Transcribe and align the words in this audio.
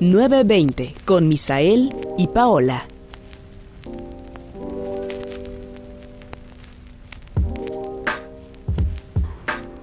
920 0.00 0.94
con 1.04 1.26
Misael 1.26 1.92
y 2.16 2.28
Paola. 2.28 2.86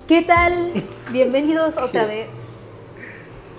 ¿Qué 0.08 0.22
tal? 0.22 0.72
Bienvenidos 1.12 1.78
otra 1.78 2.06
vez 2.06 2.94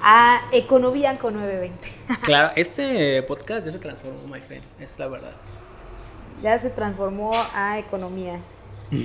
a 0.00 0.40
Economía 0.50 1.18
con 1.18 1.34
920. 1.34 1.92
Claro, 2.22 2.54
este 2.56 3.22
podcast 3.24 3.66
ya 3.66 3.72
se 3.72 3.78
transformó, 3.78 4.26
my 4.26 4.40
friend, 4.40 4.64
es 4.80 4.98
la 4.98 5.08
verdad. 5.08 5.32
Ya 6.42 6.58
se 6.58 6.70
transformó 6.70 7.32
a 7.54 7.78
economía. 7.78 8.40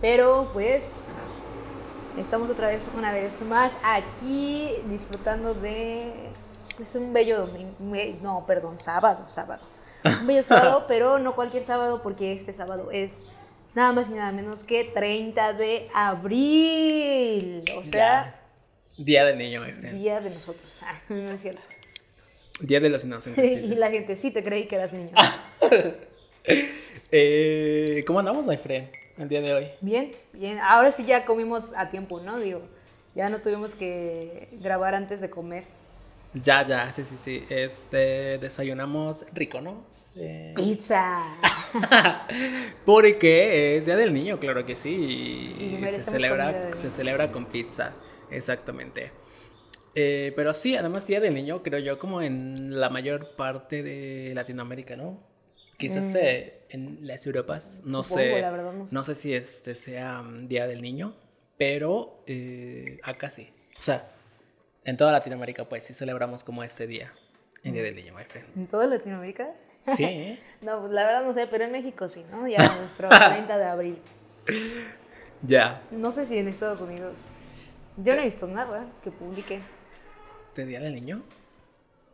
Pero 0.00 0.50
pues 0.52 1.14
estamos 2.16 2.50
otra 2.50 2.68
vez, 2.68 2.90
una 2.96 3.12
vez 3.12 3.42
más 3.42 3.78
aquí 3.82 4.70
disfrutando 4.88 5.54
de 5.54 6.12
pues, 6.76 6.94
un 6.94 7.12
bello 7.12 7.46
domingo, 7.46 7.74
no, 8.22 8.44
perdón, 8.46 8.78
sábado, 8.78 9.24
sábado. 9.28 9.62
Un 10.04 10.26
bello 10.26 10.42
sábado, 10.42 10.84
pero 10.88 11.18
no 11.18 11.34
cualquier 11.34 11.64
sábado 11.64 12.02
porque 12.02 12.32
este 12.32 12.52
sábado 12.52 12.90
es 12.90 13.24
nada 13.74 13.92
más 13.92 14.10
y 14.10 14.14
nada 14.14 14.32
menos 14.32 14.64
que 14.64 14.84
30 14.84 15.52
de 15.54 15.88
abril. 15.94 17.64
O 17.76 17.84
sea, 17.84 18.38
Día 18.98 19.24
del 19.24 19.38
niño, 19.38 19.62
friend. 19.62 19.98
día 19.98 20.20
de 20.20 20.30
nosotros. 20.30 20.82
Ah, 20.86 21.00
no 21.08 21.30
es 21.30 21.40
cierto. 21.40 21.66
Día 22.60 22.80
de 22.80 22.88
los 22.88 23.04
inocentes. 23.04 23.64
y 23.70 23.74
la 23.76 23.90
gente, 23.90 24.16
sí 24.16 24.30
te 24.30 24.44
creí 24.44 24.66
que 24.66 24.76
eras 24.76 24.92
niño. 24.92 25.12
Eh, 27.10 28.04
¿Cómo 28.06 28.20
andamos, 28.20 28.46
my 28.46 28.56
friend, 28.56 28.88
el 29.22 29.28
día 29.28 29.40
de 29.40 29.54
hoy? 29.54 29.66
Bien, 29.80 30.12
bien. 30.32 30.58
Ahora 30.58 30.90
sí 30.90 31.04
ya 31.04 31.24
comimos 31.24 31.72
a 31.76 31.88
tiempo, 31.88 32.20
¿no? 32.20 32.38
Digo, 32.38 32.62
ya 33.14 33.28
no 33.28 33.40
tuvimos 33.40 33.74
que 33.74 34.48
grabar 34.60 34.94
antes 34.94 35.20
de 35.20 35.30
comer. 35.30 35.64
Ya, 36.34 36.66
ya, 36.66 36.90
sí, 36.92 37.02
sí, 37.04 37.16
sí. 37.18 37.44
Este, 37.50 38.38
desayunamos 38.38 39.26
rico, 39.34 39.60
¿no? 39.60 39.84
Pizza. 40.54 41.22
porque 42.86 43.76
es 43.76 43.84
Día 43.84 43.96
del 43.96 44.14
Niño, 44.14 44.40
claro 44.40 44.64
que 44.64 44.76
sí. 44.76 44.90
Y 44.90 45.78
Y, 45.82 45.86
se 45.86 46.00
celebra, 46.00 46.72
se 46.72 46.90
celebra 46.90 47.30
con 47.30 47.44
pizza, 47.44 47.94
exactamente. 48.30 49.12
Eh, 49.94 50.32
pero 50.34 50.54
sí, 50.54 50.74
además 50.74 51.06
Día 51.06 51.20
del 51.20 51.34
Niño, 51.34 51.62
creo 51.62 51.80
yo, 51.80 51.98
como 51.98 52.22
en 52.22 52.80
la 52.80 52.88
mayor 52.88 53.36
parte 53.36 53.82
de 53.82 54.32
Latinoamérica, 54.34 54.96
¿no? 54.96 55.31
Quizás 55.76 56.14
eh, 56.14 56.64
en 56.70 56.98
las 57.06 57.26
Europas, 57.26 57.82
no 57.84 58.00
Mm. 58.00 58.04
Supongo, 58.04 58.22
sé, 58.24 58.40
la 58.40 58.50
verdad, 58.50 58.72
no 58.72 58.86
sé. 58.88 58.94
no 58.94 59.04
sé 59.04 59.14
si 59.14 59.34
este 59.34 59.74
sea 59.74 60.22
mm, 60.22 60.46
Día 60.48 60.66
del 60.68 60.80
Niño, 60.82 61.14
pero 61.58 62.22
eh, 62.26 62.98
acá 63.02 63.30
sí. 63.30 63.52
O 63.78 63.82
sea, 63.82 64.10
en 64.84 64.96
toda 64.96 65.12
Latinoamérica, 65.12 65.68
pues 65.68 65.84
sí 65.84 65.92
celebramos 65.94 66.44
como 66.44 66.62
este 66.62 66.86
día, 66.86 67.12
el 67.64 67.72
Día 67.72 67.82
del 67.82 67.96
Niño, 67.96 68.14
my 68.14 68.24
friend. 68.24 68.46
¿En 68.56 68.66
toda 68.68 68.86
Latinoamérica? 68.86 69.50
Sí. 69.82 70.38
No, 70.62 70.78
pues 70.80 70.92
la 70.92 71.04
verdad 71.04 71.24
no 71.24 71.34
sé, 71.34 71.48
pero 71.48 71.64
en 71.64 71.72
México 71.72 72.08
sí, 72.08 72.24
¿no? 72.30 72.46
Ya 72.46 72.58
nuestro 72.76 73.08
30 73.30 73.58
de 73.58 73.64
abril. 73.64 73.98
ya. 75.42 75.82
No 75.90 76.10
sé 76.12 76.24
si 76.24 76.38
en 76.38 76.46
Estados 76.46 76.80
Unidos. 76.80 77.26
Yo 77.96 78.14
no 78.14 78.20
he 78.22 78.24
visto 78.26 78.46
nada 78.46 78.86
que 79.02 79.10
publique. 79.10 79.60
¿De 80.54 80.64
Día 80.66 80.78
del 80.80 80.94
Niño? 80.94 81.22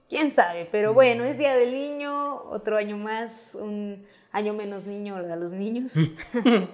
¿Quién 0.08 0.30
sabe? 0.30 0.66
Pero 0.70 0.94
bueno, 0.94 1.24
es 1.24 1.36
Día 1.38 1.54
del 1.54 1.72
Niño, 1.72 2.42
otro 2.50 2.76
año 2.76 2.96
más, 2.96 3.54
un 3.54 4.06
año 4.32 4.54
menos 4.54 4.86
niño 4.86 5.16
a 5.16 5.36
los 5.36 5.52
niños. 5.52 5.94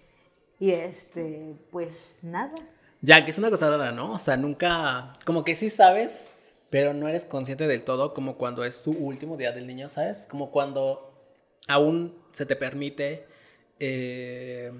y 0.60 0.70
este, 0.70 1.56
pues 1.72 2.20
nada. 2.22 2.54
Ya, 3.02 3.24
que 3.24 3.30
es 3.30 3.38
una 3.38 3.50
cosa 3.50 3.70
rara, 3.70 3.92
¿no? 3.92 4.12
O 4.12 4.18
sea, 4.18 4.36
nunca, 4.36 5.12
como 5.24 5.44
que 5.44 5.54
sí 5.54 5.68
sabes, 5.68 6.30
pero 6.70 6.94
no 6.94 7.08
eres 7.08 7.24
consciente 7.24 7.66
del 7.66 7.82
todo, 7.82 8.14
como 8.14 8.36
cuando 8.36 8.64
es 8.64 8.82
tu 8.82 8.92
último 8.92 9.36
día 9.36 9.52
del 9.52 9.66
niño, 9.66 9.88
¿sabes? 9.88 10.26
Como 10.30 10.50
cuando 10.52 11.12
aún 11.66 12.16
se 12.30 12.46
te 12.46 12.54
permite 12.54 13.26
eh, 13.80 14.72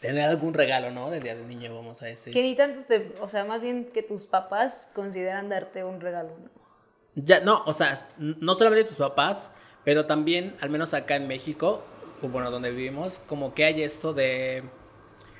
tener 0.00 0.28
algún 0.28 0.54
regalo, 0.54 0.90
¿no? 0.90 1.10
Del 1.10 1.22
día 1.22 1.36
del 1.36 1.48
niño, 1.48 1.74
vamos 1.74 2.02
a 2.02 2.06
decir. 2.06 2.32
Que 2.32 2.42
ni 2.42 2.56
tanto 2.56 2.82
te, 2.84 3.12
o 3.20 3.28
sea, 3.28 3.44
más 3.44 3.60
bien 3.60 3.84
que 3.84 4.02
tus 4.02 4.26
papás 4.26 4.88
consideran 4.94 5.50
darte 5.50 5.84
un 5.84 6.00
regalo, 6.00 6.30
¿no? 6.38 6.63
Ya, 7.14 7.40
no, 7.40 7.62
o 7.66 7.72
sea, 7.72 7.94
no 8.18 8.54
solamente 8.54 8.88
tus 8.88 8.98
papás, 8.98 9.52
pero 9.84 10.06
también, 10.06 10.56
al 10.60 10.70
menos 10.70 10.94
acá 10.94 11.16
en 11.16 11.28
México, 11.28 11.84
o 12.22 12.28
bueno, 12.28 12.50
donde 12.50 12.70
vivimos, 12.70 13.20
como 13.20 13.54
que 13.54 13.64
hay 13.64 13.82
esto 13.82 14.12
de 14.12 14.64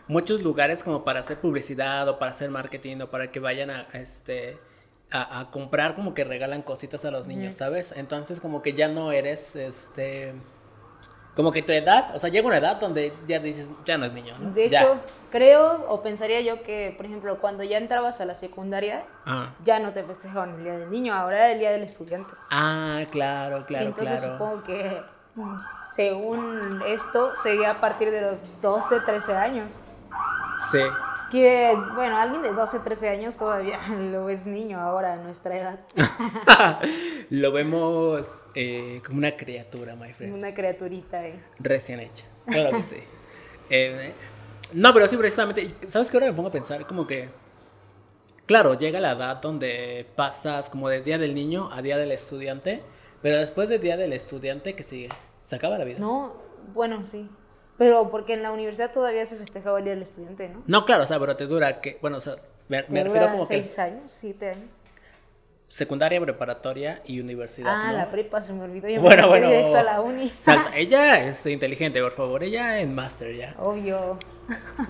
muchos 0.07 0.43
lugares 0.43 0.85
como 0.85 1.05
para 1.05 1.21
hacer 1.21 1.39
publicidad 1.39 2.09
o 2.09 2.19
para 2.19 2.33
hacer 2.33 2.51
marketing 2.51 2.99
o 3.03 3.11
para 3.11 3.31
que 3.31 3.41
vayan 3.41 3.71
a, 3.71 3.89
a 3.93 3.99
este 3.99 4.59
a, 5.11 5.41
a 5.41 5.51
comprar 5.51 5.95
como 5.95 6.12
que 6.12 6.25
regalan 6.25 6.62
cositas 6.62 7.05
a 7.05 7.11
los 7.11 7.27
niños, 7.27 7.55
¿sabes? 7.55 7.93
Entonces 7.97 8.41
como 8.41 8.62
que 8.62 8.75
ya 8.75 8.89
no 8.89 9.12
eres 9.12 9.56
este 9.56 10.35
como 11.37 11.50
que 11.53 11.62
tu 11.62 11.72
edad, 11.72 12.15
o 12.15 12.19
sea, 12.19 12.31
llega 12.31 12.47
una 12.47 12.59
edad 12.59 12.77
donde 12.77 13.12
ya 13.27 13.39
dices, 13.41 13.72
ya 13.84 13.99
no 13.99 14.06
es 14.06 14.12
niño, 14.12 14.34
¿no? 14.39 14.50
De 14.53 14.69
Ya. 14.69 14.83
hecho, 14.83 15.00
creo 15.33 15.84
o 15.89 16.00
pensaría 16.00 16.41
yo 16.43 16.62
que, 16.62 16.95
por 16.97 17.06
ejemplo, 17.06 17.37
cuando 17.39 17.65
ya 17.65 17.78
entrabas 17.78 18.21
a 18.21 18.25
la 18.25 18.34
secundaria, 18.34 19.05
Ah. 19.27 19.50
ya 19.65 19.81
no 19.81 19.93
te 19.93 20.05
festejaban 20.05 20.55
el 20.55 20.62
Día 20.62 20.78
del 20.78 20.91
Niño, 20.91 21.12
ahora 21.12 21.39
era 21.39 21.50
el 21.53 21.59
Día 21.59 21.71
del 21.73 21.83
Estudiante. 21.83 22.34
Ah, 22.50 23.00
claro, 23.11 23.65
claro, 23.67 23.87
Entonces 23.87 24.21
claro. 24.23 24.39
supongo 24.39 24.62
que, 24.62 25.03
según 25.97 26.83
esto, 26.87 27.33
sería 27.43 27.73
a 27.73 27.81
partir 27.81 28.11
de 28.11 28.21
los 28.21 28.41
12, 28.61 29.00
13 29.00 29.34
años. 29.37 29.83
Sí. 30.71 30.81
Que, 31.34 31.77
bueno, 31.97 32.17
alguien 32.17 32.43
de 32.43 32.53
12, 32.53 32.78
13 32.78 33.09
años 33.09 33.37
todavía 33.37 33.77
lo 33.99 34.28
es 34.28 34.47
niño 34.47 34.78
ahora 34.78 35.15
a 35.15 35.17
nuestra 35.17 35.56
edad. 35.56 35.81
Lo 37.31 37.50
vemos 37.50 38.45
eh, 38.55 39.03
como 39.05 39.19
una 39.19 39.37
criatura, 39.37 39.97
my 39.97 40.12
friend. 40.12 40.33
Una 40.33 40.55
criaturita, 40.55 41.27
eh. 41.27 41.43
Recién 41.59 41.99
hecha. 41.99 42.25
Claro 42.47 42.77
que 42.77 42.83
sí. 42.83 43.03
Eh, 43.69 44.15
no, 44.75 44.94
pero 44.94 45.09
sí, 45.09 45.17
precisamente. 45.17 45.75
¿Sabes 45.89 46.09
qué? 46.09 46.19
Ahora 46.19 46.27
me 46.28 46.34
pongo 46.34 46.50
a 46.50 46.53
pensar 46.53 46.87
como 46.87 47.05
que. 47.05 47.28
Claro, 48.47 48.75
llega 48.75 49.00
la 49.00 49.11
edad 49.11 49.41
donde 49.43 50.06
pasas 50.15 50.71
como 50.71 50.89
de 50.89 51.03
día 51.03 51.19
del 51.19 51.34
niño 51.34 51.69
a 51.73 51.83
día 51.83 51.97
del 51.97 52.12
estudiante. 52.12 52.81
Pero 53.23 53.39
después 53.39 53.69
del 53.69 53.81
día 53.81 53.97
del 53.97 54.12
estudiante, 54.12 54.77
¿qué 54.77 54.84
sigue? 54.84 55.09
Se 55.43 55.56
acaba 55.56 55.78
la 55.78 55.84
vida. 55.84 55.99
No, 55.99 56.34
bueno, 56.75 57.05
sí. 57.05 57.28
Pero 57.79 58.11
porque 58.11 58.35
en 58.35 58.43
la 58.43 58.53
universidad 58.53 58.93
todavía 58.93 59.27
se 59.27 59.37
festejaba 59.37 59.79
el 59.79 59.85
Día 59.85 59.95
del 59.95 60.03
Estudiante, 60.03 60.49
¿no? 60.49 60.62
No, 60.67 60.85
claro, 60.85 61.03
o 61.05 61.07
sea, 61.07 61.19
pero 61.19 61.37
te 61.37 61.47
dura 61.47 61.81
que. 61.81 61.99
Bueno, 62.01 62.19
o 62.19 62.21
sea, 62.21 62.37
me, 62.69 62.85
me 62.89 63.03
refiero 63.05 63.27
como 63.29 63.41
que 63.41 63.47
seis 63.47 63.79
años, 63.81 64.03
siete 64.07 64.51
años. 64.51 64.69
secundaria, 65.69 66.21
preparatoria 66.21 67.03
y 67.05 67.19
universidad. 67.21 67.73
Ah, 67.75 67.91
¿no? 67.91 67.99
la 67.99 68.11
prepa 68.11 68.41
se 68.41 68.53
me 68.53 68.62
olvidó. 68.62 68.89
Yo 68.89 69.01
Bueno, 69.01 69.23
me 69.25 69.29
bueno. 69.29 69.49
directo 69.49 69.77
a 69.79 69.83
la 69.83 70.01
uni. 70.01 70.27
O 70.39 70.43
sea, 70.43 70.71
ella 70.77 71.27
es 71.27 71.45
inteligente, 71.47 72.01
por 72.01 72.12
favor. 72.12 72.45
Ella 72.45 72.79
en 72.81 72.95
máster 72.95 73.35
ya. 73.35 73.55
Obvio. 73.59 74.19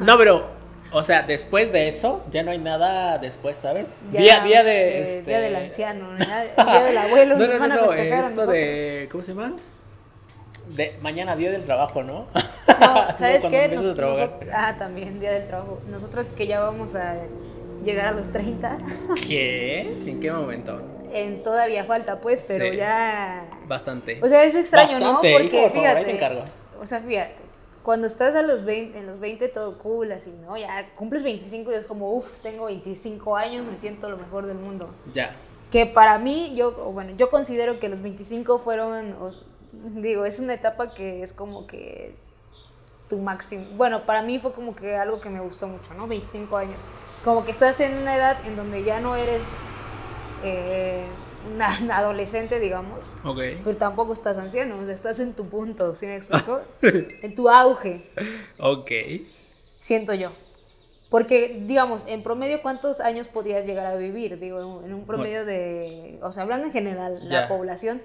No, 0.00 0.18
pero, 0.18 0.46
o 0.92 1.02
sea, 1.02 1.22
después 1.22 1.72
de 1.72 1.88
eso, 1.88 2.22
ya 2.30 2.42
no 2.42 2.50
hay 2.50 2.58
nada 2.58 3.16
después, 3.16 3.56
¿sabes? 3.56 4.02
Ya, 4.12 4.20
día, 4.20 4.40
día 4.44 4.62
de. 4.62 4.98
eh, 4.98 5.02
este... 5.18 5.30
Día 5.30 5.40
del 5.40 5.56
anciano, 5.56 6.18
ya- 6.18 6.64
día 6.64 6.82
del 6.82 6.98
abuelo. 6.98 7.36
No, 7.38 7.46
no, 7.46 7.58
no, 7.58 7.64
a 7.64 7.68
no, 7.68 7.90
a 7.90 7.96
esto 7.96 8.16
nosotros. 8.16 8.48
de. 8.48 9.08
¿Cómo 9.10 9.22
se 9.24 9.32
llama? 9.34 9.56
De 10.68 10.96
mañana, 11.02 11.36
día 11.36 11.50
del 11.50 11.64
trabajo, 11.64 12.02
¿no? 12.02 12.26
No, 12.80 12.94
¿sabes 13.18 13.44
qué? 13.46 13.68
Nos- 13.68 13.82
nosotros- 13.84 14.30
ah, 14.52 14.74
también, 14.78 15.20
Día 15.20 15.32
del 15.32 15.46
Trabajo. 15.46 15.80
Nosotros 15.88 16.26
que 16.36 16.46
ya 16.46 16.60
vamos 16.60 16.94
a 16.94 17.16
llegar 17.84 18.06
a 18.08 18.12
los 18.12 18.30
30, 18.32 18.78
¿Qué? 19.28 19.92
¿En 20.06 20.20
qué 20.20 20.32
momento? 20.32 20.80
en, 21.12 21.42
todavía 21.44 21.84
falta, 21.84 22.20
pues, 22.20 22.44
pero 22.48 22.72
Sí. 22.72 22.76
ya. 22.78 23.46
Bastante. 23.68 24.18
O 24.22 24.28
sea, 24.28 24.42
es 24.42 24.54
extraño, 24.56 24.92
Bastante, 24.98 25.32
¿no? 25.32 25.38
hijo, 25.40 25.42
Porque 25.42 25.56
favor, 25.62 25.76
ahí 25.76 25.80
fíjate. 25.82 26.04
te 26.06 26.10
encargo. 26.12 26.44
O 26.80 26.86
sea, 26.86 27.00
fíjate. 27.00 27.36
Cuando 27.84 28.06
estás 28.06 28.34
a 28.34 28.40
los 28.42 28.64
20, 28.64 28.98
en 28.98 29.06
los 29.06 29.20
20 29.20 29.46
todo 29.48 29.76
cool, 29.78 30.10
así, 30.10 30.32
¿no? 30.44 30.56
Ya 30.56 30.90
cumples 30.96 31.22
25 31.22 31.70
y 31.70 31.74
es 31.74 31.84
como, 31.86 32.10
uff, 32.14 32.38
tengo 32.42 32.64
25 32.64 33.36
años, 33.36 33.64
me 33.64 33.76
siento 33.76 34.08
lo 34.08 34.16
mejor 34.16 34.46
del 34.46 34.56
mundo. 34.58 34.88
Ya. 35.12 35.36
Que 35.70 35.84
para 35.86 36.18
mí, 36.18 36.54
yo, 36.56 36.72
bueno, 36.92 37.12
yo 37.18 37.28
considero 37.30 37.78
que 37.78 37.88
los 37.90 38.00
25 38.00 38.58
fueron, 38.58 39.14
digo, 39.84 40.24
es 40.24 40.38
una 40.38 40.54
etapa 40.54 40.94
que 40.94 41.22
es 41.22 41.32
como 41.32 41.66
que 41.66 42.14
tu 43.08 43.18
máximo. 43.18 43.66
Bueno, 43.76 44.04
para 44.04 44.22
mí 44.22 44.38
fue 44.38 44.52
como 44.52 44.74
que 44.74 44.96
algo 44.96 45.20
que 45.20 45.28
me 45.30 45.40
gustó 45.40 45.68
mucho, 45.68 45.92
¿no? 45.94 46.06
25 46.06 46.56
años. 46.56 46.88
Como 47.22 47.44
que 47.44 47.50
estás 47.50 47.78
en 47.80 47.96
una 47.98 48.16
edad 48.16 48.38
en 48.46 48.56
donde 48.56 48.82
ya 48.84 49.00
no 49.00 49.16
eres 49.16 49.48
eh, 50.42 51.04
una 51.54 51.68
adolescente, 51.96 52.58
digamos, 52.58 53.12
Ok. 53.24 53.38
pero 53.62 53.76
tampoco 53.76 54.14
estás 54.14 54.38
anciano, 54.38 54.78
o 54.78 54.84
sea, 54.84 54.94
estás 54.94 55.20
en 55.20 55.34
tu 55.34 55.46
punto, 55.46 55.94
¿sí 55.94 56.06
me 56.06 56.16
explico? 56.16 56.60
en 56.82 57.34
tu 57.34 57.50
auge, 57.50 58.10
Ok. 58.58 58.90
siento 59.78 60.14
yo. 60.14 60.30
Porque, 61.10 61.60
digamos, 61.66 62.04
en 62.08 62.22
promedio, 62.22 62.60
¿cuántos 62.62 62.98
años 62.98 63.28
podías 63.28 63.66
llegar 63.66 63.86
a 63.86 63.94
vivir? 63.96 64.40
Digo, 64.40 64.82
en 64.82 64.92
un 64.94 65.04
promedio 65.04 65.44
de, 65.44 66.18
o 66.22 66.32
sea, 66.32 66.42
hablando 66.42 66.66
en 66.66 66.72
general, 66.72 67.20
la 67.28 67.46
población, 67.46 68.02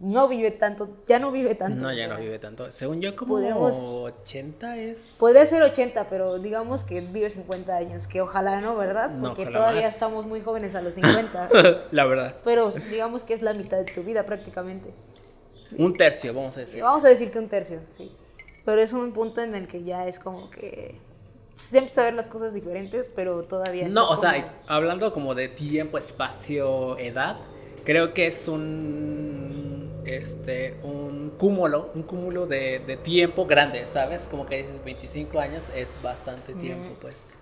no 0.00 0.28
vive 0.28 0.50
tanto, 0.50 0.88
ya 1.06 1.18
no 1.18 1.30
vive 1.30 1.54
tanto. 1.54 1.82
No, 1.82 1.92
ya 1.92 2.08
no 2.08 2.16
vive 2.18 2.38
tanto. 2.38 2.70
Según 2.70 3.02
yo, 3.02 3.14
como 3.14 3.34
Podríamos- 3.34 3.78
80 3.82 4.78
es. 4.78 5.16
Podría 5.18 5.44
ser 5.44 5.62
80, 5.62 6.08
pero 6.08 6.38
digamos 6.38 6.84
que 6.84 7.02
vive 7.02 7.28
50 7.28 7.76
años, 7.76 8.06
que 8.06 8.22
ojalá 8.22 8.62
no, 8.62 8.76
¿verdad? 8.76 9.12
Porque 9.20 9.44
todavía 9.44 9.82
más. 9.82 9.92
estamos 9.92 10.26
muy 10.26 10.40
jóvenes 10.40 10.74
a 10.74 10.80
los 10.80 10.94
50. 10.94 11.50
La 11.92 12.06
verdad. 12.06 12.36
pero 12.44 12.70
digamos 12.70 13.24
que 13.24 13.34
es 13.34 13.42
la 13.42 13.52
mitad 13.52 13.76
de 13.76 13.92
tu 13.92 14.02
vida 14.02 14.24
prácticamente. 14.24 14.90
Un 15.76 15.92
tercio, 15.92 16.32
vamos 16.32 16.56
a 16.56 16.60
decir. 16.60 16.82
Vamos 16.82 17.04
a 17.04 17.08
decir 17.08 17.30
que 17.30 17.38
un 17.38 17.48
tercio, 17.48 17.80
sí. 17.96 18.10
Pero 18.64 18.80
es 18.80 18.92
un 18.94 19.12
punto 19.12 19.42
en 19.42 19.54
el 19.54 19.68
que 19.68 19.84
ya 19.84 20.06
es 20.06 20.18
como 20.18 20.50
que 20.50 20.94
ya 21.70 21.78
empiezas 21.78 21.98
a 21.98 22.04
ver 22.04 22.14
las 22.14 22.26
cosas 22.26 22.54
diferentes, 22.54 23.06
pero 23.14 23.42
todavía 23.44 23.86
No, 23.88 24.08
o 24.08 24.16
sea, 24.16 24.50
hablando 24.66 25.12
como 25.12 25.34
de 25.34 25.48
tiempo, 25.48 25.98
espacio, 25.98 26.96
edad, 26.98 27.36
creo 27.84 28.14
que 28.14 28.26
es 28.26 28.48
un 28.48 29.89
este 30.06 30.76
un 30.82 31.30
cúmulo, 31.38 31.90
un 31.94 32.02
cúmulo 32.02 32.46
de, 32.46 32.80
de 32.80 32.96
tiempo 32.96 33.46
grande, 33.46 33.86
¿sabes? 33.86 34.28
Como 34.28 34.46
que 34.46 34.58
dices 34.58 34.82
25 34.84 35.38
años 35.38 35.70
es 35.74 35.96
bastante 36.02 36.54
tiempo, 36.54 36.96
pues. 37.00 37.34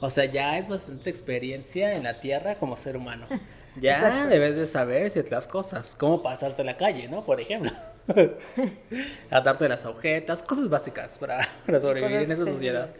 O 0.00 0.10
sea, 0.10 0.24
ya 0.26 0.58
es 0.58 0.68
bastante 0.68 1.08
experiencia 1.08 1.94
en 1.94 2.02
la 2.02 2.20
tierra 2.20 2.56
como 2.56 2.76
ser 2.76 2.96
humano. 2.96 3.26
Ya 3.76 3.94
Exacto. 3.94 4.28
debes 4.28 4.54
de 4.54 4.66
saber 4.66 5.10
ciertas 5.10 5.48
cosas, 5.48 5.96
cómo 5.96 6.22
pasarte 6.22 6.62
la 6.62 6.76
calle, 6.76 7.08
¿no? 7.08 7.24
Por 7.24 7.40
ejemplo. 7.40 7.72
Atarte 9.30 9.68
las 9.68 9.84
agujetas, 9.84 10.44
cosas 10.44 10.68
básicas 10.68 11.18
para, 11.18 11.48
para 11.66 11.80
sobrevivir 11.80 12.18
Cosas 12.20 12.38
en 12.38 12.42
esa 12.42 12.52
sociedad. 12.52 12.90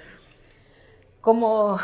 Como 1.20 1.78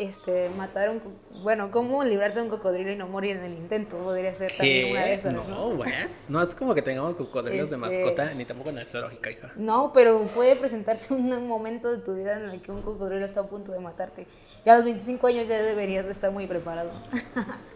este 0.00 0.48
matar 0.50 0.90
un 0.90 1.00
bueno, 1.42 1.70
cómo 1.70 2.02
librarte 2.04 2.38
de 2.40 2.44
un 2.44 2.50
cocodrilo 2.50 2.90
y 2.90 2.96
no 2.96 3.06
morir 3.08 3.36
en 3.36 3.44
el 3.44 3.52
intento, 3.54 3.98
podría 3.98 4.34
ser 4.34 4.52
también 4.56 4.86
¿Qué? 4.86 4.92
una 4.92 5.04
de 5.04 5.14
esas, 5.14 5.32
¿no? 5.32 5.46
No, 5.48 5.66
what? 5.68 5.88
No 6.28 6.42
es 6.42 6.54
como 6.54 6.74
que 6.74 6.82
tengamos 6.82 7.14
cocodrilos 7.14 7.70
de 7.70 7.76
Este- 7.76 7.98
mascota, 7.98 8.34
ni 8.34 8.44
tampoco 8.44 8.70
en 8.70 8.78
el 8.78 8.88
zoológico, 8.88 9.30
hija. 9.30 9.52
No, 9.56 9.92
pero 9.92 10.20
puede 10.28 10.56
presentarse 10.56 11.14
un 11.14 11.28
momento 11.48 11.90
de 11.90 11.98
tu 11.98 12.14
vida 12.14 12.36
en 12.38 12.50
el 12.50 12.60
que 12.60 12.72
un 12.72 12.82
cocodrilo 12.82 13.24
está 13.24 13.40
a 13.40 13.46
punto 13.46 13.72
de 13.72 13.80
matarte. 13.80 14.26
Y 14.64 14.68
a 14.68 14.74
los 14.74 14.84
25 14.84 15.26
años 15.26 15.48
ya 15.48 15.62
deberías 15.62 16.04
de 16.04 16.12
estar 16.12 16.30
muy 16.30 16.46
preparado. 16.46 16.90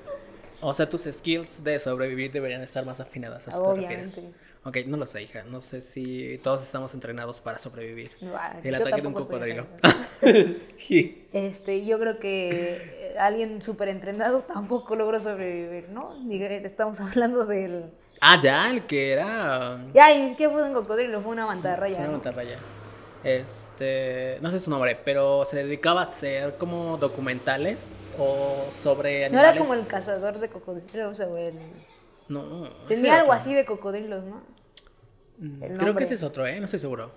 O 0.66 0.72
sea, 0.72 0.88
tus 0.88 1.02
skills 1.02 1.62
de 1.62 1.78
sobrevivir 1.78 2.32
deberían 2.32 2.62
estar 2.62 2.86
más 2.86 2.98
afinadas. 2.98 3.48
¿A 3.48 3.50
te 3.50 3.56
Obviamente. 3.58 4.00
refieres? 4.00 4.22
Ok, 4.66 4.78
no 4.86 4.96
lo 4.96 5.04
sé, 5.06 5.22
hija. 5.22 5.44
No 5.50 5.60
sé 5.60 5.82
si 5.82 6.38
todos 6.42 6.62
estamos 6.62 6.94
entrenados 6.94 7.40
para 7.40 7.58
sobrevivir. 7.58 8.10
Ah, 8.34 8.56
El 8.62 8.74
ataque 8.74 9.02
de 9.02 9.08
un 9.08 9.12
cocodrilo. 9.14 9.66
Este, 11.32 11.84
yo 11.84 11.98
creo 11.98 12.18
que 12.18 12.76
eh, 13.12 13.14
alguien 13.18 13.60
súper 13.60 13.88
entrenado 13.88 14.42
tampoco 14.42 14.96
logró 14.96 15.20
sobrevivir, 15.20 15.88
¿no? 15.90 16.14
Estamos 16.30 17.00
hablando 17.00 17.44
del... 17.44 17.90
ah, 18.20 18.38
ya, 18.40 18.70
el 18.70 18.86
que 18.86 19.12
era. 19.12 19.74
um, 19.76 19.92
Ya, 19.92 20.12
y 20.14 20.22
ni 20.22 20.28
siquiera 20.28 20.52
fue 20.52 20.62
un 20.62 20.72
cocodrilo, 20.72 21.20
fue 21.20 21.32
una 21.32 21.46
mantarraya. 21.46 21.96
Fue 21.96 22.04
una 22.04 22.12
¿no? 22.12 22.12
mantarraya. 22.22 22.58
Este, 23.22 24.38
no 24.42 24.50
sé 24.50 24.58
su 24.60 24.70
nombre, 24.70 24.98
pero 25.04 25.44
se 25.44 25.56
dedicaba 25.64 26.00
a 26.00 26.02
hacer 26.04 26.56
como 26.56 26.96
documentales 26.98 28.12
o 28.18 28.66
sobre 28.70 29.20
No 29.30 29.38
animales. 29.38 29.50
era 29.52 29.58
como 29.60 29.74
el 29.74 29.86
cazador 29.86 30.38
de 30.38 30.48
cocodrilos 30.48 31.20
o 31.20 31.36
el... 31.38 31.54
No. 32.28 32.68
Tenía 32.88 33.16
algo 33.20 33.32
así 33.32 33.54
de 33.54 33.64
cocodrilos, 33.64 34.24
¿no? 34.24 34.40
Mm, 35.38 35.62
el 35.62 35.78
Creo 35.78 35.94
que 35.94 36.04
ese 36.04 36.14
es 36.14 36.22
otro, 36.22 36.46
¿eh? 36.46 36.58
No 36.58 36.64
estoy 36.64 36.78
seguro. 36.78 37.10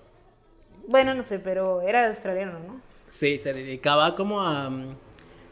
Bueno, 0.88 1.14
no 1.14 1.24
sé, 1.24 1.40
pero 1.40 1.82
era 1.82 2.08
australiano, 2.08 2.60
¿no? 2.60 2.82
Sí, 3.08 3.38
se 3.38 3.54
dedicaba 3.54 4.16
como 4.16 4.42
a 4.42 4.70
mm, 4.70 4.96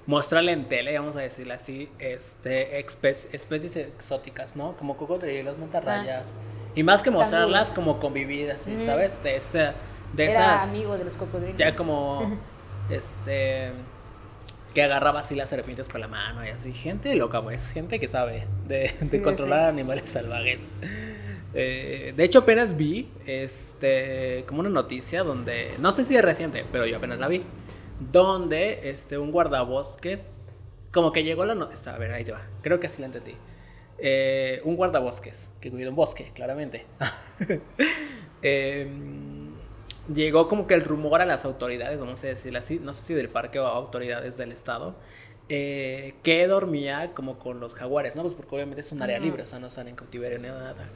mostrarle 0.07 0.52
en 0.52 0.68
tele, 0.68 0.98
vamos 0.98 1.16
a 1.16 1.22
decirle 1.22 1.54
así, 1.54 1.90
este, 2.00 2.80
espe- 2.86 3.30
especies 3.34 3.75
exóticas, 3.78 4.56
¿no? 4.56 4.74
Como 4.74 4.96
cocodrilos, 4.98 5.57
mantarrayas. 5.57 6.34
Y 6.74 6.84
más 6.84 7.02
que 7.02 7.12
mostrarlas, 7.12 7.74
como 7.74 8.00
convivir 8.00 8.52
así, 8.52 8.78
¿sabes? 8.80 9.22
De, 9.24 9.36
esa, 9.38 9.74
de 10.13 10.25
Era 10.25 10.56
esas... 10.57 10.69
amigo 10.69 10.98
de 10.98 11.06
los 11.06 11.16
cocodrilos. 11.16 11.57
Ya 11.57 11.74
como, 11.75 12.22
este... 12.90 13.72
Que 14.75 14.83
agarraba 14.83 15.22
así 15.22 15.33
las 15.36 15.50
serpientes 15.50 15.89
con 15.89 16.01
la 16.01 16.07
mano 16.07 16.45
y 16.45 16.50
así. 16.50 16.72
Gente 16.74 17.16
loca, 17.16 17.42
pues. 17.42 17.72
Gente 17.72 18.00
que 18.00 18.07
sabe 18.07 18.45
de, 18.68 18.94
de 19.00 19.06
Sí, 19.06 19.22
controlar 19.22 19.63
sí. 19.63 19.69
animales 19.69 20.10
salvajes. 20.12 20.69
Eh, 21.54 22.13
de 22.16 22.24
hecho, 22.25 22.39
apenas 22.39 22.75
vi 22.75 23.10
este, 23.25 24.44
como 24.48 24.60
una 24.60 24.69
noticia 24.69 25.24
donde, 25.24 25.72
no 25.80 25.92
sé 25.94 26.04
si 26.04 26.16
es 26.16 26.22
reciente, 26.22 26.66
pero 26.72 26.86
yo 26.86 26.98
apenas 26.98 27.18
la 27.19 27.30
vi, 27.30 27.44
donde 28.12 28.89
este, 28.89 29.18
un 29.18 29.31
guardabosques, 29.31 30.51
como 30.92 31.13
que 31.13 31.24
llegó 31.24 31.45
la 31.45 31.56
noticia, 31.56 31.95
a 31.95 31.98
ver, 31.98 32.12
ahí 32.12 32.25
te 32.25 32.33
va, 32.33 32.42
creo 32.62 32.80
que 32.81 32.88
así 32.88 33.01
la 33.01 33.06
entendí. 33.07 33.36
Eh, 33.98 34.60
un 34.66 34.75
guardabosques 34.75 35.54
que 35.62 35.71
cuida 35.71 35.89
un 35.89 35.95
bosque, 35.95 36.31
claramente. 36.36 36.86
Em, 38.42 39.34
llegó 40.13 40.48
como 40.48 40.68
que 40.68 40.74
el 40.74 40.84
rumor 40.84 41.22
a 41.22 41.25
las 41.25 41.46
autoridades, 41.46 42.00
vamos 42.00 42.24
a 42.24 42.28
decirlo 42.28 42.60
así, 42.60 42.80
no 42.80 42.94
sé 42.94 43.02
si 43.02 43.13
del 43.13 43.30
parque 43.30 43.60
o 43.60 43.66
autoridades 43.66 44.38
del 44.38 44.52
estado, 44.52 44.96
eh, 45.50 46.16
que 46.24 46.48
dormía 46.48 47.13
como 47.13 47.38
con 47.38 47.60
los 47.60 47.75
jaguares, 47.75 48.16
¿no? 48.16 48.24
Pues 48.24 48.34
porque 48.34 48.56
obviamente 48.56 48.81
es 48.81 48.92
un 48.92 49.02
área 49.02 49.19
libre, 49.19 49.44
o 49.44 49.46
sea, 49.46 49.60
no 49.60 49.68
están 49.68 49.88
en 49.88 49.96
cautiverio 49.96 50.40
ni 50.40 50.48
nada. 50.48 50.90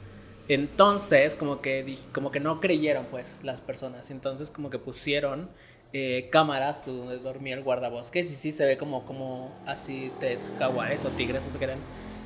Entonces, 0.48 1.36
como 1.36 1.60
que, 1.60 1.98
como 2.12 2.32
que 2.32 2.40
no 2.40 2.60
creyeron, 2.60 3.06
pues, 3.06 3.40
las 3.44 3.60
personas. 3.60 4.10
Entonces, 4.10 4.50
como 4.50 4.68
que 4.68 4.80
pusieron 4.80 5.48
eh, 5.92 6.28
cámaras 6.30 6.82
pues, 6.84 6.96
donde 6.96 7.18
dormía 7.18 7.54
el 7.54 7.62
guardabosques 7.62 8.30
y 8.30 8.36
sí 8.36 8.52
se 8.52 8.64
ve 8.64 8.76
como, 8.76 9.04
como 9.06 9.52
así 9.66 10.12
tres 10.20 10.52
jaguares 10.58 11.04
o 11.04 11.08
tigres, 11.10 11.46
no 11.46 11.52
sé 11.52 11.58
qué 11.58 11.64
eran, 11.64 11.78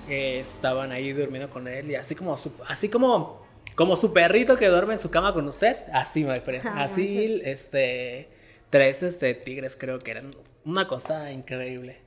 eh, 0.08 0.38
estaban 0.38 0.92
ahí 0.92 1.12
durmiendo 1.12 1.48
con 1.48 1.66
él 1.66 1.90
y 1.90 1.94
así 1.94 2.14
como 2.14 2.34
así 2.66 2.90
como, 2.90 3.43
como 3.74 3.96
su 3.96 4.12
perrito 4.12 4.56
que 4.56 4.66
duerme 4.68 4.94
en 4.94 4.98
su 4.98 5.10
cama 5.10 5.32
con 5.34 5.46
usted, 5.48 5.76
así, 5.92 6.24
my 6.24 6.40
friend. 6.40 6.64
Ah, 6.64 6.84
Así, 6.84 7.02
manches. 7.02 7.40
este, 7.44 8.28
tres 8.70 9.02
este, 9.02 9.34
tigres 9.34 9.76
creo 9.76 9.98
que 9.98 10.10
eran 10.12 10.34
una 10.64 10.86
cosa 10.88 11.30
increíble. 11.32 11.98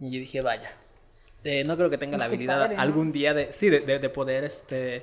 Y 0.00 0.10
yo 0.10 0.18
dije, 0.20 0.40
vaya, 0.42 0.70
eh, 1.44 1.64
no 1.64 1.76
creo 1.76 1.90
que 1.90 1.98
tenga 1.98 2.16
Pues 2.16 2.20
la 2.20 2.24
habilidad 2.26 2.58
padre, 2.60 2.76
¿no? 2.76 2.82
algún 2.82 3.12
día 3.12 3.34
de, 3.34 3.52
sí, 3.52 3.68
de, 3.70 3.80
de- 3.80 3.98
de 3.98 4.08
poder 4.10 4.44
este, 4.44 5.02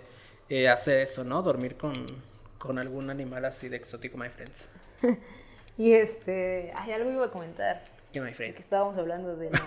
eh, 0.49 0.69
hacer 0.69 1.01
eso, 1.01 1.23
¿no? 1.23 1.41
Dormir 1.41 1.75
con, 1.77 2.23
con 2.57 2.77
algún 2.79 3.09
animal 3.09 3.45
así 3.45 3.69
de 3.69 3.77
exótico, 3.77 4.17
my 4.17 4.29
friends. 4.29 4.69
Y 5.77 5.91
este, 5.91 6.71
ay, 6.75 6.93
algo 6.93 7.11
iba 7.11 7.25
a 7.25 7.31
comentar, 7.31 7.83
¿Qué, 8.13 8.21
my 8.21 8.33
que 8.33 8.33
friend? 8.33 8.59
estábamos 8.59 8.97
hablando 8.97 9.35
de 9.35 9.49
la, 9.51 9.61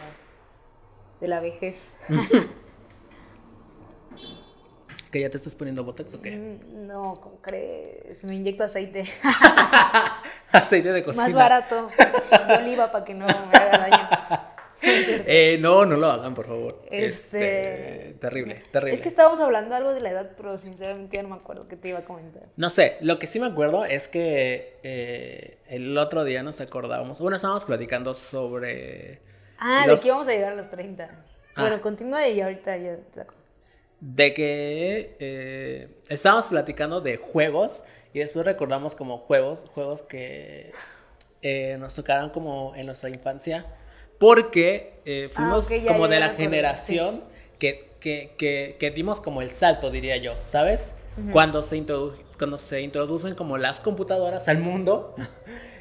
de 1.21 1.29
la 1.29 1.41
vejez. 1.41 1.97
¿Que 5.11 5.21
ya 5.21 5.31
te 5.31 5.37
estás 5.39 5.55
poniendo 5.55 5.85
botox 5.85 6.15
o 6.15 6.21
qué? 6.21 6.33
Mm, 6.33 6.87
No, 6.87 7.11
¿cómo 7.21 7.41
crees? 7.41 8.25
Me 8.25 8.35
inyecto 8.35 8.65
aceite 8.65 9.05
Aceite 10.53 10.93
de 10.93 11.05
cocina. 11.05 11.25
más 11.25 11.35
barato 11.35 11.89
de 12.49 12.55
oliva 12.57 12.91
para 12.93 13.05
que 13.05 13.15
no 13.15 13.27
me 13.27 13.57
haga 13.57 13.79
daño. 13.79 14.09
Eh, 14.81 15.59
no, 15.61 15.85
no 15.87 15.97
lo 15.97 16.07
hagan, 16.07 16.35
por 16.35 16.47
favor. 16.47 16.83
Este- 16.91 17.07
Este, 18.07 18.17
terrible, 18.21 18.63
terrible. 18.71 18.95
Es 18.95 19.01
que 19.01 19.09
estábamos 19.09 19.41
hablando 19.41 19.75
algo 19.75 19.93
de 19.93 20.01
la 20.01 20.11
edad, 20.11 20.31
pero 20.37 20.57
sinceramente 20.57 21.17
ya 21.17 21.23
no 21.25 21.31
me 21.31 21.35
acuerdo 21.37 21.69
qué 21.69 21.77
te 21.77 21.89
iba 21.89 21.99
a 21.99 22.05
comentar. 22.05 22.45
No 22.57 22.71
sé, 22.71 22.97
lo 23.01 23.19
que 23.19 23.27
sí 23.27 23.41
me 23.41 23.47
acuerdo 23.47 23.85
es 23.85 24.07
que 24.09 24.79
eh, 24.85 25.59
el 25.69 25.97
otro 25.99 26.23
día 26.25 26.43
nos 26.43 26.61
acordábamos, 26.61 27.19
bueno, 27.21 27.37
estábamos 27.37 27.65
platicando 27.65 28.15
sobre 28.15 29.21
Ah, 29.59 29.85
Los- 29.87 30.01
de 30.01 30.03
que 30.03 30.09
íbamos 30.09 30.29
a 30.29 30.33
llegar 30.33 30.53
a 30.53 30.57
los 30.57 30.71
30. 30.71 31.09
Ah. 31.57 31.63
Bueno, 31.63 31.81
continúa 31.83 32.27
y 32.29 32.41
ahorita 32.41 32.77
yo 32.77 32.99
te 32.99 33.15
saco. 33.15 33.35
De 34.01 34.35
que 34.35 35.17
eh, 35.19 35.89
estábamos 36.09 36.47
platicando 36.47 37.01
de 37.01 37.17
juegos 37.17 37.83
y 38.13 38.21
después 38.21 38.45
recordamos 38.47 38.95
como 38.95 39.19
juegos, 39.19 39.67
juegos 39.75 40.03
que 40.03 40.71
eh, 41.43 41.77
nos 41.79 41.95
tocaron 41.95 42.31
como 42.31 42.75
en 42.77 42.87
nuestra 42.87 43.11
infancia, 43.11 43.67
porque 44.19 45.01
eh, 45.05 45.29
fuimos 45.31 45.67
ok, 45.67 45.83
ya, 45.83 45.93
como 45.93 46.07
ya 46.07 46.15
de 46.15 46.21
la 46.21 46.29
generación 46.31 47.25
que, 47.59 47.91
que, 48.01 48.35
que, 48.39 48.77
que 48.79 48.91
dimos 48.91 49.21
como 49.21 49.43
el 49.43 49.51
salto, 49.51 49.91
diría 49.91 50.17
yo, 50.17 50.37
¿sabes? 50.41 50.95
cuando, 51.33 51.63
se 51.63 51.85
cuando 52.39 52.59
se 52.59 52.81
introducen 52.81 53.35
como 53.35 53.59
las 53.59 53.81
computadoras 53.81 54.49
al 54.49 54.59
mundo. 54.59 55.15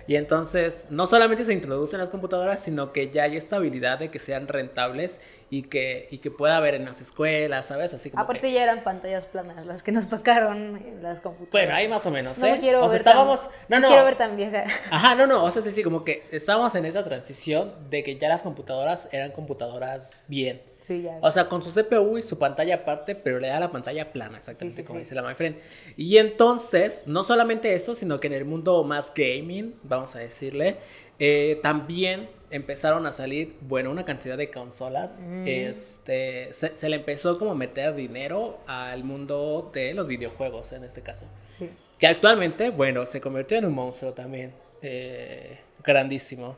Y 0.07 0.15
entonces 0.15 0.87
no 0.89 1.05
solamente 1.05 1.43
se 1.43 1.51
introducen 1.51 1.99
las 1.99 2.09
computadoras, 2.09 2.63
sino 2.63 2.93
que 2.93 3.11
ya 3.11 3.23
hay 3.23 3.35
estabilidad 3.35 3.99
de 3.99 4.09
que 4.09 4.19
sean 4.19 4.47
rentables 4.47 5.19
y 5.49 5.63
que, 5.63 6.07
y 6.11 6.17
que 6.17 6.29
pueda 6.29 6.57
haber 6.57 6.75
en 6.75 6.85
las 6.85 7.01
escuelas, 7.01 7.67
¿sabes? 7.67 7.93
Así 7.93 8.09
como 8.09 8.21
que- 8.21 8.23
Aparte 8.23 8.51
ya 8.51 8.63
eran 8.63 8.83
pantallas 8.83 9.27
planas 9.27 9.65
las 9.65 9.81
que 9.81 9.91
nos 9.93 10.09
tocaron 10.09 10.77
en 10.77 11.01
las 11.01 11.21
computadoras. 11.21 11.51
Bueno, 11.51 11.73
ahí 11.73 11.87
más 11.87 12.05
o 12.05 12.11
menos, 12.11 12.37
no 12.37 12.47
¿eh? 12.47 12.51
me 12.51 12.59
quiero 12.59 12.79
o 12.79 12.83
sea, 12.83 12.93
ver 12.93 12.97
estábamos... 12.97 13.41
tan, 13.43 13.51
no, 13.69 13.75
no, 13.77 13.81
no. 13.83 13.87
quiero 13.87 14.03
ver 14.05 14.15
tan 14.15 14.35
vieja. 14.35 14.65
Ajá, 14.91 15.15
no, 15.15 15.25
no, 15.25 15.43
o 15.43 15.51
sea, 15.51 15.61
sí, 15.61 15.71
sí, 15.71 15.83
como 15.83 16.03
que 16.03 16.23
estábamos 16.31 16.75
en 16.75 16.85
esa 16.85 17.03
transición 17.03 17.73
de 17.89 18.03
que 18.03 18.17
ya 18.17 18.27
las 18.27 18.41
computadoras 18.41 19.07
eran 19.13 19.31
computadoras 19.31 20.23
bien. 20.27 20.61
Sí, 20.79 21.01
ya. 21.01 21.17
O 21.21 21.31
sea, 21.31 21.47
con 21.47 21.63
su 21.63 21.71
CPU 21.71 22.17
y 22.17 22.21
su 22.21 22.37
pantalla 22.37 22.75
aparte, 22.75 23.15
pero 23.15 23.39
le 23.39 23.47
da 23.47 23.59
la 23.59 23.71
pantalla 23.71 24.11
plana, 24.11 24.37
exactamente 24.37 24.75
Sí, 24.75 24.83
sí, 24.83 24.87
como 24.87 24.99
dice 24.99 25.15
la 25.15 25.23
my 25.23 25.33
friend. 25.33 25.57
Y 25.95 26.17
entonces, 26.17 27.07
no 27.07 27.23
solamente 27.23 27.73
eso, 27.73 27.95
sino 27.95 28.19
que 28.19 28.27
en 28.27 28.33
el 28.33 28.45
mundo 28.45 28.83
más 28.83 29.13
gaming, 29.15 29.75
vamos 29.83 30.15
a 30.15 30.19
decirle, 30.19 30.77
eh, 31.19 31.59
también 31.63 32.29
empezaron 32.49 33.05
a 33.05 33.13
salir, 33.13 33.55
bueno, 33.61 33.91
una 33.91 34.05
cantidad 34.05 34.37
de 34.37 34.49
consolas, 34.49 35.29
este, 35.45 36.53
se, 36.53 36.75
se, 36.75 36.89
le 36.89 36.97
empezó 36.97 37.37
como 37.37 37.51
a 37.51 37.55
meter 37.55 37.93
dinero 37.95 38.59
al 38.67 39.03
mundo 39.03 39.69
de 39.73 39.93
los 39.93 40.07
videojuegos 40.07 40.71
en 40.71 40.83
este 40.83 41.01
caso. 41.01 41.25
Sí. 41.49 41.69
Que 41.99 42.07
actualmente, 42.07 42.69
bueno, 42.69 43.05
se 43.05 43.19
convirtió 43.19 43.57
en 43.57 43.65
un 43.65 43.73
monstruo 43.73 44.13
también, 44.13 44.53
eh, 44.81 45.57
grandísimo, 45.83 46.55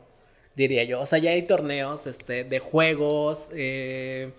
diría 0.54 0.84
yo. 0.84 1.00
O 1.00 1.06
sea, 1.06 1.18
ya 1.18 1.30
hay 1.30 1.42
torneos 1.42 2.06
este, 2.06 2.44
de 2.44 2.58
juegos, 2.58 3.50
eh, 3.54 4.32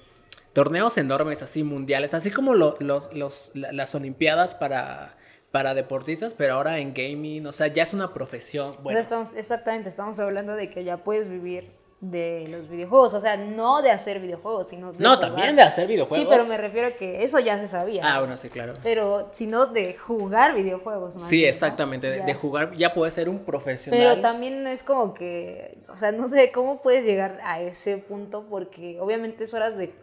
torneos 0.53 0.97
enormes 0.97 1.41
así 1.41 1.63
mundiales, 1.63 2.13
así 2.13 2.31
como 2.31 2.53
lo, 2.53 2.77
los, 2.79 3.13
los, 3.13 3.51
las 3.55 3.95
Olimpiadas 3.95 4.55
para 4.55 5.17
para 5.51 5.73
deportistas, 5.73 6.33
pero 6.33 6.53
ahora 6.53 6.79
en 6.79 6.93
gaming, 6.93 7.45
o 7.45 7.51
sea, 7.51 7.67
ya 7.67 7.83
es 7.83 7.93
una 7.93 8.13
profesión. 8.13 8.75
Bueno. 8.81 8.99
Estamos, 8.99 9.33
exactamente, 9.33 9.89
estamos 9.89 10.17
hablando 10.19 10.55
de 10.55 10.69
que 10.69 10.83
ya 10.83 10.97
puedes 10.97 11.29
vivir 11.29 11.71
de 11.99 12.47
los 12.49 12.67
videojuegos, 12.67 13.13
o 13.13 13.19
sea, 13.19 13.37
no 13.37 13.83
de 13.83 13.91
hacer 13.91 14.19
videojuegos, 14.19 14.69
sino 14.69 14.91
de 14.91 15.03
No, 15.03 15.19
también 15.19 15.55
de 15.55 15.61
hacer 15.61 15.87
videojuegos. 15.87 16.17
Sí, 16.17 16.25
pero 16.27 16.45
me 16.45 16.57
refiero 16.57 16.87
a 16.87 16.91
que 16.91 17.23
eso 17.23 17.39
ya 17.39 17.59
se 17.59 17.67
sabía. 17.67 18.01
Ah, 18.03 18.19
bueno, 18.19 18.37
sí, 18.37 18.49
claro. 18.49 18.73
Pero 18.81 19.27
sino 19.31 19.67
de 19.67 19.93
jugar 19.93 20.55
videojuegos. 20.55 21.13
Más 21.13 21.23
sí, 21.23 21.37
bien, 21.37 21.49
exactamente, 21.49 22.09
¿no? 22.09 22.15
de, 22.15 22.21
de, 22.23 22.33
jugar 22.33 22.71
ya 22.73 22.95
puedes 22.95 23.13
ser 23.13 23.29
un 23.29 23.39
profesional. 23.39 23.99
Pero 23.99 24.19
también 24.19 24.65
es 24.65 24.83
como 24.83 25.13
que, 25.13 25.77
o 25.89 25.97
sea, 25.97 26.11
no 26.11 26.27
sé 26.27 26.51
cómo 26.51 26.81
puedes 26.81 27.03
llegar 27.03 27.39
a 27.43 27.61
ese 27.61 27.97
punto 27.97 28.47
porque 28.49 28.99
obviamente 28.99 29.43
es 29.43 29.53
horas 29.53 29.77
de 29.77 29.93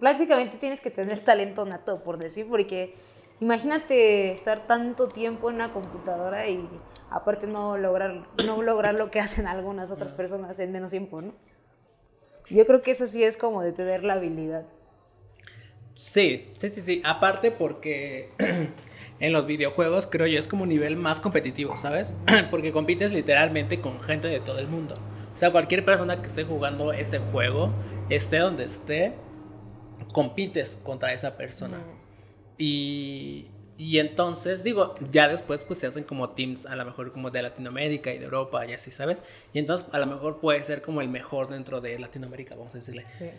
prácticamente 0.00 0.56
tienes 0.56 0.80
que 0.80 0.90
tener 0.90 1.20
talento 1.20 1.64
nato, 1.64 2.02
por 2.02 2.18
decir, 2.18 2.48
porque 2.48 2.94
Imagínate 3.40 4.30
estar 4.30 4.66
tanto 4.66 5.08
tiempo 5.08 5.50
en 5.50 5.56
una 5.56 5.72
computadora 5.72 6.48
y 6.48 6.68
aparte 7.10 7.46
no 7.46 7.76
lograr, 7.76 8.26
no 8.44 8.62
lograr 8.62 8.94
lo 8.94 9.10
que 9.10 9.20
hacen 9.20 9.46
algunas 9.46 9.90
otras 9.90 10.12
personas 10.12 10.58
en 10.58 10.72
menos 10.72 10.90
tiempo, 10.90 11.20
¿no? 11.20 11.34
Yo 12.50 12.66
creo 12.66 12.82
que 12.82 12.90
eso 12.90 13.06
sí 13.06 13.24
es 13.24 13.36
como 13.36 13.62
de 13.62 13.72
tener 13.72 14.04
la 14.04 14.14
habilidad. 14.14 14.66
Sí, 15.94 16.50
sí, 16.56 16.68
sí, 16.68 16.80
sí. 16.82 17.02
Aparte 17.04 17.50
porque 17.50 18.30
en 19.20 19.32
los 19.32 19.46
videojuegos 19.46 20.06
creo 20.06 20.26
yo 20.26 20.38
es 20.38 20.46
como 20.46 20.64
un 20.64 20.68
nivel 20.68 20.96
más 20.96 21.20
competitivo, 21.20 21.76
¿sabes? 21.76 22.16
porque 22.50 22.72
compites 22.72 23.12
literalmente 23.12 23.80
con 23.80 24.00
gente 24.00 24.28
de 24.28 24.40
todo 24.40 24.58
el 24.58 24.68
mundo. 24.68 24.94
O 25.34 25.38
sea, 25.38 25.50
cualquier 25.50 25.84
persona 25.84 26.20
que 26.20 26.28
esté 26.28 26.44
jugando 26.44 26.92
ese 26.92 27.18
juego, 27.18 27.72
esté 28.08 28.38
donde 28.38 28.64
esté, 28.64 29.14
compites 30.12 30.76
contra 30.76 31.12
esa 31.12 31.36
persona. 31.36 31.78
Y, 32.58 33.48
y 33.76 33.98
entonces, 33.98 34.62
digo, 34.62 34.94
ya 35.10 35.28
después 35.28 35.64
pues 35.64 35.78
se 35.78 35.86
hacen 35.86 36.04
como 36.04 36.30
teams 36.30 36.66
a 36.66 36.76
lo 36.76 36.84
mejor 36.84 37.12
como 37.12 37.30
de 37.30 37.42
Latinoamérica 37.42 38.12
y 38.12 38.18
de 38.18 38.24
Europa 38.24 38.64
y 38.66 38.72
así, 38.72 38.90
¿sabes? 38.90 39.22
Y 39.52 39.58
entonces 39.58 39.88
a 39.92 39.98
lo 39.98 40.06
mejor 40.06 40.40
puede 40.40 40.62
ser 40.62 40.82
como 40.82 41.00
el 41.00 41.08
mejor 41.08 41.48
dentro 41.48 41.80
de 41.80 41.98
Latinoamérica, 41.98 42.54
vamos 42.54 42.74
a 42.74 42.78
decirle. 42.78 43.02
Sí. 43.04 43.30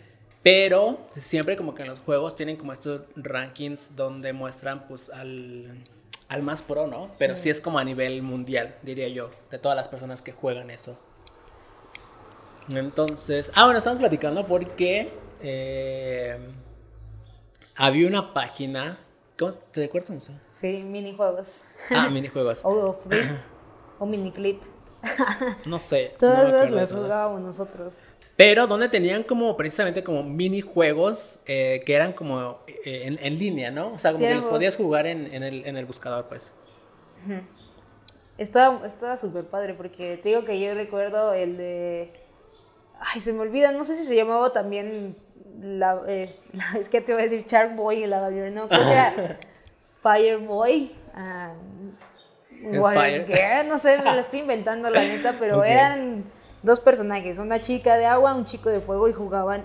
Pero 0.42 1.06
siempre 1.16 1.56
como 1.56 1.74
que 1.74 1.82
en 1.82 1.88
los 1.88 2.00
juegos 2.00 2.36
tienen 2.36 2.56
como 2.56 2.72
estos 2.72 3.02
rankings 3.16 3.96
donde 3.96 4.32
muestran 4.32 4.86
pues 4.86 5.10
al, 5.10 5.82
al 6.28 6.42
más 6.42 6.62
pro, 6.62 6.86
¿no? 6.86 7.10
Pero 7.18 7.34
mm. 7.34 7.36
sí 7.36 7.50
es 7.50 7.60
como 7.60 7.78
a 7.78 7.84
nivel 7.84 8.22
mundial, 8.22 8.76
diría 8.82 9.08
yo, 9.08 9.30
de 9.50 9.58
todas 9.58 9.74
las 9.74 9.88
personas 9.88 10.22
que 10.22 10.32
juegan 10.32 10.70
eso. 10.70 10.98
Entonces, 12.68 13.52
ah, 13.54 13.64
bueno, 13.64 13.78
estamos 13.78 13.98
platicando 13.98 14.46
porque 14.46 15.12
eh, 15.40 16.36
había 17.76 18.06
una 18.06 18.34
página 18.34 18.98
¿Cómo, 19.38 19.52
¿Te 19.70 19.82
recuerdas? 19.82 20.30
Sí, 20.52 20.82
minijuegos. 20.82 21.64
Ah, 21.90 22.08
minijuegos. 22.08 22.60
o 22.64 22.94
free. 22.94 23.22
o 23.98 24.06
miniclip. 24.06 24.62
no 25.66 25.78
sé. 25.78 26.14
Todas 26.18 26.70
no 26.70 26.76
las 26.76 26.92
jugábamos 26.92 27.40
nosotros. 27.42 27.94
Pero 28.36 28.66
donde 28.66 28.88
tenían 28.88 29.22
como 29.22 29.56
precisamente 29.56 30.04
como 30.04 30.22
minijuegos 30.22 31.40
eh, 31.46 31.80
que 31.84 31.94
eran 31.94 32.12
como 32.12 32.60
eh, 32.66 33.02
en, 33.04 33.18
en, 33.20 33.38
línea, 33.38 33.70
¿no? 33.70 33.94
O 33.94 33.98
sea, 33.98 34.12
como 34.12 34.24
sí, 34.24 34.28
que 34.28 34.34
los 34.34 34.46
podías 34.46 34.76
jugar 34.76 35.06
en, 35.06 35.32
en, 35.32 35.42
el, 35.42 35.64
en 35.66 35.76
el 35.76 35.86
buscador, 35.86 36.26
pues. 36.28 36.52
Estaba 38.36 39.16
súper 39.16 39.46
padre 39.46 39.72
porque 39.74 40.18
te 40.18 40.28
digo 40.30 40.44
que 40.44 40.60
yo 40.60 40.74
recuerdo 40.74 41.32
el 41.32 41.56
de... 41.56 42.25
Ay, 43.00 43.20
se 43.20 43.32
me 43.32 43.40
olvida, 43.40 43.72
no 43.72 43.84
sé 43.84 43.96
si 43.96 44.04
se 44.04 44.16
llamaba 44.16 44.52
también 44.52 45.16
la, 45.60 46.02
es, 46.06 46.38
la, 46.52 46.78
es, 46.78 46.88
que 46.88 47.00
te 47.00 47.12
voy 47.12 47.22
a 47.22 47.24
decir 47.24 47.44
Shark 47.46 47.74
Boy 47.74 48.04
y 48.04 48.06
la 48.06 48.30
no, 48.30 48.68
creo 48.68 48.82
que 48.82 48.92
era 48.92 49.38
Fireboy. 50.02 50.92
Uh, 51.14 52.78
Water 52.78 53.26
Girl, 53.26 53.68
no 53.68 53.78
sé, 53.78 53.98
me 53.98 54.12
lo 54.12 54.20
estoy 54.20 54.40
inventando 54.40 54.90
la 54.90 55.00
neta, 55.02 55.36
pero 55.38 55.58
okay. 55.60 55.72
eran 55.72 56.24
dos 56.62 56.80
personajes, 56.80 57.38
una 57.38 57.60
chica 57.60 57.96
de 57.96 58.06
agua, 58.06 58.34
un 58.34 58.44
chico 58.44 58.70
de 58.70 58.80
fuego 58.80 59.08
y 59.08 59.12
jugaban, 59.12 59.64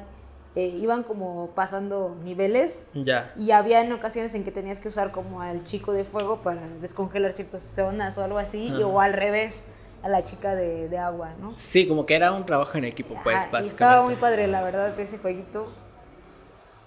eh, 0.55 0.67
iban 0.67 1.03
como 1.03 1.51
pasando 1.55 2.15
niveles. 2.23 2.85
Ya. 2.93 3.33
Y 3.37 3.51
había 3.51 3.81
en 3.81 3.91
ocasiones 3.93 4.35
en 4.35 4.43
que 4.43 4.51
tenías 4.51 4.79
que 4.79 4.87
usar 4.87 5.11
como 5.11 5.41
al 5.41 5.63
chico 5.63 5.93
de 5.93 6.03
fuego 6.03 6.41
para 6.41 6.61
descongelar 6.81 7.33
ciertas 7.33 7.63
zonas 7.63 8.17
o 8.17 8.23
algo 8.23 8.37
así, 8.37 8.71
uh 8.71 8.75
-huh. 8.75 8.93
o 8.93 9.01
al 9.01 9.13
revés 9.13 9.65
a 10.03 10.09
la 10.09 10.23
chica 10.23 10.55
de, 10.55 10.89
de, 10.89 10.97
agua, 10.97 11.35
¿no? 11.39 11.53
Sí, 11.57 11.87
como 11.87 12.05
que 12.05 12.15
era 12.15 12.31
un 12.31 12.45
trabajo 12.45 12.77
en 12.77 12.85
equipo, 12.85 13.15
pues, 13.23 13.35
Ajá, 13.35 13.49
básicamente. 13.51 13.69
estaba 13.69 14.03
muy 14.03 14.15
padre, 14.15 14.47
la 14.47 14.63
verdad, 14.63 14.99
ese 14.99 15.17
jueguito. 15.17 15.71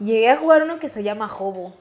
Llegué 0.01 0.31
a 0.31 0.37
jugar 0.37 0.63
uno 0.65 0.79
que 0.79 0.89
se 0.89 1.03
llama 1.03 1.31
Hobo. 1.33 1.75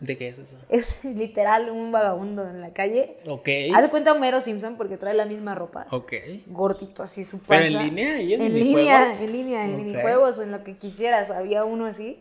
¿De 0.00 0.16
qué 0.16 0.28
es 0.28 0.38
eso? 0.38 0.56
Es 0.70 1.04
literal 1.04 1.68
un 1.70 1.92
vagabundo 1.92 2.48
en 2.48 2.60
la 2.60 2.72
calle. 2.72 3.18
Ok. 3.26 3.48
Haz 3.74 3.82
de 3.82 3.90
cuenta 3.90 4.12
Homero 4.12 4.40
Simpson 4.40 4.76
porque 4.76 4.96
trae 4.96 5.14
la 5.14 5.26
misma 5.26 5.54
ropa. 5.54 5.86
Ok. 5.90 6.14
Gordito 6.46 7.02
así, 7.02 7.24
su 7.24 7.38
panza. 7.38 7.64
¿Pero 7.64 7.80
en 7.80 7.84
línea? 7.84 8.22
¿Y 8.22 8.34
en, 8.34 8.40
en 8.40 8.54
línea, 8.54 9.20
en 9.20 9.32
línea, 9.32 9.64
en 9.64 9.74
okay. 9.74 9.84
minijuegos, 9.84 10.40
en 10.40 10.52
lo 10.52 10.64
que 10.64 10.78
quisieras. 10.78 11.30
Había 11.30 11.64
uno 11.64 11.84
así. 11.84 12.18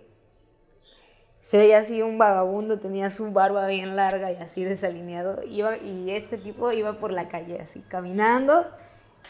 Se 1.42 1.58
veía 1.58 1.80
así 1.80 2.02
un 2.02 2.18
vagabundo, 2.18 2.80
tenía 2.80 3.10
su 3.10 3.32
barba 3.32 3.66
bien 3.68 3.96
larga 3.96 4.32
y 4.32 4.36
así 4.36 4.64
desalineado. 4.64 5.42
Iba, 5.48 5.78
y 5.78 6.12
este 6.12 6.38
tipo 6.38 6.72
iba 6.72 6.94
por 7.00 7.12
la 7.12 7.30
calle 7.30 7.60
así, 7.62 7.82
caminando 7.82 8.66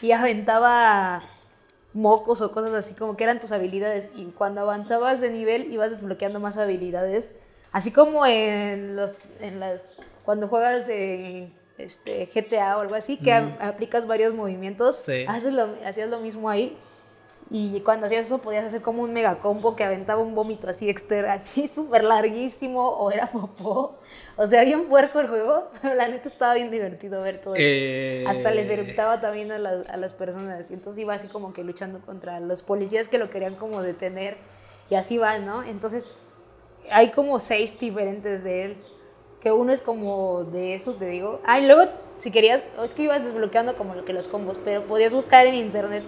y 0.02 0.12
aventaba 0.12 1.22
mocos 1.92 2.40
o 2.40 2.52
cosas 2.52 2.72
así, 2.74 2.94
como 2.94 3.16
que 3.16 3.24
eran 3.24 3.40
tus 3.40 3.52
habilidades. 3.52 4.08
Y 4.14 4.26
cuando 4.26 4.62
avanzabas 4.62 5.20
de 5.20 5.30
nivel, 5.30 5.72
ibas 5.72 5.90
desbloqueando 5.90 6.40
más 6.40 6.58
habilidades. 6.58 7.34
Así 7.72 7.92
como 7.92 8.26
en 8.26 8.96
los. 8.96 9.22
En 9.40 9.60
las, 9.60 9.94
cuando 10.24 10.48
juegas 10.48 10.88
en 10.88 11.52
este, 11.78 12.26
GTA 12.26 12.76
o 12.76 12.80
algo 12.80 12.94
así, 12.94 13.16
que 13.16 13.38
mm. 13.38 13.58
aplicas 13.60 14.06
varios 14.06 14.34
movimientos, 14.34 14.96
sí. 14.96 15.24
haces 15.28 15.52
lo, 15.52 15.68
hacías 15.86 16.10
lo 16.10 16.20
mismo 16.20 16.48
ahí. 16.48 16.76
Y 17.52 17.80
cuando 17.80 18.06
hacías 18.06 18.26
eso 18.26 18.38
podías 18.38 18.64
hacer 18.64 18.80
como 18.80 19.02
un 19.02 19.12
mega 19.12 19.40
combo 19.40 19.74
que 19.74 19.82
aventaba 19.82 20.22
un 20.22 20.36
vómito 20.36 20.68
así 20.68 20.88
externo, 20.88 21.32
así 21.32 21.66
súper 21.74 22.04
larguísimo, 22.04 22.88
o 22.88 23.10
era 23.10 23.26
popó. 23.26 23.98
O 24.36 24.46
sea, 24.46 24.62
bien 24.62 24.84
puerco 24.84 25.18
el 25.18 25.26
juego, 25.26 25.68
pero 25.82 25.96
la 25.96 26.06
neta 26.06 26.28
estaba 26.28 26.54
bien 26.54 26.70
divertido 26.70 27.22
ver 27.22 27.40
todo 27.40 27.56
eso. 27.56 27.64
Eh... 27.66 28.24
Hasta 28.28 28.52
les 28.52 28.70
eructaba 28.70 29.20
también 29.20 29.50
a, 29.50 29.58
la, 29.58 29.82
a, 29.88 29.96
las 29.96 30.14
personas. 30.14 30.70
Y 30.70 30.74
entonces 30.74 31.00
iba 31.00 31.12
así 31.12 31.26
como 31.26 31.52
que 31.52 31.64
luchando 31.64 32.00
contra 32.00 32.38
los 32.38 32.62
policías 32.62 33.08
que 33.08 33.18
lo 33.18 33.30
querían 33.30 33.56
como 33.56 33.82
detener. 33.82 34.36
Y 34.88 34.94
así 34.94 35.18
va, 35.18 35.38
¿no? 35.38 35.64
Entonces 35.64 36.04
hay 36.90 37.10
como 37.10 37.40
seis 37.40 37.78
diferentes 37.80 38.44
de 38.44 38.64
él. 38.64 38.76
Que 39.40 39.50
uno 39.50 39.72
es 39.72 39.82
como 39.82 40.44
de 40.44 40.74
esos, 40.74 40.98
te 40.98 41.06
digo. 41.06 41.40
Ah, 41.44 41.58
y 41.58 41.66
luego 41.66 41.90
si 42.18 42.30
querías, 42.30 42.62
es 42.84 42.94
que 42.94 43.02
ibas 43.02 43.24
desbloqueando 43.24 43.74
como 43.74 43.94
lo 43.94 44.04
que 44.04 44.12
los 44.12 44.28
combos, 44.28 44.58
pero 44.62 44.86
podías 44.86 45.14
buscar 45.14 45.46
en 45.46 45.54
internet 45.54 46.04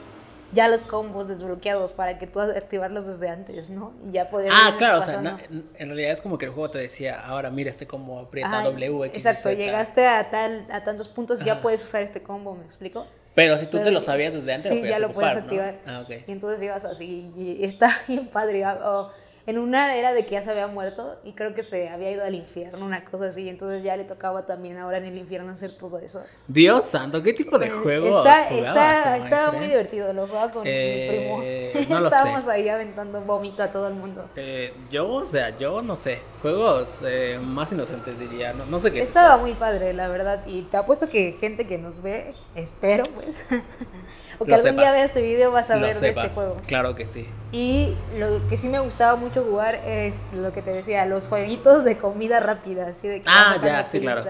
ya 0.52 0.68
los 0.68 0.82
combos 0.82 1.28
desbloqueados 1.28 1.92
para 1.92 2.18
que 2.18 2.26
tú 2.26 2.40
activarlos 2.40 3.06
desde 3.06 3.28
antes, 3.28 3.71
¿no? 3.71 3.92
Y 4.09 4.12
ya 4.12 4.28
poder 4.28 4.50
Ah, 4.52 4.75
claro, 4.78 4.99
o 4.99 5.02
sea, 5.02 5.21
no, 5.21 5.38
en 5.50 5.88
realidad 5.88 6.11
es 6.12 6.21
como 6.21 6.38
que 6.38 6.47
el 6.47 6.52
juego 6.52 6.71
te 6.71 6.78
decía, 6.78 7.21
ahora 7.21 7.50
mira 7.50 7.71
este 7.71 7.87
combo 7.87 8.18
aprieta 8.18 8.61
Ajá, 8.61 8.64
W, 8.64 9.06
X, 9.06 9.16
Exacto, 9.16 9.42
Z. 9.50 9.54
llegaste 9.54 10.06
a 10.06 10.30
tal 10.30 10.66
a 10.71 10.85
tantos 10.85 11.09
puntos, 11.09 11.38
Ajá. 11.38 11.47
ya 11.47 11.61
puedes 11.61 11.82
usar 11.82 12.02
este 12.02 12.23
combo, 12.23 12.54
¿me 12.54 12.64
explico? 12.64 13.06
Pero 13.35 13.56
si 13.56 13.64
tú 13.64 13.73
Pero, 13.73 13.85
te 13.85 13.90
lo 13.92 14.00
sabías 14.02 14.35
desde 14.35 14.52
antes, 14.52 14.71
sí, 14.71 14.80
lo 14.80 14.87
ya 14.87 14.99
lo 14.99 15.06
ocupar, 15.06 15.30
puedes 15.32 15.42
activar. 15.44 15.75
¿no? 15.87 15.92
Ah, 15.92 16.00
okay. 16.02 16.25
Y 16.26 16.32
entonces 16.32 16.62
ibas 16.62 16.85
así 16.85 17.32
y 17.35 17.64
está 17.64 17.88
bien 18.09 18.28
padre. 18.28 18.66
O, 18.66 19.11
en 19.46 19.58
una 19.58 19.96
era 19.96 20.12
de 20.12 20.25
que 20.25 20.32
ya 20.32 20.42
se 20.42 20.50
había 20.50 20.68
muerto 20.68 21.18
y 21.25 21.32
creo 21.32 21.54
que 21.54 21.62
se 21.62 21.88
había 21.88 22.11
ido 22.11 22.25
al 22.25 22.34
infierno, 22.34 22.84
una 22.84 23.04
cosa 23.04 23.26
así. 23.26 23.49
Entonces 23.49 23.82
ya 23.82 23.96
le 23.96 24.04
tocaba 24.04 24.46
también 24.46 24.78
ahora 24.78 24.99
en 24.99 25.04
el 25.04 25.18
infierno 25.18 25.50
hacer 25.50 25.76
todo 25.76 25.99
eso. 25.99 26.22
Dios 26.46 26.84
santo, 26.87 27.22
¿qué 27.22 27.32
tipo 27.32 27.58
de 27.58 27.70
juego? 27.70 28.18
Está, 28.18 28.49
está, 28.49 29.16
estaba 29.16 29.52
muy 29.52 29.66
divertido, 29.66 30.12
lo 30.12 30.26
jugaba 30.26 30.52
con 30.52 30.62
eh, 30.66 31.72
mi 31.72 31.82
primo. 31.82 31.99
No 31.99 32.04
Estábamos 32.06 32.46
ahí 32.46 32.68
aventando 32.68 33.20
vómito 33.20 33.62
a 33.62 33.70
todo 33.70 33.88
el 33.88 33.94
mundo. 33.94 34.28
Eh, 34.37 34.72
yo, 34.90 35.08
o 35.08 35.25
sea, 35.25 35.56
yo 35.56 35.82
no 35.82 35.96
sé. 35.96 36.20
Juegos 36.40 37.04
eh, 37.06 37.38
más 37.42 37.72
inocentes 37.72 38.18
diría, 38.18 38.52
no, 38.52 38.66
no 38.66 38.80
sé 38.80 38.92
qué 38.92 39.00
Estaba 39.00 39.37
es 39.37 39.40
muy 39.40 39.54
padre, 39.54 39.92
la 39.92 40.08
verdad. 40.08 40.44
Y 40.46 40.62
te 40.62 40.76
apuesto 40.76 41.08
que 41.08 41.32
gente 41.32 41.66
que 41.66 41.78
nos 41.78 42.00
ve, 42.02 42.34
espero 42.54 43.04
pues. 43.14 43.44
o 44.42 44.44
que 44.44 44.50
lo 44.50 44.56
algún 44.56 44.70
sepa. 44.70 44.82
día 44.82 44.92
vea 44.92 45.04
este 45.04 45.22
video 45.22 45.50
vas 45.52 45.70
a 45.70 45.76
lo 45.76 45.87
ver 45.87 45.96
de 45.99 46.11
este 46.11 46.28
juego. 46.28 46.56
Claro 46.66 46.94
que 46.94 47.06
sí. 47.06 47.28
Y 47.50 47.96
lo 48.16 48.46
que 48.49 48.56
sí 48.56 48.68
me 48.68 48.80
gustaba 48.80 49.16
mucho 49.16 49.44
jugar 49.44 49.76
es 49.84 50.22
lo 50.32 50.52
que 50.52 50.62
te 50.62 50.72
decía, 50.72 51.06
los 51.06 51.28
jueguitos 51.28 51.84
de 51.84 51.99
comida 51.99 52.40
rápida, 52.40 52.88
así 52.88 53.08
de 53.08 53.22
que 53.22 53.28
Ah, 53.28 53.58
ya, 53.62 53.84
sí, 53.84 54.00
claro. 54.00 54.22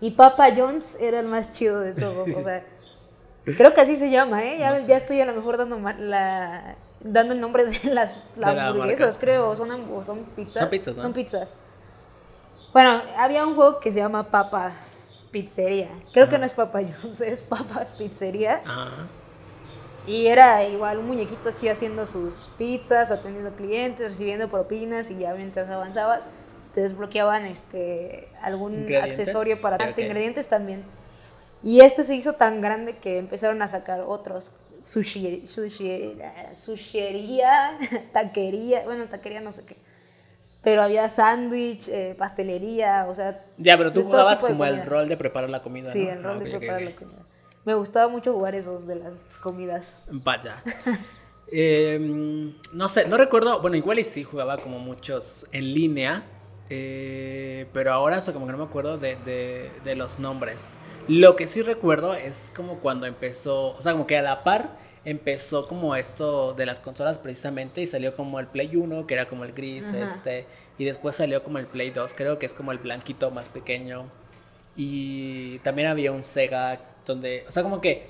Y, 0.00 0.06
y 0.06 0.10
Papa 0.12 0.48
John's 0.54 0.96
era 1.00 1.20
el 1.20 1.26
más 1.26 1.52
chido 1.52 1.80
de 1.80 1.94
todos, 1.94 2.28
o 2.36 2.42
sea, 2.42 2.64
Creo 3.44 3.74
que 3.74 3.80
así 3.82 3.96
se 3.96 4.10
llama, 4.10 4.42
¿eh? 4.42 4.56
Ya, 4.58 4.74
ya 4.76 4.96
estoy 4.96 5.20
a 5.20 5.26
lo 5.26 5.34
mejor 5.34 5.58
dando 5.58 5.78
la, 5.98 6.76
dando 7.00 7.34
el 7.34 7.40
nombre 7.40 7.64
de 7.64 7.92
las, 7.92 8.12
hamburguesas, 8.42 9.18
creo, 9.18 9.50
o 9.50 9.56
son, 9.56 9.68
son 10.02 10.24
pizzas. 10.36 10.60
Son 10.60 10.68
pizzas, 10.70 10.96
¿no? 10.96 11.02
Son 11.02 11.12
pizzas. 11.12 11.56
Bueno, 12.72 13.02
había 13.16 13.46
un 13.46 13.54
juego 13.54 13.80
que 13.80 13.92
se 13.92 13.98
llama 13.98 14.30
Papas 14.30 15.26
Pizzería. 15.30 15.90
Creo 16.12 16.28
que 16.28 16.38
no 16.38 16.46
es 16.46 16.54
Papa 16.54 16.80
John's, 16.80 17.20
es 17.20 17.42
Papas 17.42 17.92
Pizzería. 17.92 18.62
Ajá. 18.64 19.06
Y 20.06 20.26
era 20.26 20.64
igual 20.64 20.98
un 20.98 21.06
muñequito 21.06 21.48
así 21.48 21.68
haciendo 21.68 22.04
sus 22.06 22.50
pizzas, 22.58 23.10
atendiendo 23.10 23.54
clientes, 23.54 24.06
recibiendo 24.06 24.48
propinas 24.48 25.10
y 25.10 25.18
ya 25.18 25.34
mientras 25.34 25.70
avanzabas 25.70 26.28
te 26.74 26.82
desbloqueaban 26.82 27.46
este 27.46 28.28
algún 28.42 28.92
accesorio 28.96 29.60
para 29.60 29.76
okay. 29.76 30.04
ingredientes 30.04 30.48
también. 30.48 30.82
Y 31.62 31.80
este 31.80 32.04
se 32.04 32.14
hizo 32.14 32.34
tan 32.34 32.60
grande 32.60 32.96
que 32.98 33.18
empezaron 33.18 33.62
a 33.62 33.68
sacar 33.68 34.02
otros 34.02 34.52
sushi, 34.82 35.46
sushi, 35.46 36.18
sushería, 36.54 37.78
taquería, 38.12 38.84
bueno, 38.84 39.08
taquería 39.08 39.40
no 39.40 39.52
sé 39.52 39.64
qué. 39.64 39.76
Pero 40.62 40.82
había 40.82 41.08
sándwich, 41.08 41.88
eh, 41.88 42.14
pastelería, 42.18 43.06
o 43.08 43.14
sea. 43.14 43.44
Ya, 43.58 43.76
pero 43.76 43.92
tú 43.92 44.02
jugabas 44.02 44.40
como 44.40 44.64
el 44.64 44.82
rol 44.82 45.08
de 45.08 45.16
preparar 45.16 45.50
la 45.50 45.62
comida. 45.62 45.90
Sí, 45.90 46.06
el 46.06 46.22
rol 46.22 46.38
ah, 46.40 46.44
de 46.44 46.50
preparar 46.50 46.82
la 46.82 46.96
comida. 46.96 47.23
Me 47.64 47.74
gustaba 47.74 48.08
mucho 48.08 48.32
jugar 48.32 48.54
esos 48.54 48.86
de 48.86 48.96
las 48.96 49.14
comidas. 49.42 50.02
Vaya. 50.10 50.62
Em, 51.56 52.54
no 52.72 52.88
sé, 52.88 53.06
no 53.06 53.18
recuerdo, 53.18 53.60
bueno, 53.60 53.76
igual 53.76 53.98
y 53.98 54.04
sí 54.04 54.24
jugaba 54.24 54.56
como 54.58 54.78
muchos 54.78 55.46
en 55.52 55.74
línea, 55.74 56.24
eh, 56.70 57.66
pero 57.72 57.92
ahora 57.92 58.18
o 58.18 58.32
como 58.32 58.46
que 58.46 58.52
no 58.52 58.58
me 58.58 58.64
acuerdo 58.64 58.96
de, 58.98 59.16
de, 59.84 59.94
los 59.94 60.18
nombres. 60.18 60.78
Lo 61.06 61.36
que 61.36 61.46
sí 61.46 61.60
recuerdo 61.62 62.14
es 62.14 62.52
como 62.56 62.80
cuando 62.80 63.06
empezó, 63.06 63.76
o 63.76 63.82
sea, 63.82 63.92
como 63.92 64.06
que 64.06 64.16
a 64.16 64.22
la 64.22 64.42
par 64.42 64.76
empezó 65.04 65.68
como 65.68 65.94
esto 65.94 66.54
de 66.54 66.64
las 66.64 66.80
consolas 66.80 67.18
precisamente 67.18 67.82
y 67.82 67.86
salió 67.86 68.16
como 68.16 68.40
el 68.40 68.46
Play 68.46 68.74
1, 68.74 69.06
que 69.06 69.14
era 69.14 69.28
como 69.28 69.44
el 69.44 69.52
gris, 69.52 69.92
este, 69.92 70.46
y 70.78 70.84
después 70.86 71.16
salió 71.16 71.42
como 71.42 71.58
el 71.58 71.66
Play 71.66 71.90
2, 71.90 72.14
creo 72.14 72.38
que 72.38 72.46
es 72.46 72.54
como 72.54 72.72
el 72.72 72.78
blanquito 72.78 73.30
más 73.30 73.50
pequeño. 73.50 74.06
Y 74.76 75.58
también 75.60 75.88
había 75.88 76.12
un 76.12 76.22
Sega 76.22 76.80
donde, 77.06 77.44
o 77.48 77.52
sea, 77.52 77.62
como 77.62 77.80
que 77.80 78.08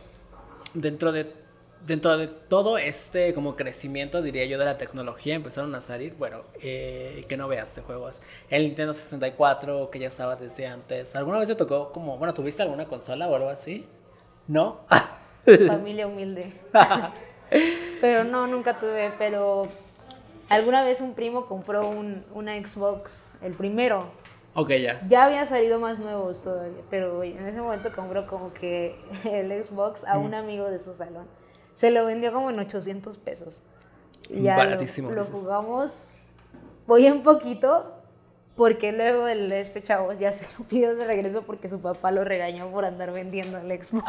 dentro 0.74 1.12
de 1.12 1.44
dentro 1.86 2.16
de 2.16 2.28
todo 2.28 2.78
este 2.78 3.34
como 3.34 3.56
crecimiento, 3.56 4.22
diría 4.22 4.44
yo, 4.46 4.58
de 4.58 4.64
la 4.64 4.78
tecnología, 4.78 5.34
empezaron 5.34 5.74
a 5.74 5.80
salir, 5.80 6.14
bueno, 6.14 6.42
eh, 6.60 7.24
que 7.28 7.36
no 7.36 7.48
veas 7.48 7.74
de 7.74 7.82
juegos. 7.82 8.22
El 8.48 8.64
Nintendo 8.64 8.94
64, 8.94 9.90
que 9.90 9.98
ya 9.98 10.08
estaba 10.08 10.36
desde 10.36 10.66
antes. 10.66 11.14
¿Alguna 11.16 11.38
vez 11.38 11.48
te 11.48 11.54
tocó 11.54 11.92
como, 11.92 12.16
bueno, 12.18 12.32
tuviste 12.34 12.62
alguna 12.62 12.86
consola 12.86 13.28
o 13.28 13.34
algo 13.34 13.48
así? 13.48 13.86
¿No? 14.48 14.80
Familia 15.66 16.06
humilde. 16.06 16.52
pero 18.00 18.24
no, 18.24 18.46
nunca 18.46 18.78
tuve, 18.78 19.12
pero 19.18 19.68
alguna 20.48 20.82
vez 20.84 21.00
un 21.00 21.14
primo 21.14 21.46
compró 21.46 21.86
un, 21.88 22.24
una 22.32 22.56
Xbox, 22.56 23.34
el 23.42 23.52
primero. 23.52 24.06
Ok, 24.54 24.70
ya. 24.70 25.02
Ya 25.08 25.24
habían 25.24 25.46
salido 25.46 25.80
más 25.80 25.98
nuevos 25.98 26.40
todavía, 26.40 26.82
pero 26.88 27.22
en 27.22 27.44
ese 27.46 27.60
momento 27.60 27.92
compró 27.94 28.26
como 28.26 28.52
que 28.52 28.96
el 29.30 29.64
Xbox 29.64 30.04
a 30.04 30.18
un 30.18 30.34
amigo 30.34 30.70
de 30.70 30.78
su 30.78 30.94
salón. 30.94 31.26
Se 31.72 31.90
lo 31.90 32.04
vendió 32.04 32.32
como 32.32 32.50
en 32.50 32.58
800 32.60 33.18
pesos. 33.18 33.62
Y 34.30 34.42
ya 34.42 34.56
Baratísimo. 34.56 35.10
Lo, 35.10 35.24
jugamos 35.24 36.10
voy 36.86 37.08
un 37.10 37.22
poquito 37.22 37.93
porque 38.56 38.92
luego 38.92 39.26
el, 39.26 39.50
este 39.52 39.82
chavo 39.82 40.12
ya 40.12 40.30
se 40.32 40.56
lo 40.56 40.64
pidió 40.64 40.94
de 40.94 41.06
regreso 41.06 41.42
porque 41.42 41.68
su 41.68 41.80
papá 41.80 42.12
lo 42.12 42.24
regañó 42.24 42.70
por 42.70 42.84
andar 42.84 43.12
vendiendo 43.12 43.58
el 43.58 43.82
Xbox. 43.82 44.04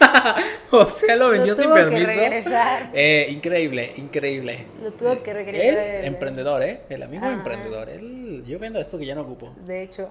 o 0.70 0.84
sea, 0.86 1.16
lo 1.16 1.30
vendió 1.30 1.54
sin 1.54 1.72
permiso. 1.72 2.06
Que 2.06 2.16
regresar. 2.20 2.90
Eh, 2.94 3.26
increíble, 3.30 3.92
increíble. 3.96 4.66
Lo 4.82 4.92
tuvo 4.92 5.22
que 5.22 5.32
regresar. 5.32 5.66
Él 5.66 5.76
es 5.76 5.98
emprendedor, 6.00 6.62
¿eh? 6.62 6.82
El 6.88 7.02
amigo 7.02 7.26
emprendedor. 7.26 7.88
Él, 7.88 8.42
yo 8.46 8.58
vendo 8.58 8.78
esto 8.78 8.98
que 8.98 9.06
ya 9.06 9.14
no 9.14 9.22
ocupo. 9.22 9.54
De 9.66 9.82
hecho. 9.82 10.08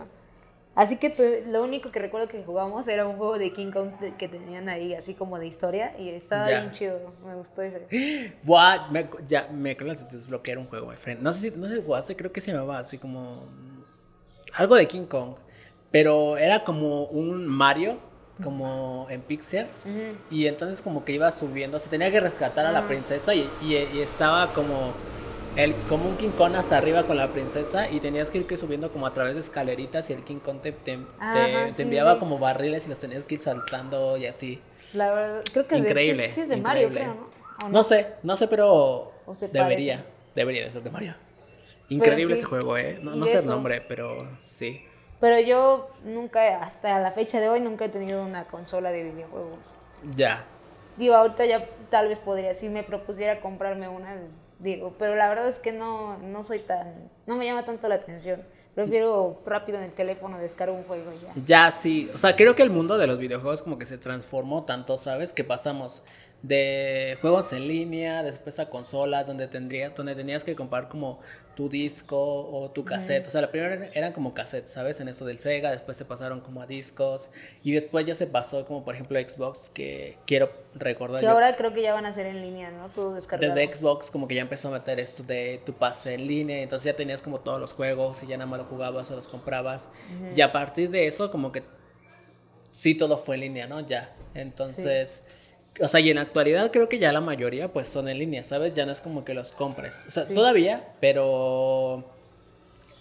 Así 0.75 0.97
que 0.97 1.43
lo 1.47 1.63
único 1.63 1.89
que 1.89 1.99
recuerdo 1.99 2.27
que 2.27 2.43
jugamos 2.43 2.85
era 2.89 3.07
un 3.07 3.15
juego 3.15 3.39
de 3.39 3.53
King 3.53 3.71
Kong 3.71 3.91
que 4.17 4.27
tenían 4.27 4.67
ahí, 4.67 4.93
así 4.93 5.13
como 5.13 5.39
de 5.39 5.47
historia, 5.47 5.95
y 5.97 6.09
estaba 6.09 6.49
bien 6.49 6.71
chido. 6.73 6.99
Me 7.25 7.33
gustó 7.33 7.61
ese. 7.61 8.33
What? 8.45 8.89
Me, 8.91 9.09
ya, 9.25 9.47
me 9.47 9.71
acabas 9.71 10.05
de 10.05 10.17
desbloquear 10.17 10.57
un 10.57 10.67
juego, 10.67 10.91
friend. 10.91 11.21
No 11.21 11.31
sé 11.31 11.49
si 11.49 11.57
no 11.57 11.69
sé, 11.69 11.81
jugaste, 11.81 12.15
creo 12.17 12.31
que 12.31 12.41
se 12.41 12.51
llamaba 12.51 12.79
así 12.79 12.97
como. 12.97 13.47
Algo 14.53 14.75
de 14.75 14.85
King 14.85 15.05
Kong. 15.05 15.35
Pero 15.91 16.37
era 16.37 16.65
como 16.65 17.05
un 17.05 17.47
Mario, 17.47 17.97
como 18.43 19.07
en 19.09 19.21
Pixels. 19.21 19.85
Y 20.29 20.45
entonces, 20.45 20.81
como 20.81 21.05
que 21.05 21.13
iba 21.13 21.31
subiendo. 21.31 21.79
Se 21.79 21.89
tenía 21.89 22.11
que 22.11 22.19
rescatar 22.19 22.65
a 22.65 22.73
la 22.73 22.85
princesa 22.85 23.33
y, 23.33 23.49
y 23.61 24.01
estaba 24.01 24.53
como 24.53 24.93
el, 25.55 25.75
como 25.87 26.09
un 26.09 26.17
King 26.17 26.31
Kong 26.31 26.55
hasta 26.55 26.77
arriba 26.77 27.05
con 27.05 27.17
la 27.17 27.31
princesa 27.31 27.89
y 27.89 27.99
tenías 27.99 28.29
que 28.29 28.39
ir 28.39 28.47
que 28.47 28.57
subiendo 28.57 28.91
como 28.91 29.07
a 29.07 29.13
través 29.13 29.35
de 29.35 29.39
escaleritas 29.39 30.09
y 30.09 30.13
el 30.13 30.23
King 30.23 30.39
Kong 30.39 30.59
te, 30.61 30.71
te, 30.71 30.99
enviaba 31.77 32.19
como 32.19 32.37
barriles 32.37 32.85
y 32.85 32.89
los 32.89 32.99
tenías 32.99 33.23
que 33.23 33.35
ir 33.35 33.41
saltando 33.41 34.17
y 34.17 34.25
así. 34.25 34.61
La 34.93 35.13
verdad, 35.13 35.43
creo 35.51 35.67
que 35.67 35.77
increíble, 35.77 36.25
es 36.25 36.49
de, 36.49 36.57
Mario, 36.57 36.89
creo, 36.89 37.15
¿no? 37.61 37.69
¿no? 37.69 37.83
sé, 37.83 38.07
no 38.23 38.35
sé, 38.37 38.47
pero 38.47 39.11
debería, 39.51 40.05
debería 40.35 40.63
de 40.63 40.71
ser 40.71 40.83
de 40.83 40.89
Mario. 40.89 41.15
Increíble 41.89 42.33
ese 42.33 42.45
juego, 42.45 42.77
¿eh? 42.77 42.99
No, 43.01 43.15
no 43.15 43.27
sé 43.27 43.39
el 43.39 43.47
nombre, 43.47 43.81
pero 43.81 44.17
sí. 44.41 44.83
Pero 45.19 45.39
yo 45.39 45.89
nunca, 46.03 46.61
hasta 46.61 46.99
la 46.99 47.11
fecha 47.11 47.39
de 47.39 47.49
hoy, 47.49 47.61
nunca 47.61 47.85
he 47.85 47.89
tenido 47.89 48.23
una 48.23 48.45
consola 48.45 48.91
de 48.91 49.03
videojuegos. 49.03 49.75
Ya. 50.15 50.45
Digo, 50.97 51.15
ahorita 51.15 51.45
ya 51.45 51.67
tal 51.89 52.09
vez 52.09 52.19
podría, 52.19 52.53
si 52.53 52.69
me 52.69 52.83
propusiera 52.83 53.39
comprarme 53.39 53.87
una, 53.87 54.17
digo, 54.59 54.95
pero 54.97 55.15
la 55.15 55.29
verdad 55.29 55.47
es 55.47 55.59
que 55.59 55.71
no, 55.71 56.17
no 56.17 56.43
soy 56.43 56.59
tan, 56.59 57.09
no 57.25 57.35
me 57.35 57.45
llama 57.45 57.65
tanto 57.65 57.87
la 57.87 57.95
atención. 57.95 58.43
Prefiero 58.75 59.41
rápido 59.45 59.77
en 59.77 59.85
el 59.85 59.93
teléfono 59.93 60.37
descargar 60.37 60.75
un 60.75 60.83
juego 60.83 61.13
y 61.13 61.21
ya. 61.21 61.33
Ya, 61.45 61.71
sí. 61.71 62.11
O 62.13 62.17
sea, 62.17 62.35
creo 62.35 62.55
que 62.55 62.63
el 62.63 62.71
mundo 62.71 62.97
de 62.97 63.07
los 63.07 63.17
videojuegos 63.17 63.61
como 63.61 63.77
que 63.77 63.85
se 63.85 63.97
transformó 63.97 64.65
tanto, 64.65 64.97
¿sabes? 64.97 65.31
Que 65.31 65.45
pasamos 65.45 66.03
de 66.41 67.17
juegos 67.21 67.53
en 67.53 67.69
línea, 67.69 68.21
después 68.21 68.59
a 68.59 68.69
consolas, 68.69 69.27
donde, 69.27 69.47
tendría, 69.47 69.91
donde 69.91 70.13
tenías 70.13 70.43
que 70.43 70.55
comprar 70.55 70.89
como 70.89 71.19
tu 71.55 71.69
disco 71.69 72.17
o 72.17 72.69
tu 72.71 72.83
cassette. 72.83 73.27
O 73.27 73.31
sea, 73.31 73.41
la 73.41 73.49
primera 73.49 73.89
eran 73.93 74.11
como 74.13 74.33
cassettes, 74.33 74.71
¿sabes? 74.71 74.99
En 74.99 75.07
eso 75.07 75.25
del 75.25 75.39
Sega, 75.39 75.71
después 75.71 75.97
se 75.97 76.05
pasaron 76.05 76.41
como 76.41 76.61
a 76.61 76.67
discos 76.67 77.29
y 77.63 77.71
después 77.71 78.05
ya 78.05 78.13
se 78.13 78.27
pasó 78.27 78.65
como 78.65 78.83
por 78.83 78.95
ejemplo 78.95 79.19
Xbox, 79.19 79.69
que 79.69 80.17
quiero 80.27 80.51
recordar. 80.75 81.21
Que 81.21 81.27
ahora 81.27 81.55
creo 81.55 81.73
que 81.73 81.81
ya 81.81 81.93
van 81.93 82.05
a 82.05 82.13
ser 82.13 82.27
en 82.27 82.41
línea, 82.41 82.71
¿no? 82.71 82.89
Todo 82.89 83.15
descargado. 83.15 83.53
Desde 83.53 83.73
Xbox 83.73 84.11
como 84.11 84.27
que 84.27 84.35
ya 84.35 84.41
empezó 84.41 84.67
a 84.67 84.71
meter 84.71 84.99
esto 84.99 85.23
de 85.23 85.61
tu 85.65 85.73
pase 85.73 86.13
en 86.13 86.27
línea, 86.27 86.61
entonces 86.61 86.85
ya 86.91 86.95
tenías 86.95 87.21
como 87.21 87.39
todos 87.39 87.59
los 87.59 87.73
juegos 87.73 88.21
y 88.23 88.27
ya 88.27 88.37
nada 88.37 88.49
más 88.49 88.59
los 88.59 88.67
jugabas 88.67 89.09
o 89.11 89.15
los 89.15 89.27
comprabas. 89.27 89.89
Y 90.35 90.41
a 90.41 90.51
partir 90.51 90.89
de 90.89 91.07
eso 91.07 91.31
como 91.31 91.51
que 91.51 91.63
sí 92.69 92.95
todo 92.95 93.17
fue 93.17 93.35
en 93.35 93.41
línea, 93.41 93.67
¿no? 93.67 93.79
Ya. 93.79 94.13
Entonces... 94.33 95.23
O 95.81 95.87
sea, 95.87 95.99
y 95.99 96.09
en 96.09 96.15
la 96.15 96.21
actualidad 96.21 96.71
creo 96.71 96.87
que 96.87 96.99
ya 96.99 97.11
la 97.11 97.21
mayoría 97.21 97.71
pues 97.71 97.87
son 97.87 98.07
en 98.07 98.19
línea, 98.19 98.43
¿sabes? 98.43 98.73
Ya 98.73 98.85
no 98.85 98.91
es 98.91 99.01
como 99.01 99.25
que 99.25 99.33
los 99.33 99.51
compres. 99.51 100.05
O 100.07 100.11
sea, 100.11 100.25
todavía, 100.25 100.93
pero 101.01 102.14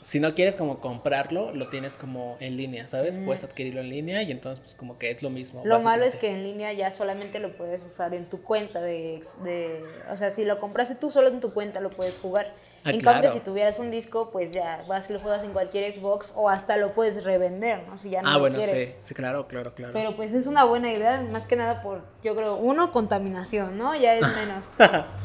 si 0.04 0.20
no 0.20 0.34
quieres 0.34 0.54
como 0.54 0.80
comprarlo, 0.80 1.54
lo 1.54 1.70
tienes 1.70 1.96
como 1.96 2.36
en 2.38 2.58
línea, 2.58 2.86
¿sabes? 2.86 3.16
Puedes 3.16 3.42
adquirirlo 3.42 3.80
en 3.80 3.88
línea 3.88 4.22
y 4.22 4.32
entonces 4.32 4.60
pues 4.60 4.74
como 4.74 4.98
que 4.98 5.10
es 5.10 5.22
lo 5.22 5.30
mismo. 5.30 5.62
Lo 5.64 5.80
malo 5.80 6.04
es 6.04 6.16
que 6.16 6.30
en 6.30 6.42
línea 6.42 6.74
ya 6.74 6.90
solamente 6.90 7.40
lo 7.40 7.56
puedes 7.56 7.86
usar 7.86 8.12
en 8.12 8.28
tu 8.28 8.42
cuenta 8.42 8.82
de, 8.82 9.22
de 9.44 9.82
o 10.10 10.16
sea, 10.18 10.30
si 10.30 10.44
lo 10.44 10.58
compraste 10.58 10.96
tú 10.96 11.10
solo 11.10 11.28
en 11.28 11.40
tu 11.40 11.54
cuenta 11.54 11.80
lo 11.80 11.88
puedes 11.88 12.18
jugar. 12.18 12.52
Ah, 12.84 12.90
en 12.90 13.00
cambio, 13.00 13.32
si 13.32 13.40
tuvieras 13.40 13.78
un 13.78 13.90
disco, 13.90 14.30
pues 14.30 14.52
ya 14.52 14.84
vas 14.86 15.08
y 15.08 15.14
lo 15.14 15.20
juegas 15.20 15.42
en 15.42 15.54
cualquier 15.54 15.90
Xbox 15.90 16.34
o 16.36 16.50
hasta 16.50 16.76
lo 16.76 16.92
puedes 16.92 17.24
revender, 17.24 17.82
¿no? 17.88 17.96
Si 17.96 18.10
ya 18.10 18.20
no 18.20 18.28
ah, 18.28 18.34
lo 18.34 18.40
bueno, 18.40 18.58
quieres. 18.58 18.88
sí, 18.88 18.94
sí, 19.00 19.14
claro, 19.14 19.48
claro, 19.48 19.74
claro. 19.74 19.94
Pero 19.94 20.16
pues 20.16 20.34
es 20.34 20.46
una 20.46 20.64
buena 20.64 20.92
idea, 20.92 21.22
más 21.22 21.46
que 21.46 21.56
nada 21.56 21.80
por, 21.80 22.02
yo 22.22 22.36
creo, 22.36 22.56
uno, 22.56 22.92
contaminación, 22.92 23.78
¿no? 23.78 23.94
Ya 23.94 24.16
es 24.16 24.20
menos. 24.36 24.70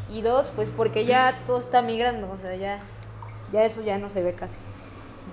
y 0.10 0.22
dos, 0.22 0.54
pues 0.56 0.72
porque 0.72 1.04
ya 1.04 1.38
todo 1.46 1.60
está 1.60 1.82
migrando, 1.82 2.32
o 2.32 2.38
sea, 2.38 2.56
ya, 2.56 2.80
ya 3.51 3.63
eso 3.63 3.83
ya 3.83 3.97
no 3.97 4.09
se 4.09 4.23
ve 4.23 4.33
casi 4.33 4.59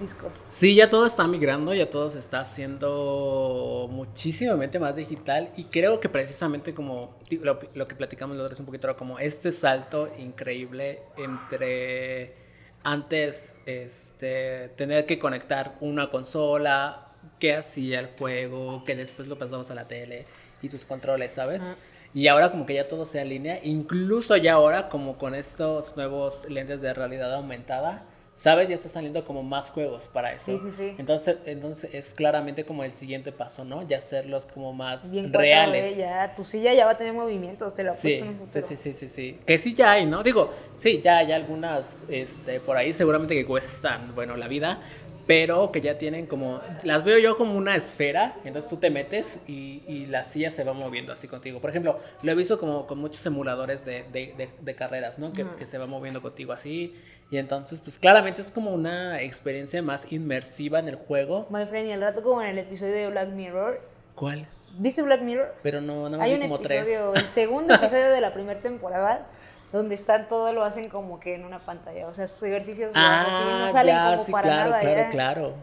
discos. 0.01 0.45
Sí, 0.47 0.75
ya 0.75 0.91
todo 0.91 1.07
está 1.07 1.27
migrando, 1.27 1.73
ya 1.73 1.89
todo 1.89 2.11
se 2.11 2.19
está 2.19 2.41
haciendo 2.41 3.89
muchísimamente 3.91 4.79
más 4.79 4.97
digital 4.97 5.51
y 5.57 5.65
creo 5.65 6.01
que 6.01 6.09
precisamente 6.09 6.75
como 6.75 7.17
lo, 7.31 7.89
que 7.89 7.95
platicamos 7.95 8.37
los 8.37 8.61
un 8.61 8.67
poquito 8.67 8.89
era 8.89 8.97
como 8.97 9.19
este 9.19 9.53
salto 9.53 10.09
increíble 10.19 11.03
entre 11.17 12.35
antes 12.83 13.57
este, 13.67 14.69
tener 14.77 15.07
que 15.07 15.19
conectar 15.19 15.77
una 15.81 16.11
consola, 16.11 17.07
que 17.39 17.55
hacía 17.55 18.01
el 18.01 18.09
juego, 18.19 18.85
que 18.85 18.95
después 18.95 19.29
lo 19.29 19.39
pasamos 19.39 19.71
a 19.71 19.75
la 19.75 19.87
tele 19.89 20.27
y 20.63 20.69
sus 20.69 20.87
controles, 20.87 21.35
¿sabes? 21.35 21.77
Y 22.17 22.29
ahora 22.29 22.51
como 22.51 22.65
que 22.65 22.73
ya 22.73 22.89
todo 22.89 23.05
sea 23.05 23.21
en 23.21 23.29
línea, 23.29 23.61
incluso 23.63 24.39
ya 24.39 24.55
ahora 24.55 24.89
como 24.89 25.19
con 25.19 25.35
estos 25.35 25.95
nuevos 25.99 26.47
lentes 26.49 26.81
de 26.81 26.95
realidad 26.95 27.35
aumentada, 27.35 28.05
¿sabes? 28.33 28.71
Ya 28.71 28.75
está 28.75 28.89
saliendo 28.89 29.23
como 29.27 29.43
más 29.43 29.71
juegos 29.71 30.09
para 30.09 30.33
eso. 30.33 30.47
Sí, 30.47 30.59
sí, 30.59 30.71
sí. 30.71 30.95
Entonces, 30.97 31.37
entonces 31.45 31.93
es 31.93 32.15
claramente 32.15 32.65
como 32.65 32.85
el 32.85 32.93
siguiente 32.93 33.33
paso, 33.33 33.67
¿no? 33.67 33.87
Ya 33.87 33.99
hacerlos 33.99 34.47
como 34.47 34.73
más 34.73 35.13
Bien 35.13 35.31
4D, 35.31 35.37
reales. 35.37 35.97
ya, 35.99 36.35
tu 36.35 36.43
silla 36.43 36.73
ya 36.73 36.87
va 36.87 36.93
a 36.93 36.97
tener 36.97 37.13
movimientos, 37.13 37.75
te 37.75 37.85
la 37.85 37.93
Sí, 37.93 38.09
puesto 38.09 38.25
en 38.25 38.31
un 38.31 38.47
sí, 38.47 38.47
futuro. 38.47 38.67
sí, 38.67 38.77
sí, 38.77 38.93
sí, 38.95 39.09
sí. 39.11 39.39
Que 39.45 39.59
sí 39.59 39.75
ya 39.75 39.93
hay, 39.93 40.07
¿no? 40.07 40.23
Digo, 40.23 40.51
sí, 40.75 41.03
ya 41.05 41.19
hay 41.19 41.33
algunas 41.33 42.05
este, 42.09 42.61
por 42.61 42.79
ahí 42.79 42.95
seguramente 42.95 43.35
que 43.35 43.45
cuestan, 43.45 44.15
bueno, 44.15 44.37
la 44.37 44.49
vida, 44.49 44.81
pero 45.27 45.73
que 45.73 45.81
ya 45.81 45.99
tienen 45.99 46.27
como, 46.27 46.61
las 46.85 47.05
veo 47.05 47.19
yo 47.19 47.37
como 47.37 47.57
una 47.59 47.75
esfera, 47.75 48.37
entonces 48.45 48.69
tú 48.71 48.77
te 48.77 48.91
metes 48.91 49.41
y, 49.47 49.83
y 49.89 50.07
la 50.07 50.23
silla 50.25 50.51
se 50.51 50.63
va 50.63 50.73
moviendo 50.73 51.13
así 51.13 51.27
contigo. 51.29 51.61
Por 51.61 51.71
ejemplo, 51.71 51.99
lo 52.23 52.33
he 52.33 52.35
visto 52.35 52.61
como 52.61 52.87
con 52.87 52.99
muchos 52.99 53.25
emuladores 53.27 53.85
de, 53.85 54.05
de, 54.13 54.35
de- 54.37 54.51
de 54.61 54.75
carreras, 54.77 55.19
¿no? 55.19 55.33
Que, 55.33 55.45
que 55.59 55.67
se 55.67 55.79
va 55.79 55.87
moviendo 55.87 56.23
contigo 56.23 56.53
así. 56.53 56.95
Y 57.31 57.39
entonces, 57.39 57.81
pues 57.81 57.99
claramente 57.99 58.41
es 58.41 58.53
como 58.53 58.73
una 58.73 59.21
experiencia 59.21 59.83
más 59.83 60.13
inmersiva 60.13 60.79
en 60.79 60.87
el 60.89 60.95
juego. 60.97 61.49
My 61.51 61.67
friend, 61.67 61.89
y 61.89 61.93
al 61.93 62.01
rato 62.01 62.23
como 62.23 62.41
en 62.43 62.49
el 62.49 62.59
episodio 62.59 62.93
de 62.95 63.11
Black 63.11 63.31
Mirror, 63.31 63.81
¿Cuál? 64.15 64.47
¿viste 64.79 65.03
Black 65.03 65.23
Mirror? 65.23 65.55
Pero 65.63 65.81
no, 65.81 66.05
nada 66.05 66.19
más 66.19 66.27
Hay 66.27 66.37
vi 66.37 66.43
un 66.43 66.43
como 66.43 66.59
tres. 66.61 66.83
episodio, 66.83 67.15
el 67.15 67.27
segundo 67.29 67.75
episodio 67.75 68.11
de 68.11 68.21
la 68.21 68.33
primera 68.33 68.61
temporada, 68.61 69.27
donde 69.73 69.95
están 69.95 70.29
todo 70.29 70.53
lo 70.53 70.63
hacen 70.65 70.89
como 70.89 71.19
que 71.21 71.35
en 71.35 71.45
una 71.45 71.59
pantalla, 71.65 72.07
o 72.07 72.15
sea, 72.15 72.29
sus 72.29 72.43
ejercicios 72.45 72.93
así, 72.95 73.45
no 73.63 73.69
salen 73.69 73.97
Ah, 73.97 74.11
ya, 74.11 74.15
como 74.15 74.25
sí, 74.27 74.33
para 74.33 74.49
claro, 74.49 74.71
nada, 74.71 74.81
claro, 74.81 74.97
ya, 74.97 75.11
claro. 75.11 75.55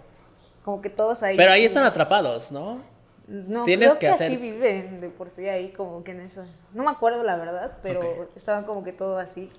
como 0.63 0.81
que 0.81 0.89
todos 0.89 1.23
ahí. 1.23 1.37
Pero 1.37 1.51
ahí 1.51 1.65
están 1.65 1.83
atrapados, 1.85 2.51
¿no? 2.51 2.81
No, 3.25 3.63
tienes 3.63 3.89
creo 3.95 3.99
que 3.99 4.07
que, 4.07 4.09
hacer- 4.11 4.27
así 4.27 4.37
viven 4.37 4.99
de 4.99 5.09
por 5.09 5.29
sí 5.29 5.47
ahí, 5.47 5.71
como 5.71 6.03
que 6.03 6.11
en 6.11 6.19
eso. 6.21 6.45
No 6.73 6.83
me 6.83 6.91
acuerdo 6.91 7.23
la 7.23 7.37
verdad, 7.37 7.77
pero 7.81 8.29
estaban 8.35 8.65
como 8.65 8.83
que 8.83 8.91
todo 8.91 9.17
así. 9.17 9.49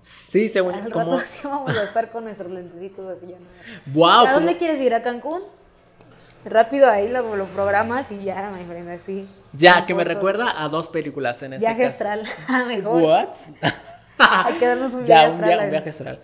Sí, 0.00 0.48
según 0.48 0.74
Al 0.74 0.92
como 0.92 1.12
rato 1.12 1.22
sí 1.26 1.40
vamos 1.44 1.76
a 1.76 1.82
estar 1.82 2.10
con 2.10 2.24
nuestros 2.24 2.50
lentecitos 2.50 3.10
así 3.16 3.28
ya. 3.28 3.36
¿no? 3.38 3.92
wow, 3.94 4.10
¿A 4.10 4.20
como- 4.22 4.32
dónde 4.34 4.56
quieres 4.56 4.80
ir? 4.80 4.94
¿A 4.94 5.02
Cancún? 5.02 5.42
Rápido 6.44 6.88
ahí 6.88 7.08
lo, 7.08 7.34
lo 7.36 7.46
programas 7.46 8.10
y 8.12 8.22
ya, 8.24 8.50
my 8.50 8.64
friend, 8.64 8.90
así. 8.90 9.28
Ya 9.52 9.84
que 9.86 9.94
me 9.94 10.04
recuerda 10.04 10.62
a 10.62 10.68
dos 10.68 10.88
películas 10.88 11.42
en 11.42 11.54
este 11.54 11.66
Viaje 11.66 11.82
caso. 11.84 11.94
astral, 11.94 12.22
Ah, 12.48 12.64
mejor. 12.66 13.02
What? 13.02 13.28
Hay 14.18 14.54
que 14.54 14.66
darnos 14.66 14.94
un 14.94 15.06
ya, 15.06 15.28
viaje 15.28 15.28
un, 15.28 15.34
astral. 15.36 15.48
via- 15.58 15.64
un 15.64 15.70
viaje 15.70 15.90
astral. 15.90 16.20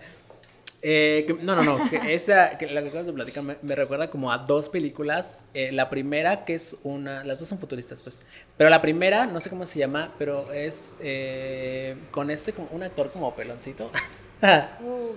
Eh, 0.87 1.23
que- 1.25 1.33
no, 1.33 1.55
no, 1.55 1.63
no. 1.63 1.89
que 1.89 2.13
esa, 2.13 2.57
que 2.59 2.67
la 2.67 2.81
que 2.83 2.89
acabas 2.89 3.07
de 3.07 3.13
platicar 3.13 3.41
me, 3.43 3.57
me 3.63 3.73
recuerda 3.73 4.11
como 4.11 4.31
a 4.31 4.37
dos 4.37 4.69
películas. 4.69 5.45
Eh, 5.55 5.71
la 5.71 5.89
primera, 5.89 6.45
que 6.45 6.53
es 6.53 6.77
una. 6.83 7.23
Las 7.23 7.39
dos 7.39 7.47
son 7.47 7.57
futuristas, 7.57 8.03
pues. 8.03 8.21
Pero 8.55 8.69
la 8.69 8.81
primera, 8.83 9.25
no 9.25 9.39
sé 9.39 9.49
cómo 9.49 9.65
se 9.65 9.79
llama, 9.79 10.13
pero 10.19 10.51
es 10.53 10.93
eh, 10.99 11.95
con 12.11 12.29
este, 12.29 12.53
como 12.53 12.67
un 12.71 12.83
actor 12.83 13.11
como 13.11 13.35
peloncito. 13.35 13.89
Uh, 14.81 15.13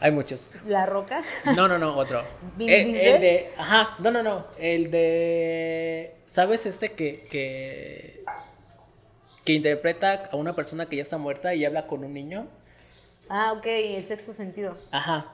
Hay 0.00 0.10
muchos. 0.12 0.50
la 0.66 0.86
roca. 0.86 1.22
No, 1.56 1.68
no, 1.68 1.78
no, 1.78 1.96
otro. 1.96 2.22
¿Vin 2.56 2.68
Eh, 2.70 2.84
Diesel? 2.84 3.14
el 3.16 3.20
de. 3.20 3.50
Ajá, 3.56 3.96
no, 3.98 4.10
no, 4.10 4.22
no. 4.22 4.46
El 4.58 4.90
de. 4.90 6.14
¿Sabes 6.26 6.66
este 6.66 6.92
que, 6.92 7.26
que. 7.30 8.24
que 9.44 9.52
interpreta 9.52 10.28
a 10.32 10.36
una 10.36 10.54
persona 10.54 10.86
que 10.86 10.96
ya 10.96 11.02
está 11.02 11.18
muerta 11.18 11.54
y 11.54 11.64
habla 11.64 11.86
con 11.86 12.04
un 12.04 12.12
niño? 12.14 12.46
Ah, 13.28 13.52
ok, 13.52 13.66
el 13.66 14.06
sexto 14.06 14.32
sentido. 14.32 14.76
Ajá. 14.90 15.32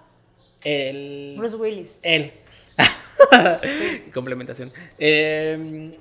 El. 0.65 1.35
Bruce 1.39 1.57
Willis. 1.57 1.99
Él. 2.03 2.33
Complementación. 4.15 4.73
Eh, 4.99 5.93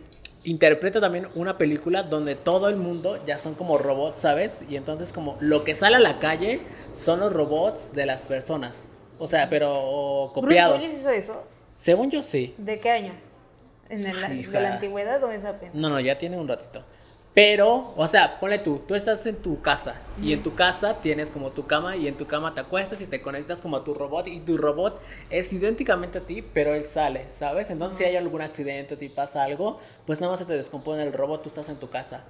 interpreta 0.45 1.01
también 1.01 1.27
una 1.35 1.57
película 1.57 2.03
donde 2.03 2.35
todo 2.35 2.69
el 2.69 2.77
mundo 2.77 3.21
ya 3.25 3.37
son 3.37 3.55
como 3.55 3.77
robots, 3.77 4.21
¿sabes? 4.21 4.63
Y 4.69 4.77
entonces 4.77 5.11
como 5.11 5.37
lo 5.39 5.63
que 5.63 5.75
sale 5.75 5.97
a 5.97 5.99
la 5.99 6.19
calle 6.19 6.61
son 6.93 7.19
los 7.19 7.33
robots 7.33 7.93
de 7.93 8.05
las 8.05 8.23
personas. 8.23 8.87
O 9.19 9.27
sea, 9.27 9.49
pero 9.49 10.31
Bruce 10.33 10.33
copiados. 10.33 10.83
Willis 10.83 10.99
hizo 10.99 11.09
eso. 11.09 11.43
Según 11.71 12.11
yo 12.11 12.21
sí. 12.21 12.55
¿De 12.57 12.79
qué 12.79 12.91
año? 12.91 13.13
¿En 13.89 14.05
el, 14.05 14.51
de 14.51 14.59
la 14.61 14.73
antigüedad 14.75 15.23
o 15.23 15.31
es 15.31 15.45
apenas? 15.45 15.75
No, 15.75 15.89
no, 15.89 15.99
ya 15.99 16.17
tiene 16.17 16.37
un 16.37 16.47
ratito. 16.47 16.83
Pero, 17.35 17.93
o 17.97 18.07
sea, 18.07 18.39
ponle 18.39 18.59
tú, 18.59 18.81
tú 18.87 18.95
estás 18.95 19.25
en 19.25 19.35
tu 19.35 19.61
casa 19.61 19.95
y 20.21 20.31
en 20.31 20.41
tu 20.41 20.55
casa 20.55 21.01
tienes 21.01 21.29
como 21.29 21.51
tu 21.51 21.67
cama 21.67 21.97
y 21.97 22.07
en 22.07 22.15
tu 22.15 22.27
cama 22.27 22.53
te 22.53 22.61
acuestas 22.61 23.01
y 23.01 23.07
te 23.07 23.21
conectas 23.21 23.61
como 23.61 23.75
a 23.75 23.83
tu 23.83 23.93
robot 23.93 24.27
y 24.27 24.39
tu 24.39 24.57
robot 24.57 25.01
es 25.29 25.51
idénticamente 25.51 26.19
a 26.19 26.21
ti, 26.21 26.41
pero 26.41 26.73
él 26.73 26.85
sale, 26.85 27.25
¿sabes? 27.29 27.69
Entonces 27.69 27.97
si 27.97 28.05
hay 28.05 28.15
algún 28.15 28.41
accidente 28.41 28.93
o 28.93 28.97
te 28.97 29.09
pasa 29.09 29.43
algo, 29.43 29.79
pues 30.05 30.21
nada 30.21 30.31
más 30.31 30.39
se 30.39 30.45
te 30.45 30.53
descompone 30.53 31.03
el 31.03 31.11
robot, 31.11 31.43
tú 31.43 31.49
estás 31.49 31.67
en 31.67 31.75
tu 31.75 31.89
casa. 31.89 32.23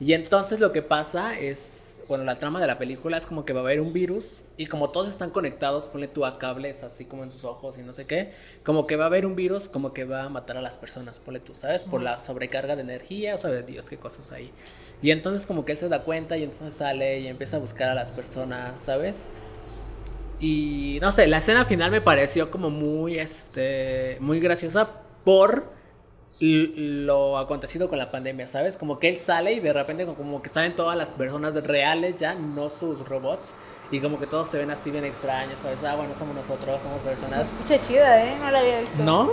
Y 0.00 0.12
entonces 0.12 0.58
lo 0.58 0.72
que 0.72 0.82
pasa 0.82 1.38
es, 1.38 2.02
bueno, 2.08 2.24
la 2.24 2.40
trama 2.40 2.60
de 2.60 2.66
la 2.66 2.78
película 2.78 3.16
es 3.16 3.26
como 3.26 3.44
que 3.44 3.52
va 3.52 3.60
a 3.60 3.62
haber 3.62 3.80
un 3.80 3.92
virus 3.92 4.42
y 4.56 4.66
como 4.66 4.90
todos 4.90 5.08
están 5.08 5.30
conectados, 5.30 5.86
ponle 5.86 6.08
tú 6.08 6.24
a 6.24 6.38
cables 6.38 6.82
así 6.82 7.04
como 7.04 7.22
en 7.22 7.30
sus 7.30 7.44
ojos 7.44 7.78
y 7.78 7.82
no 7.82 7.92
sé 7.92 8.04
qué, 8.04 8.32
como 8.64 8.88
que 8.88 8.96
va 8.96 9.04
a 9.04 9.06
haber 9.06 9.24
un 9.24 9.36
virus 9.36 9.68
como 9.68 9.92
que 9.92 10.04
va 10.04 10.24
a 10.24 10.28
matar 10.28 10.56
a 10.56 10.62
las 10.62 10.78
personas, 10.78 11.20
ponle 11.20 11.38
tú, 11.38 11.54
¿sabes? 11.54 11.84
Por 11.84 12.02
la 12.02 12.18
sobrecarga 12.18 12.74
de 12.74 12.82
energía, 12.82 13.36
o 13.36 13.38
sabe 13.38 13.62
Dios 13.62 13.86
qué 13.86 13.96
cosas 13.96 14.32
hay. 14.32 14.50
Y 15.00 15.12
entonces 15.12 15.46
como 15.46 15.64
que 15.64 15.72
él 15.72 15.78
se 15.78 15.88
da 15.88 16.02
cuenta 16.02 16.36
y 16.36 16.42
entonces 16.42 16.74
sale 16.74 17.20
y 17.20 17.28
empieza 17.28 17.58
a 17.58 17.60
buscar 17.60 17.88
a 17.88 17.94
las 17.94 18.10
personas, 18.10 18.80
¿sabes? 18.80 19.28
Y 20.40 20.98
no 21.00 21.12
sé, 21.12 21.28
la 21.28 21.38
escena 21.38 21.64
final 21.64 21.92
me 21.92 22.00
pareció 22.00 22.50
como 22.50 22.68
muy, 22.68 23.18
este, 23.18 24.18
muy 24.20 24.40
graciosa 24.40 24.90
por 25.24 25.72
lo 26.40 27.38
acontecido 27.38 27.88
con 27.88 27.98
la 27.98 28.10
pandemia, 28.10 28.46
¿sabes? 28.46 28.76
Como 28.76 28.98
que 28.98 29.08
él 29.08 29.16
sale 29.18 29.52
y 29.52 29.60
de 29.60 29.72
repente 29.72 30.04
como- 30.06 30.42
que 30.42 30.48
salen 30.48 30.74
todas 30.74 30.96
las 30.96 31.10
personas 31.10 31.54
reales 31.64 32.16
ya, 32.16 32.34
no 32.34 32.68
sus 32.70 33.00
robots. 33.08 33.54
Y 33.90 34.00
como 34.00 34.18
que 34.18 34.26
todos 34.26 34.48
se 34.48 34.58
ven 34.58 34.70
así 34.70 34.90
bien 34.90 35.04
extraños, 35.04 35.60
¿sabes? 35.60 35.84
Ah, 35.84 35.94
bueno, 35.94 36.14
somos 36.14 36.34
nosotros, 36.34 36.82
somos 36.82 37.00
Se 37.02 37.08
personas. 37.08 37.48
escucha 37.52 37.80
chida, 37.86 38.24
¿eh? 38.26 38.36
No 38.40 38.50
la 38.50 38.58
había 38.58 38.80
visto. 38.80 39.02
¿No? 39.02 39.30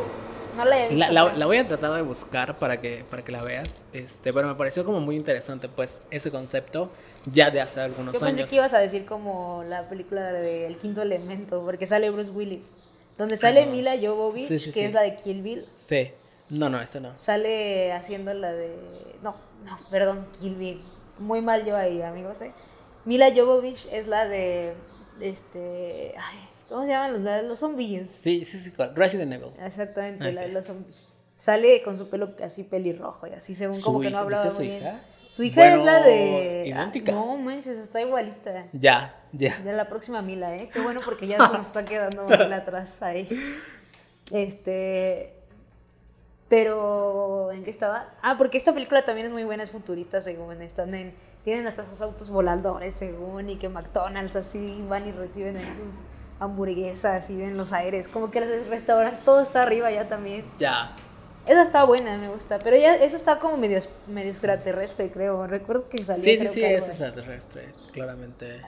No 0.58 0.66
la 0.66 0.76
había 0.76 0.88
visto. 0.90 1.00
La, 1.08 1.12
la- 1.12 1.26
pero- 1.28 1.38
la 1.38 1.46
voy 1.46 1.58
a 1.58 1.68
tratar 1.68 1.94
de 1.94 2.02
buscar 2.02 2.60
para 2.60 2.80
que, 2.82 3.04
para 3.10 3.24
que 3.24 3.32
la 3.32 3.42
veas. 3.42 3.86
Este, 3.94 4.34
pero 4.34 4.48
me 4.50 4.56
pareció 4.56 4.84
como 4.86 5.00
muy 5.00 5.16
interesante, 5.16 5.70
pues, 5.70 6.04
ese 6.12 6.30
concepto 6.32 6.92
ya 7.26 7.50
de 7.50 7.62
hace 7.62 7.80
algunos 7.82 8.14
Yo 8.14 8.20
pensé 8.20 8.42
años. 8.42 8.50
que 8.50 8.58
ibas 8.58 8.74
a 8.74 8.80
decir 8.80 9.06
como 9.06 9.64
la 9.68 9.88
película 9.88 10.32
de 10.34 10.68
El 10.68 10.78
Quinto 10.78 11.02
Elemento, 11.02 11.64
porque 11.64 11.88
sale 11.88 12.10
Bruce 12.10 12.30
Willis. 12.30 12.72
Donde 13.18 13.38
sale 13.38 13.66
no. 13.66 13.72
Mila 13.72 13.94
Jovovich, 14.02 14.42
Sí, 14.42 14.60
sí, 14.60 14.66
que 14.72 14.80
sí. 14.82 14.86
es 14.86 14.94
la 14.94 15.02
de 15.02 15.16
Kill 15.16 15.42
Bill. 15.42 15.66
Sí. 15.74 16.12
No, 16.52 16.70
no, 16.70 16.80
este 16.82 17.00
no. 17.02 17.18
Sale 17.18 17.92
haciendo 17.94 18.34
la 18.34 18.52
de. 18.54 18.76
No, 19.24 19.36
no, 19.66 19.78
perdón, 19.90 20.28
Kill 20.40 20.56
Bill. 20.56 20.82
Muy 21.18 21.42
mal 21.42 21.66
yo 21.66 21.76
ahí, 21.76 22.02
amigos, 22.02 22.42
¿eh? 22.42 22.54
Mila 23.06 23.32
Jovovich 23.36 23.88
es 23.92 24.06
la 24.08 24.28
de. 24.28 24.74
Este. 25.20 26.14
Ay, 26.18 26.38
¿Cómo 26.70 26.84
se 26.84 26.90
llaman 26.90 27.14
los, 27.14 27.22
la 27.22 27.38
de 27.38 27.44
los 27.48 27.60
zombies? 27.60 28.12
Sí, 28.12 28.44
sí, 28.44 28.58
sí. 28.60 28.72
Resident 28.96 29.34
Evil. 29.34 29.50
Exactamente, 29.60 30.32
la 30.32 30.42
de 30.44 30.50
los 30.50 30.66
zombies. 30.66 31.02
Sale 31.36 31.82
con 31.84 31.98
su 31.98 32.10
pelo 32.10 32.36
así 32.44 32.64
pelirrojo 32.64 33.28
y 33.28 33.32
así, 33.32 33.56
según 33.56 33.76
¿Su 33.78 33.84
como 33.84 34.00
que 34.00 34.08
hija? 34.08 34.18
no 34.18 34.24
hablaba 34.24 34.46
¿Viste 34.46 34.58
a 34.58 34.60
muy 34.60 34.68
su 34.68 34.72
bien. 34.80 34.84
hija? 34.84 35.02
Su 35.32 35.44
hija 35.44 35.62
Bueno, 35.62 35.78
es 35.80 35.84
la 35.86 36.02
de. 36.04 36.64
idéntica. 36.68 37.12
Ah, 37.14 37.16
no 37.16 37.38
manches, 37.38 37.78
está 37.78 38.02
igualita. 38.02 38.68
Ya, 38.74 39.22
ya. 39.32 39.62
Ya 39.64 39.72
la 39.72 39.88
próxima 39.90 40.22
Mila, 40.22 40.56
¿eh? 40.56 40.70
Qué 40.72 40.80
bueno 40.82 41.00
porque 41.04 41.28
ya 41.28 41.38
se 41.48 41.54
nos 41.58 41.68
está 41.68 41.86
quedando 41.86 42.26
Mila 42.28 42.58
atrás 42.58 43.02
ahí. 43.02 43.28
Este. 44.32 45.41
Pero, 46.52 47.50
¿en 47.54 47.64
qué 47.64 47.70
estaba? 47.70 48.14
Ah, 48.22 48.36
porque 48.38 48.58
esta 48.58 48.74
película 48.74 49.06
también 49.06 49.28
es 49.28 49.32
muy 49.32 49.46
buena, 49.46 49.64
es 49.64 49.72
futurista, 49.72 50.22
según. 50.22 50.62
Están 50.62 50.94
en. 50.94 51.16
Tienen 51.46 51.66
hasta 51.66 51.86
sus 51.86 52.02
autos 52.02 52.30
voladores, 52.30 52.94
según, 52.94 53.50
y 53.50 53.56
que 53.56 53.70
McDonald's 53.70 54.36
así 54.36 54.84
van 54.90 55.08
y 55.08 55.14
reciben 55.14 55.56
en 55.56 55.74
su 55.74 55.80
hamburguesa 56.42 57.16
así 57.16 57.42
en 57.42 57.56
los 57.56 57.72
aires. 57.72 58.10
Como 58.10 58.32
que 58.32 58.40
el 58.40 58.66
restaurante, 58.66 59.22
todo 59.24 59.42
está 59.42 59.64
arriba 59.64 59.92
ya 59.92 60.10
también. 60.10 60.44
Ya. 60.58 60.94
Esa 61.48 61.62
está 61.62 61.86
buena, 61.86 62.18
me 62.18 62.28
gusta. 62.28 62.60
Pero 62.60 62.76
ya, 62.76 62.96
esa 62.96 63.16
está 63.16 63.40
como 63.40 63.56
medio, 63.56 63.80
medio 64.08 64.32
extraterrestre, 64.32 65.10
creo. 65.10 65.48
Recuerdo 65.48 65.88
que 65.88 66.04
salía. 66.04 66.22
Sí, 66.22 66.38
sí, 66.38 66.48
sí, 66.50 66.66
es 66.66 66.86
extraterrestre, 66.86 67.74
claramente. 67.94 68.62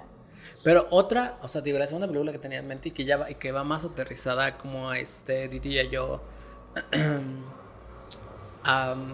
Pero 0.64 0.88
otra, 0.90 1.38
o 1.42 1.50
sea, 1.50 1.60
digo, 1.60 1.80
la 1.80 1.88
segunda 1.88 2.08
película 2.08 2.32
que 2.32 2.40
tenía 2.40 2.60
en 2.60 2.68
mente 2.68 2.88
y 2.88 2.92
que 2.94 3.04
ya 3.04 3.18
va, 3.18 3.30
y 3.30 3.36
que 3.36 3.52
va 3.52 3.66
más 3.66 3.84
aterrizada 3.84 4.58
como 4.58 4.90
a 4.90 5.00
este, 5.00 5.50
diría 5.50 5.84
yo, 5.84 6.22
am, 8.64 9.14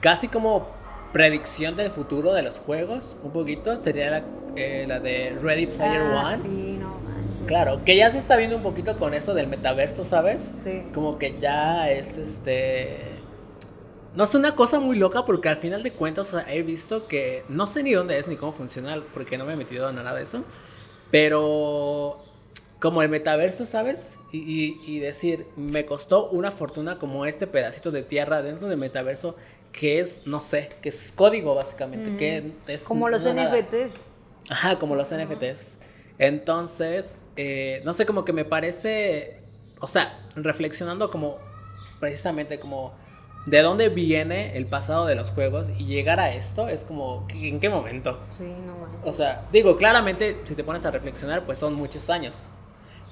casi 0.00 0.28
como 0.28 0.68
predicción 1.12 1.76
del 1.76 1.90
futuro 1.90 2.32
de 2.32 2.42
los 2.42 2.58
juegos, 2.58 3.16
un 3.22 3.30
poquito, 3.32 3.76
sería 3.76 4.10
la, 4.10 4.24
eh, 4.56 4.84
la 4.88 5.00
de 5.00 5.36
Ready 5.40 5.66
Player 5.68 6.02
Ah, 6.02 6.24
One. 6.26 6.36
sí, 6.38 6.76
no 6.80 6.88
manches. 7.04 7.46
Claro, 7.46 7.84
que 7.84 7.96
ya 7.96 8.10
se 8.10 8.18
está 8.18 8.36
viendo 8.36 8.56
un 8.56 8.62
poquito 8.62 8.98
con 8.98 9.14
esto 9.14 9.34
del 9.34 9.46
metaverso, 9.48 10.04
¿sabes? 10.04 10.50
Sí. 10.56 10.82
Como 10.94 11.18
que 11.18 11.38
ya 11.38 11.90
es 11.90 12.18
este. 12.18 13.12
No 14.16 14.24
es 14.24 14.34
una 14.34 14.54
cosa 14.54 14.78
muy 14.80 14.96
loca 14.96 15.24
porque 15.26 15.48
al 15.48 15.56
final 15.56 15.82
de 15.82 15.92
cuentas 15.92 16.32
o 16.32 16.38
sea, 16.38 16.52
he 16.52 16.62
visto 16.62 17.06
que 17.08 17.44
no 17.48 17.66
sé 17.66 17.82
ni 17.82 17.92
dónde 17.92 18.16
es 18.18 18.28
ni 18.28 18.36
cómo 18.36 18.52
funciona 18.52 18.96
porque 19.12 19.36
no 19.36 19.44
me 19.44 19.54
he 19.54 19.56
metido 19.56 19.88
en 19.90 19.96
nada 19.96 20.14
de 20.14 20.22
eso. 20.22 20.44
Pero 21.10 22.22
como 22.80 23.02
el 23.02 23.08
metaverso, 23.08 23.66
¿sabes? 23.66 24.18
Y, 24.32 24.38
y- 24.38 24.80
y 24.86 24.98
decir, 25.00 25.46
me 25.56 25.84
costó 25.86 26.28
una 26.30 26.50
fortuna 26.50 26.98
como 26.98 27.24
este 27.26 27.46
pedacito 27.46 27.90
de 27.90 28.02
tierra 28.02 28.42
dentro 28.42 28.68
del 28.68 28.78
metaverso 28.78 29.36
que 29.72 29.98
es, 30.00 30.22
no 30.26 30.40
sé, 30.40 30.68
que 30.82 30.88
es 30.90 31.12
código 31.12 31.54
básicamente, 31.54 32.16
que 32.16 32.52
es... 32.68 32.84
Como 32.84 33.08
los 33.08 33.24
nada. 33.26 33.50
NFTs. 33.56 34.00
Ajá, 34.50 34.78
como 34.78 34.94
los 34.94 35.12
NFTs. 35.12 35.78
Entonces, 36.18 37.24
eh, 37.36 37.80
no 37.84 37.92
sé, 37.92 38.06
como 38.06 38.24
que 38.24 38.32
me 38.32 38.44
parece, 38.44 39.38
o 39.80 39.86
sea, 39.88 40.20
reflexionando 40.36 41.10
como 41.10 41.38
precisamente 42.00 42.60
como 42.60 42.92
de 43.46 43.62
dónde 43.62 43.88
viene 43.88 44.56
el 44.56 44.66
pasado 44.66 45.06
de 45.06 45.14
los 45.14 45.30
juegos 45.30 45.68
y 45.78 45.84
llegar 45.86 46.18
a 46.20 46.34
esto 46.34 46.68
es 46.68 46.84
como, 46.84 47.26
¿en 47.34 47.60
qué 47.60 47.68
momento? 47.68 48.20
Sí, 48.30 48.52
no 48.64 48.76
manches. 48.76 49.00
O 49.04 49.12
sea, 49.12 49.46
digo, 49.52 49.76
claramente 49.76 50.40
si 50.44 50.54
te 50.54 50.64
pones 50.64 50.84
a 50.86 50.90
reflexionar, 50.90 51.44
pues 51.46 51.58
son 51.58 51.74
muchos 51.74 52.08
años. 52.10 52.52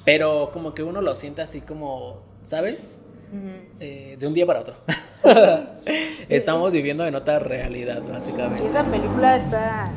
Pero 0.05 0.51
como 0.53 0.75
que 0.75 0.83
uno 0.83 1.01
lo 1.01 1.15
siente 1.15 1.43
así 1.43 1.61
como, 1.61 2.21
¿sabes? 2.43 2.99
Ujú. 3.33 3.51
Eh, 3.81 4.17
de 4.19 4.27
un 4.27 4.35
día 4.35 4.45
para 4.47 4.61
otro. 4.61 4.75
Estamos 6.29 6.73
viviendo 6.73 7.07
en 7.07 7.15
otra 7.15 7.39
realidad, 7.39 8.03
Y 8.07 8.11
básicamente. 8.11 8.67
esa 8.67 8.85
película 8.85 9.37
está. 9.37 9.91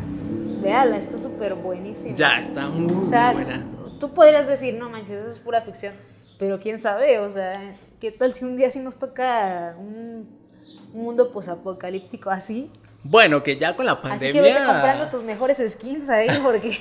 Véala, 0.61 0.97
está 0.97 1.17
súper 1.17 1.55
buenísima. 1.55 2.15
Ya, 2.15 2.39
está 2.39 2.67
muy 2.69 3.01
O 3.03 3.05
sea, 3.05 3.33
buena. 3.33 3.63
tú 3.99 4.13
podrías 4.13 4.47
decir, 4.47 4.73
no 4.75 4.89
manches, 4.89 5.11
eso 5.19 5.29
es 5.31 5.39
pura 5.39 5.61
ficción. 5.61 5.93
Pero 6.39 6.59
quién 6.59 6.79
sabe, 6.79 7.19
o 7.19 7.29
sea, 7.29 7.75
¿qué 7.99 8.11
tal 8.11 8.33
si 8.33 8.45
un 8.45 8.57
día 8.57 8.69
sí 8.69 8.79
nos 8.79 8.97
toca 8.97 9.75
un, 9.77 10.27
un 10.93 11.01
mundo 11.03 11.31
posapocalíptico 11.31 12.29
así? 12.29 12.69
Bueno, 13.03 13.43
que 13.43 13.57
ya 13.57 13.75
con 13.75 13.85
la 13.85 13.91
Así 13.93 14.01
pandemia... 14.01 14.33
que 14.33 14.41
vete 14.41 14.65
comprando 14.65 15.07
tus 15.09 15.23
mejores 15.23 15.61
skins 15.71 16.09
ahí, 16.09 16.27
porque. 16.41 16.71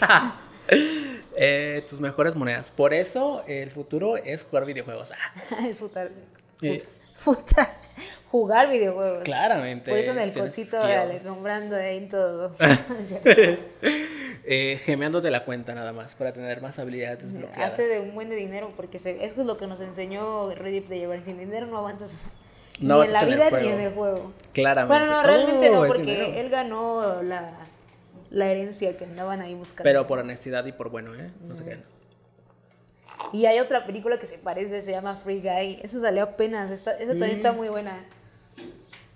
eh, 1.37 1.85
tus 1.89 2.01
mejores 2.01 2.37
monedas. 2.37 2.71
Por 2.71 2.95
eso 2.95 3.43
el 3.47 3.71
futuro 3.71 4.17
es 4.17 4.45
jugar 4.45 4.65
videojuegos. 4.67 5.13
Ah, 5.13 5.67
el. 6.03 6.11
Eh. 6.63 6.85
futa- 7.17 7.77
jugar 8.31 8.69
videojuegos. 8.71 9.23
claramente. 9.25 9.91
Por 9.91 9.99
eso 9.99 10.13
en 10.13 10.19
el 10.19 10.33
órale, 10.79 11.19
comprando 11.23 11.77
ahí 11.77 11.99
en 11.99 12.09
todos. 12.09 12.59
Eh, 14.47 14.79
gemeándote 14.85 15.31
la 15.31 15.47
cuenta 15.47 15.75
nada 15.75 15.95
más 15.95 16.15
para 16.17 16.31
tener 16.35 16.61
más 16.61 16.79
habilidades 16.79 17.21
desbloqueadas. 17.21 17.73
Hazte 17.73 17.87
de 17.89 18.01
un 18.01 18.15
buen 18.15 18.29
de 18.29 18.37
dinero, 18.37 18.71
porque 18.77 18.99
se- 18.99 19.25
eso 19.25 19.41
es 19.41 19.47
lo 19.47 19.57
que 19.57 19.67
nos 19.67 19.81
enseñó 19.81 20.51
Reddit 20.55 20.87
de 20.89 20.99
llevar. 20.99 21.23
Sin 21.23 21.39
dinero 21.39 21.67
no 21.67 21.79
avanzas 21.79 22.17
No 22.79 23.01
ni 23.01 23.07
en 23.07 23.13
la 23.15 23.25
vida 23.25 23.51
ni 23.53 23.69
en 23.69 23.81
el 23.81 23.95
juego. 23.95 24.35
Claramente. 24.53 24.99
Bueno, 24.99 25.11
no, 25.23 25.27
realmente 25.27 25.67
Todo 25.69 25.77
no, 25.79 25.85
es 25.87 25.95
porque 25.95 26.41
él 26.41 26.51
ganó 26.51 27.23
la, 27.23 27.64
la 28.35 28.47
herencia 28.49 28.97
que 28.97 29.05
andaban 29.05 29.41
ahí 29.41 29.55
buscando. 29.55 29.85
Pero 29.85 30.07
por 30.07 30.19
honestidad 30.19 30.65
y 30.67 30.73
por 30.73 30.91
bueno, 30.91 31.15
¿eh? 31.15 31.31
No 31.47 31.57
se 31.57 31.65
crean. 31.65 31.83
Y 33.33 33.47
hay 33.47 33.61
otra 33.61 33.87
película 33.87 34.19
que 34.19 34.27
se 34.27 34.39
parece, 34.39 34.83
se 34.83 34.91
llama 34.91 35.17
Free 35.17 35.41
Guy. 35.41 35.81
Esa 35.83 36.01
salió 36.01 36.23
apenas, 36.25 36.71
esta- 36.71 36.93
esa 36.95 37.13
también 37.13 37.31
está 37.31 37.53
Mm. 37.53 37.57
muy 37.57 37.69
buena. 37.69 38.05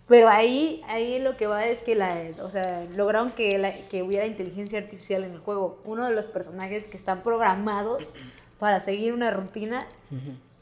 Pero 0.06 0.28
ahí, 0.28 0.82
ahí 0.88 1.18
lo 1.18 1.36
que 1.36 1.46
va 1.46 1.66
es 1.66 1.82
que 1.82 1.94
la, 1.94 2.16
o 2.42 2.48
sea, 2.48 2.84
lograron 2.96 3.30
que, 3.32 3.58
la- 3.58 3.74
que 3.88 4.02
hubiera 4.02 4.24
inteligencia 4.26 4.78
artificial 4.78 5.22
en 5.24 5.32
el 5.32 5.38
juego. 5.38 5.80
Uno 5.84 6.06
de 6.06 6.14
los 6.14 6.26
personajes 6.26 6.88
que 6.88 6.96
están 6.96 7.22
programados 7.22 8.14
para 8.58 8.80
seguir 8.80 9.12
una 9.12 9.30
rutina, 9.30 9.86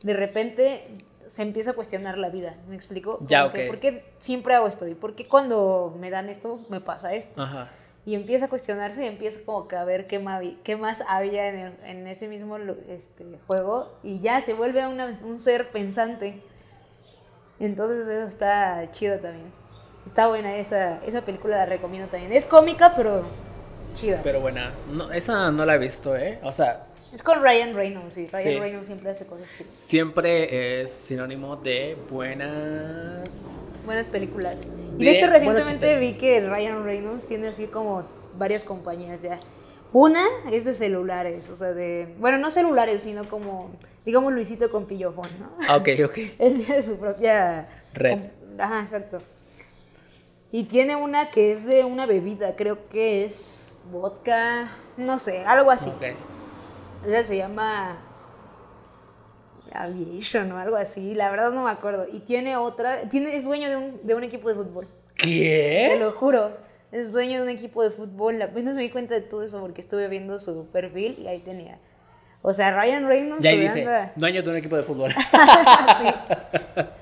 de 0.02 0.14
repente 0.14 0.88
se 1.26 1.42
empieza 1.42 1.70
a 1.70 1.74
cuestionar 1.74 2.18
la 2.18 2.28
vida. 2.30 2.56
¿Me 2.68 2.74
explico? 2.74 3.18
Ya, 3.26 3.42
Como 3.42 3.52
que, 3.54 3.62
ok. 3.62 3.66
¿Por 3.68 3.78
qué 3.80 4.04
siempre 4.18 4.54
hago 4.54 4.66
esto? 4.66 4.86
¿Y 4.88 4.94
por 4.94 5.14
qué 5.14 5.26
cuando 5.26 5.94
me 5.98 6.10
dan 6.10 6.28
esto 6.28 6.60
me 6.68 6.80
pasa 6.80 7.14
esto? 7.14 7.40
Ajá. 7.40 7.70
Y 8.06 8.14
empieza 8.14 8.44
a 8.46 8.48
cuestionarse 8.48 9.04
y 9.04 9.08
empieza 9.08 9.40
como 9.44 9.66
que 9.68 9.76
a 9.76 9.84
ver 9.84 10.06
qué 10.06 10.18
más, 10.20 10.40
qué 10.62 10.76
más 10.76 11.02
había 11.08 11.48
en, 11.48 11.58
el- 11.58 11.78
en 11.84 12.06
ese 12.06 12.28
mismo 12.28 12.56
este, 12.88 13.26
juego 13.48 13.92
y 14.02 14.20
ya 14.20 14.40
se 14.40 14.54
vuelve 14.54 14.86
una- 14.86 15.18
un 15.24 15.40
ser 15.40 15.70
pensante. 15.70 16.40
Entonces 17.58 18.06
eso 18.08 18.26
está 18.26 18.90
chido 18.92 19.18
también. 19.18 19.50
Está 20.06 20.28
buena 20.28 20.54
esa, 20.54 21.04
esa 21.04 21.22
película, 21.22 21.56
la 21.56 21.66
recomiendo 21.66 22.08
también. 22.08 22.32
Es 22.32 22.46
cómica, 22.46 22.94
pero 22.94 23.22
chida. 23.94 24.20
Pero 24.22 24.40
buena. 24.40 24.72
Esa 25.12 25.50
no 25.50 25.64
la 25.64 25.74
he 25.74 25.78
visto, 25.78 26.14
¿eh? 26.16 26.38
O 26.44 26.52
sea, 26.52 26.86
es 27.16 27.22
con 27.22 27.42
Ryan 27.42 27.74
Reynolds, 27.74 28.14
sí. 28.14 28.28
Ryan 28.30 28.42
Sí. 28.42 28.58
Reynolds 28.58 28.86
siempre 28.86 29.10
hace 29.10 29.26
cosas 29.26 29.46
chidas. 29.56 29.76
siempre 29.76 30.82
es 30.82 30.90
sinónimo 30.92 31.56
de 31.56 31.96
buenas. 32.10 33.58
Buenas 33.86 34.10
películas. 34.10 34.68
Y 34.98 35.04
de 35.04 35.12
hecho 35.12 35.26
recientemente 35.28 35.98
vi 35.98 36.12
que 36.14 36.40
Ryan 36.46 36.84
Reynolds 36.84 37.26
tiene 37.26 37.48
así 37.48 37.68
como 37.68 38.06
varias 38.36 38.64
compañías 38.64 39.22
ya. 39.22 39.40
Una 39.92 40.22
es 40.52 40.66
de 40.66 40.74
celulares, 40.74 41.48
o 41.48 41.56
sea, 41.56 41.72
de... 41.72 42.14
Bueno, 42.18 42.36
no 42.36 42.50
celulares, 42.50 43.00
sino 43.00 43.24
como, 43.24 43.70
digamos, 44.04 44.30
Luisito 44.34 44.70
con 44.70 44.84
pillofón, 44.84 45.28
¿no? 45.40 45.52
Ah, 45.68 45.76
ok, 45.76 45.88
ok. 46.04 46.18
Él 46.38 46.62
tiene 46.62 46.82
su 46.82 46.98
propia... 46.98 47.66
Red. 47.94 48.18
Ajá, 48.58 48.80
exacto. 48.80 49.22
Y 50.52 50.64
tiene 50.64 50.96
una 50.96 51.30
que 51.30 51.50
es 51.50 51.64
de 51.64 51.84
una 51.84 52.04
bebida, 52.04 52.56
creo 52.56 52.86
que 52.88 53.24
es 53.24 53.72
vodka, 53.90 54.70
no 54.98 55.18
sé, 55.18 55.46
algo 55.46 55.70
así. 55.70 55.88
Ok. 55.88 56.35
O 57.06 57.08
sea, 57.08 57.22
se 57.22 57.36
llama 57.36 57.96
Aviation 59.72 60.50
o 60.52 60.58
algo 60.58 60.76
así, 60.76 61.14
la 61.14 61.30
verdad 61.30 61.52
no 61.52 61.64
me 61.64 61.70
acuerdo. 61.70 62.06
Y 62.12 62.20
tiene 62.20 62.56
otra, 62.56 63.08
tiene, 63.08 63.36
es 63.36 63.44
dueño 63.44 63.68
de 63.68 63.76
un, 63.76 64.00
de 64.06 64.14
un 64.14 64.24
equipo 64.24 64.48
de 64.48 64.54
fútbol, 64.54 64.88
te 65.16 65.24
¿Qué? 65.24 65.96
lo 65.98 66.12
juro. 66.12 66.56
Es 66.92 67.12
dueño 67.12 67.38
de 67.38 67.42
un 67.42 67.48
equipo 67.48 67.82
de 67.82 67.90
fútbol. 67.90 68.40
Apenas 68.40 68.76
me 68.76 68.82
di 68.82 68.90
cuenta 68.90 69.14
de 69.14 69.20
todo 69.20 69.42
eso 69.42 69.60
porque 69.60 69.80
estuve 69.80 70.06
viendo 70.08 70.38
su 70.38 70.66
perfil 70.66 71.18
y 71.20 71.26
ahí 71.26 71.40
tenía. 71.40 71.78
O 72.42 72.52
sea, 72.52 72.70
Ryan 72.70 73.06
Reynolds 73.08 73.42
Ya 73.44 73.50
dice, 73.50 73.80
anda, 73.80 74.12
dueño 74.14 74.42
de 74.42 74.50
un 74.50 74.56
equipo 74.56 74.76
de 74.76 74.82
fútbol. 74.84 75.10
sí, 75.98 76.06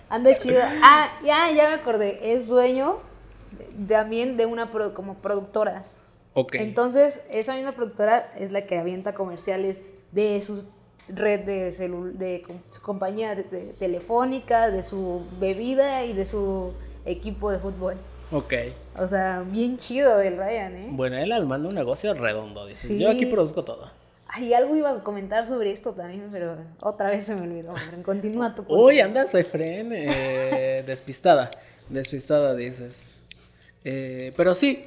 anda 0.08 0.34
chido. 0.36 0.62
Ah, 0.82 1.10
ya, 1.22 1.50
ya 1.54 1.68
me 1.68 1.74
acordé. 1.74 2.32
Es 2.34 2.46
dueño 2.48 2.98
de- 3.52 3.94
también 3.94 4.36
de 4.38 4.46
una 4.46 4.70
pro- 4.70 4.94
como 4.94 5.14
productora. 5.16 5.84
ok. 6.32 6.54
Entonces, 6.56 7.22
esa 7.30 7.54
misma 7.54 7.72
productora 7.72 8.30
es 8.38 8.50
la 8.52 8.62
que 8.62 8.78
avienta 8.78 9.12
comerciales 9.14 9.80
de 10.14 10.40
su 10.40 10.64
red 11.08 11.40
de, 11.40 11.64
de 12.14 12.46
su 12.70 12.80
compañía 12.80 13.34
de- 13.34 13.42
de- 13.44 13.72
telefónica, 13.74 14.70
de 14.70 14.82
su 14.82 15.22
bebida 15.38 16.04
y 16.04 16.12
de 16.14 16.24
su 16.24 16.72
equipo 17.04 17.50
de 17.50 17.58
fútbol. 17.58 17.96
ok. 18.32 18.54
O 18.96 19.08
sea, 19.08 19.42
bien 19.44 19.76
chido 19.76 20.20
el 20.20 20.36
Ryan, 20.36 20.76
¿eh? 20.76 20.88
Bueno, 20.92 21.16
él 21.18 21.32
armando 21.32 21.68
un 21.68 21.74
negocio 21.74 22.14
redondo, 22.14 22.64
dice. 22.64 22.86
Sí. 22.88 22.98
Yo 22.98 23.10
aquí 23.10 23.26
produzco 23.26 23.64
todo. 23.64 23.90
Ay, 24.28 24.54
algo 24.54 24.74
iba 24.76 24.90
a 24.90 25.02
comentar 25.02 25.46
sobre 25.46 25.70
esto 25.72 25.92
también, 25.92 26.28
pero 26.32 26.56
otra 26.80 27.08
vez 27.10 27.24
se 27.24 27.34
me 27.34 27.42
olvidó. 27.42 27.74
Continúa 28.04 28.54
tu 28.54 28.64
punto. 28.64 28.84
Uy, 28.84 29.00
andas, 29.00 29.32
refren, 29.32 29.90
eh, 29.92 30.82
despistada. 30.86 31.50
Despistada, 31.88 32.54
dices. 32.54 33.10
Eh, 33.84 34.32
pero 34.36 34.54
sí, 34.54 34.86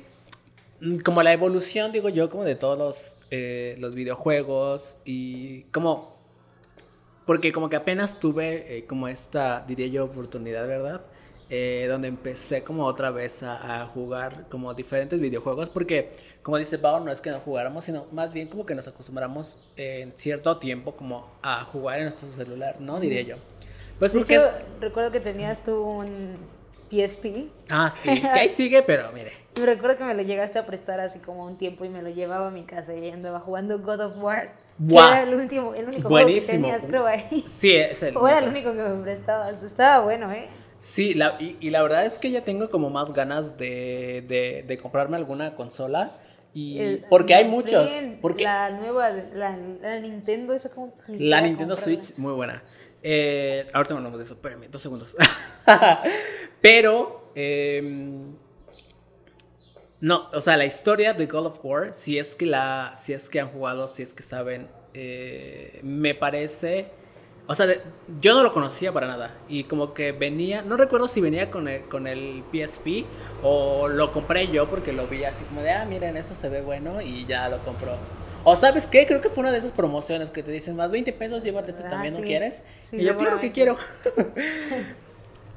como 1.06 1.22
la 1.22 1.34
evolución, 1.34 1.92
digo 1.92 2.10
yo, 2.10 2.30
como 2.30 2.44
de 2.46 2.56
todos 2.56 2.78
los, 2.78 3.17
eh, 3.32 3.76
los 3.80 3.96
videojuegos 3.96 5.00
y 5.06 5.64
como... 5.74 6.16
Porque 7.26 7.52
como 7.52 7.68
que 7.68 7.76
apenas 7.76 8.20
tuve 8.20 8.78
eh, 8.78 8.86
como 8.86 9.10
esta, 9.10 9.66
diría 9.68 9.88
yo, 9.88 10.06
oportunidad, 10.06 10.66
¿verdad? 10.66 11.02
Eh, 11.50 11.86
donde 11.90 12.08
empecé 12.08 12.64
como 12.64 12.86
otra 12.86 13.12
vez 13.12 13.44
a, 13.44 13.82
a 13.82 13.86
jugar 13.86 14.48
como 14.50 14.74
diferentes 14.74 15.20
videojuegos, 15.20 15.70
porque 15.70 16.12
como 16.48 16.58
dice 16.58 16.78
Pau, 16.78 17.04
no 17.04 17.12
es 17.12 17.20
que 17.20 17.30
no 17.30 17.40
jugáramos, 17.40 17.84
sino 17.84 18.06
más 18.14 18.32
bien 18.32 18.48
como 18.48 18.66
que 18.66 18.76
nos 18.76 18.88
acostumbramos 18.88 19.60
en 19.76 20.16
cierto 20.18 20.58
tiempo 20.58 20.96
como 20.96 21.30
a 21.42 21.66
jugar 21.66 22.00
en 22.00 22.06
nuestro 22.06 22.30
celular, 22.30 22.78
¿no? 22.80 23.00
Diría 23.02 23.22
yo. 23.22 23.36
Pues 24.00 24.14
de 24.14 24.20
porque 24.20 24.36
hecho, 24.36 24.46
es... 24.46 24.62
recuerdo 24.80 25.12
que 25.12 25.20
tenías 25.20 25.64
tú 25.64 25.82
un 25.82 26.38
PSP. 26.90 27.50
Ah, 27.70 27.90
sí, 27.90 28.10
que 28.22 28.28
ahí 28.28 28.50
sigue, 28.50 28.82
pero 28.84 29.12
mire. 29.12 29.34
Y 29.58 29.66
recuerdo 29.66 29.98
que 29.98 30.04
me 30.04 30.14
lo 30.14 30.22
llegaste 30.22 30.60
a 30.60 30.66
prestar 30.66 31.00
así 31.00 31.20
como 31.20 31.46
un 31.46 31.58
tiempo 31.58 31.84
y 31.86 31.90
me 31.90 32.02
lo 32.02 32.10
llevaba 32.10 32.48
a 32.48 32.52
mi 32.52 32.64
casa 32.64 32.94
y 32.94 33.10
andaba 33.10 33.40
jugando 33.40 33.80
God 33.80 34.00
of 34.02 34.18
War. 34.18 34.54
Que 34.78 34.94
Guau. 34.94 35.08
era 35.12 35.24
el 35.24 35.34
último, 35.34 35.74
el 35.74 35.86
único 35.88 36.08
Buenísimo. 36.10 36.68
juego 36.68 36.76
que 36.82 36.88
tenías, 36.88 36.88
creo, 36.88 37.06
ahí. 37.08 37.44
Sí, 37.48 37.72
es 37.76 38.04
el... 38.04 38.16
O 38.18 38.28
era 38.28 38.40
el 38.40 38.50
único 38.50 38.72
que 38.74 38.84
me 38.84 39.02
prestabas. 39.02 39.64
Estaba 39.64 40.04
bueno, 40.04 40.32
¿eh? 40.32 40.48
Sí, 40.78 41.16
la- 41.16 41.36
y, 41.40 41.58
y 41.60 41.72
la 41.72 41.82
verdad 41.82 42.06
es 42.06 42.20
que 42.20 42.30
ya 42.30 42.44
tengo 42.46 42.70
como 42.70 42.92
más 42.92 43.12
ganas 43.14 43.58
de, 43.58 44.24
de, 44.28 44.64
de 44.68 44.78
comprarme 44.78 45.18
alguna 45.18 45.56
consola. 45.56 46.12
Y 46.54 46.78
El- 46.80 47.06
porque 47.10 47.34
hay 47.34 47.46
muchos. 47.46 47.90
Porque 48.22 48.44
la, 48.44 48.70
La 48.70 48.78
nueva, 48.78 49.10
la, 49.10 49.58
la 49.58 50.00
Nintendo, 50.00 50.54
esa 50.54 50.70
como 50.70 50.96
quisiera 51.00 51.42
Nintendo 51.42 51.74
comprarla. 51.76 52.04
Switch, 52.04 52.18
muy 52.20 52.34
buena. 52.34 52.64
Eh, 53.02 53.68
ahorita 53.74 53.96
hablamos 53.96 54.20
de 54.20 54.24
eso, 54.24 54.36
espérame, 54.36 54.68
dos 54.70 54.82
segundos. 54.82 55.16
Pero, 56.62 57.32
em, 57.36 58.36
no, 60.00 60.30
o 60.34 60.42
sea, 60.42 60.58
la 60.58 60.66
historia 60.66 61.14
de 61.14 61.26
God 61.26 61.48
of 61.48 61.60
War, 61.64 61.94
si 61.94 62.20
es 62.20 62.36
que 62.36 62.46
la, 62.46 62.92
si 62.96 63.14
es 63.14 63.30
que 63.30 63.40
han 63.40 63.50
jugado, 63.50 63.88
si 63.88 64.04
es 64.04 64.14
que 64.14 64.24
saben, 64.24 64.68
eh, 64.94 65.80
me 65.84 66.14
parece, 66.16 66.90
o 67.48 67.56
sea, 67.56 67.66
de- 67.68 67.82
yo 68.20 68.34
no 68.36 68.44
lo 68.44 68.52
conocía 68.52 68.92
para 68.94 69.08
nada 69.08 69.36
y 69.50 69.64
como 69.64 69.94
que 69.94 70.12
venía, 70.12 70.62
no 70.62 70.78
recuerdo 70.78 71.08
si 71.08 71.20
venía 71.22 71.50
con 71.50 71.68
el, 71.68 71.84
con 71.86 72.08
el 72.08 72.44
PSP 72.52 73.06
o 73.44 73.88
lo 73.88 74.12
compré 74.12 74.48
yo 74.50 74.70
porque 74.70 74.94
lo 74.94 75.08
vi 75.08 75.24
así 75.24 75.44
como 75.46 75.62
de, 75.62 75.72
ah, 75.72 75.86
miren, 75.86 76.16
esto 76.18 76.36
se 76.36 76.50
ve 76.50 76.62
bueno 76.62 77.02
y 77.02 77.26
ya 77.26 77.50
lo 77.50 77.60
compró. 77.64 77.96
O 78.44 78.56
sabes 78.56 78.86
qué, 78.88 79.06
creo 79.06 79.20
que 79.20 79.30
fue 79.30 79.42
una 79.42 79.52
de 79.52 79.58
esas 79.58 79.74
promociones 79.74 80.30
que 80.30 80.42
te 80.42 80.52
dicen 80.52 80.76
más 80.76 80.92
20 80.92 81.12
pesos, 81.12 81.44
llévate 81.44 81.72
este 81.72 81.84
Ah, 81.86 81.90
también, 81.90 82.14
¿no 82.14 82.22
quieres? 82.22 82.64
Sí, 82.82 82.98
y 82.98 83.04
yo, 83.04 83.18
claro 83.18 83.40
que 83.40 83.52
quiero. 83.52 83.76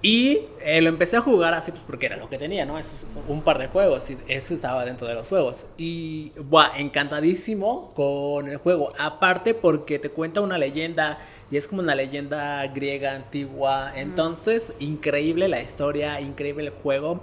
Y 0.02 0.46
eh, 0.62 0.80
lo 0.80 0.88
empecé 0.88 1.18
a 1.18 1.20
jugar 1.20 1.52
así 1.52 1.72
pues, 1.72 1.82
porque 1.86 2.06
era 2.06 2.16
lo 2.16 2.30
que 2.30 2.38
tenía, 2.38 2.64
¿no? 2.64 2.78
Eso 2.78 2.94
es 2.94 3.06
un 3.28 3.42
par 3.42 3.58
de 3.58 3.66
juegos 3.66 4.10
y 4.10 4.16
eso 4.28 4.54
estaba 4.54 4.84
dentro 4.86 5.06
de 5.06 5.14
los 5.14 5.28
juegos. 5.28 5.66
Y, 5.76 6.32
buah, 6.48 6.78
encantadísimo 6.78 7.92
con 7.94 8.48
el 8.48 8.56
juego. 8.56 8.94
Aparte 8.98 9.52
porque 9.52 9.98
te 9.98 10.08
cuenta 10.08 10.40
una 10.40 10.56
leyenda 10.56 11.18
y 11.50 11.58
es 11.58 11.68
como 11.68 11.82
una 11.82 11.94
leyenda 11.94 12.66
griega 12.68 13.14
antigua. 13.14 13.92
Entonces, 13.94 14.74
increíble 14.78 15.48
la 15.48 15.60
historia, 15.60 16.18
increíble 16.20 16.68
el 16.68 16.70
juego. 16.70 17.20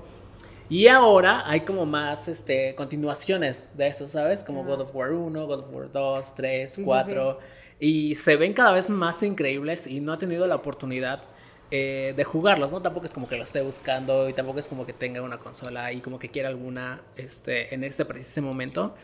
Y 0.70 0.88
ahora 0.88 1.50
hay 1.50 1.62
como 1.62 1.86
más 1.86 2.28
este, 2.28 2.76
continuaciones 2.76 3.64
de 3.76 3.88
eso, 3.88 4.08
¿sabes? 4.08 4.44
Como 4.44 4.64
God 4.66 4.82
of 4.82 4.94
War 4.94 5.14
1, 5.14 5.48
God 5.48 5.60
of 5.62 5.74
War 5.74 5.92
2, 5.92 6.36
3, 6.36 6.80
4. 6.84 7.40
Y 7.80 8.14
se 8.16 8.36
ven 8.36 8.54
cada 8.54 8.74
vez 8.74 8.90
más 8.90 9.24
increíbles 9.24 9.88
y 9.88 10.00
no 10.00 10.14
ha 10.14 10.18
tenido 10.18 10.46
la 10.46 10.56
oportunidad 10.56 11.24
eh, 11.70 12.14
de 12.16 12.24
jugarlos, 12.24 12.72
¿no? 12.72 12.82
Tampoco 12.82 13.06
es 13.06 13.14
como 13.14 13.28
que 13.28 13.36
lo 13.36 13.44
esté 13.44 13.62
buscando 13.62 14.30
y 14.30 14.34
tampoco 14.34 14.60
es 14.60 14.70
como 14.70 14.86
que 14.86 14.94
tenga 14.94 15.22
una 15.22 15.38
consola 15.38 15.92
y 15.92 16.02
como 16.02 16.18
que 16.18 16.30
quiera 16.30 16.50
alguna 16.50 17.02
este, 17.16 17.74
en 17.74 17.84
este 17.84 18.06
preciso 18.06 18.42
momento. 18.42 18.96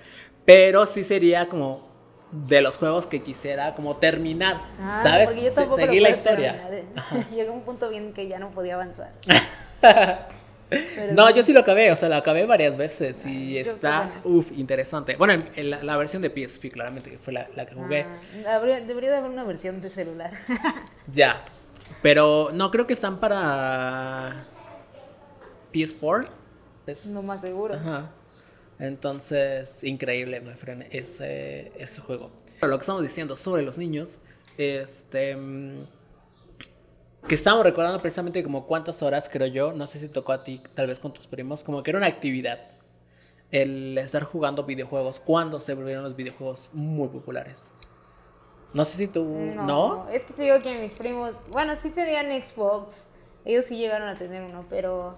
Pero 0.45 0.86
sí 0.86 1.04
sería 1.04 1.49
como 1.49 1.93
de 2.32 2.62
los 2.62 2.78
juegos 2.78 3.06
que 3.06 3.21
quisiera 3.21 3.76
como 3.76 3.97
terminar, 3.97 4.62
ah, 4.80 4.99
¿sabes? 5.02 5.30
seguir 5.30 6.02
la 6.02 6.10
historia. 6.10 6.69
Llegó 7.34 7.54
un 7.54 7.62
punto 7.62 7.89
bien 7.89 8.13
que 8.13 8.28
ya 8.28 8.39
no 8.39 8.52
podía 8.52 8.73
avanzar. 8.76 9.12
no, 11.12 11.30
yo 11.30 11.43
sí 11.43 11.54
lo 11.54 11.60
acabé, 11.60 11.91
o 11.91 11.95
sea, 11.95 12.10
lo 12.10 12.15
acabé 12.15 12.45
varias 12.45 12.78
veces 12.78 13.26
y 13.26 13.58
está, 13.58 14.10
uff, 14.23 14.52
interesante. 14.58 15.15
Bueno, 15.15 15.43
la, 15.56 15.97
versión 15.97 16.21
de 16.21 16.30
PSP, 16.30 16.71
claramente, 16.71 17.12
que 17.12 17.19
fue 17.19 17.34
la, 17.34 17.47
que 17.65 17.76
jugué. 17.76 18.06
Ah, 18.47 18.60
debería 18.60 19.12
de 19.12 19.17
haber 19.17 19.30
una 19.30 19.43
versión 19.43 19.82
de 19.82 19.89
celular. 19.89 20.32
ya, 21.12 21.43
pero 22.02 22.50
no 22.54 22.72
creo 22.72 22.88
que 22.88 22.94
están 22.94 23.20
para 23.20 24.46
PS4. 25.74 26.30
Es, 26.88 27.06
no 27.08 27.24
más 27.24 27.42
seguro. 27.42 27.76
Ajá. 27.76 28.12
Entonces, 28.80 29.84
increíble, 29.84 30.42
my 30.42 30.56
friend, 30.56 30.86
ese, 30.92 31.72
ese 31.78 32.02
juego. 32.02 32.32
Pero 32.60 32.72
lo 32.72 32.78
que 32.78 32.82
estamos 32.82 33.02
diciendo 33.02 33.36
sobre 33.36 33.64
los 33.64 33.78
niños, 33.78 34.20
este. 34.58 35.36
Mm, 35.36 35.86
que 37.28 37.36
estamos 37.36 37.64
recordando 37.64 38.02
precisamente 38.02 38.44
como 38.44 38.68
cuántas 38.68 39.02
horas, 39.02 39.30
creo 39.32 39.48
yo, 39.48 39.72
no 39.72 39.88
sé 39.88 40.00
si 40.00 40.10
tocó 40.10 40.34
a 40.34 40.44
ti, 40.44 40.62
tal 40.74 40.88
vez 40.88 41.00
con 41.00 41.14
tus 41.14 41.26
primos, 41.28 41.64
como 41.64 41.82
que 41.82 41.92
era 41.92 41.98
una 41.98 42.08
actividad 42.08 42.60
el 43.54 43.98
estar 44.00 44.24
jugando 44.24 44.64
videojuegos 44.64 45.20
cuando 45.20 45.60
se 45.60 45.76
volvieron 45.76 46.04
los 46.04 46.16
videojuegos 46.16 46.72
muy 46.74 47.08
populares. 47.08 47.74
No 48.74 48.86
sé 48.86 48.98
si 48.98 49.08
tú. 49.08 49.24
No, 49.26 50.08
Es 50.10 50.26
que 50.26 50.34
te 50.34 50.44
digo 50.44 50.60
que 50.62 50.78
mis 50.78 50.94
primos. 50.96 51.44
Bueno, 51.50 51.76
sí 51.76 51.92
tenían 51.92 52.28
Xbox. 52.44 53.10
Ellos 53.46 53.66
sí 53.66 53.78
llegaron 53.78 54.08
a 54.08 54.16
tener 54.16 54.44
uno, 54.44 54.66
pero. 54.70 55.18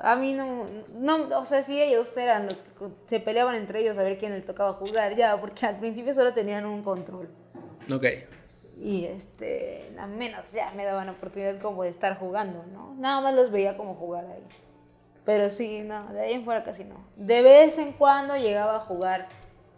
A 0.00 0.14
mí 0.14 0.32
no, 0.32 0.62
no, 0.94 1.26
o 1.40 1.44
sea, 1.44 1.60
sí 1.62 1.82
ellos 1.82 2.16
eran 2.16 2.44
los 2.44 2.62
que 2.62 2.70
se 3.02 3.18
peleaban 3.18 3.56
entre 3.56 3.80
ellos 3.80 3.98
a 3.98 4.04
ver 4.04 4.16
quién 4.16 4.30
les 4.30 4.44
tocaba 4.44 4.74
jugar, 4.74 5.16
ya, 5.16 5.40
porque 5.40 5.66
al 5.66 5.80
principio 5.80 6.14
solo 6.14 6.32
tenían 6.32 6.66
un 6.66 6.84
control. 6.84 7.28
Ok. 7.92 8.04
Y 8.80 9.06
este, 9.06 9.92
a 9.98 10.06
menos 10.06 10.52
ya 10.52 10.70
me 10.70 10.84
daban 10.84 11.08
oportunidad 11.08 11.60
como 11.60 11.82
de 11.82 11.88
estar 11.88 12.16
jugando, 12.16 12.64
¿no? 12.72 12.94
Nada 12.94 13.20
más 13.20 13.34
los 13.34 13.50
veía 13.50 13.76
como 13.76 13.96
jugar 13.96 14.26
ahí. 14.26 14.46
Pero 15.24 15.50
sí, 15.50 15.80
no, 15.80 16.06
de 16.12 16.20
ahí 16.20 16.32
en 16.34 16.44
fuera 16.44 16.62
casi 16.62 16.84
no. 16.84 16.94
De 17.16 17.42
vez 17.42 17.76
en 17.78 17.92
cuando 17.92 18.36
llegaba 18.36 18.76
a 18.76 18.80
jugar 18.80 19.26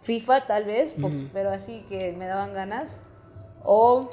FIFA 0.00 0.46
tal 0.46 0.64
vez, 0.64 0.96
pero 1.32 1.50
así 1.50 1.84
que 1.88 2.12
me 2.12 2.26
daban 2.26 2.54
ganas. 2.54 3.02
O 3.62 4.08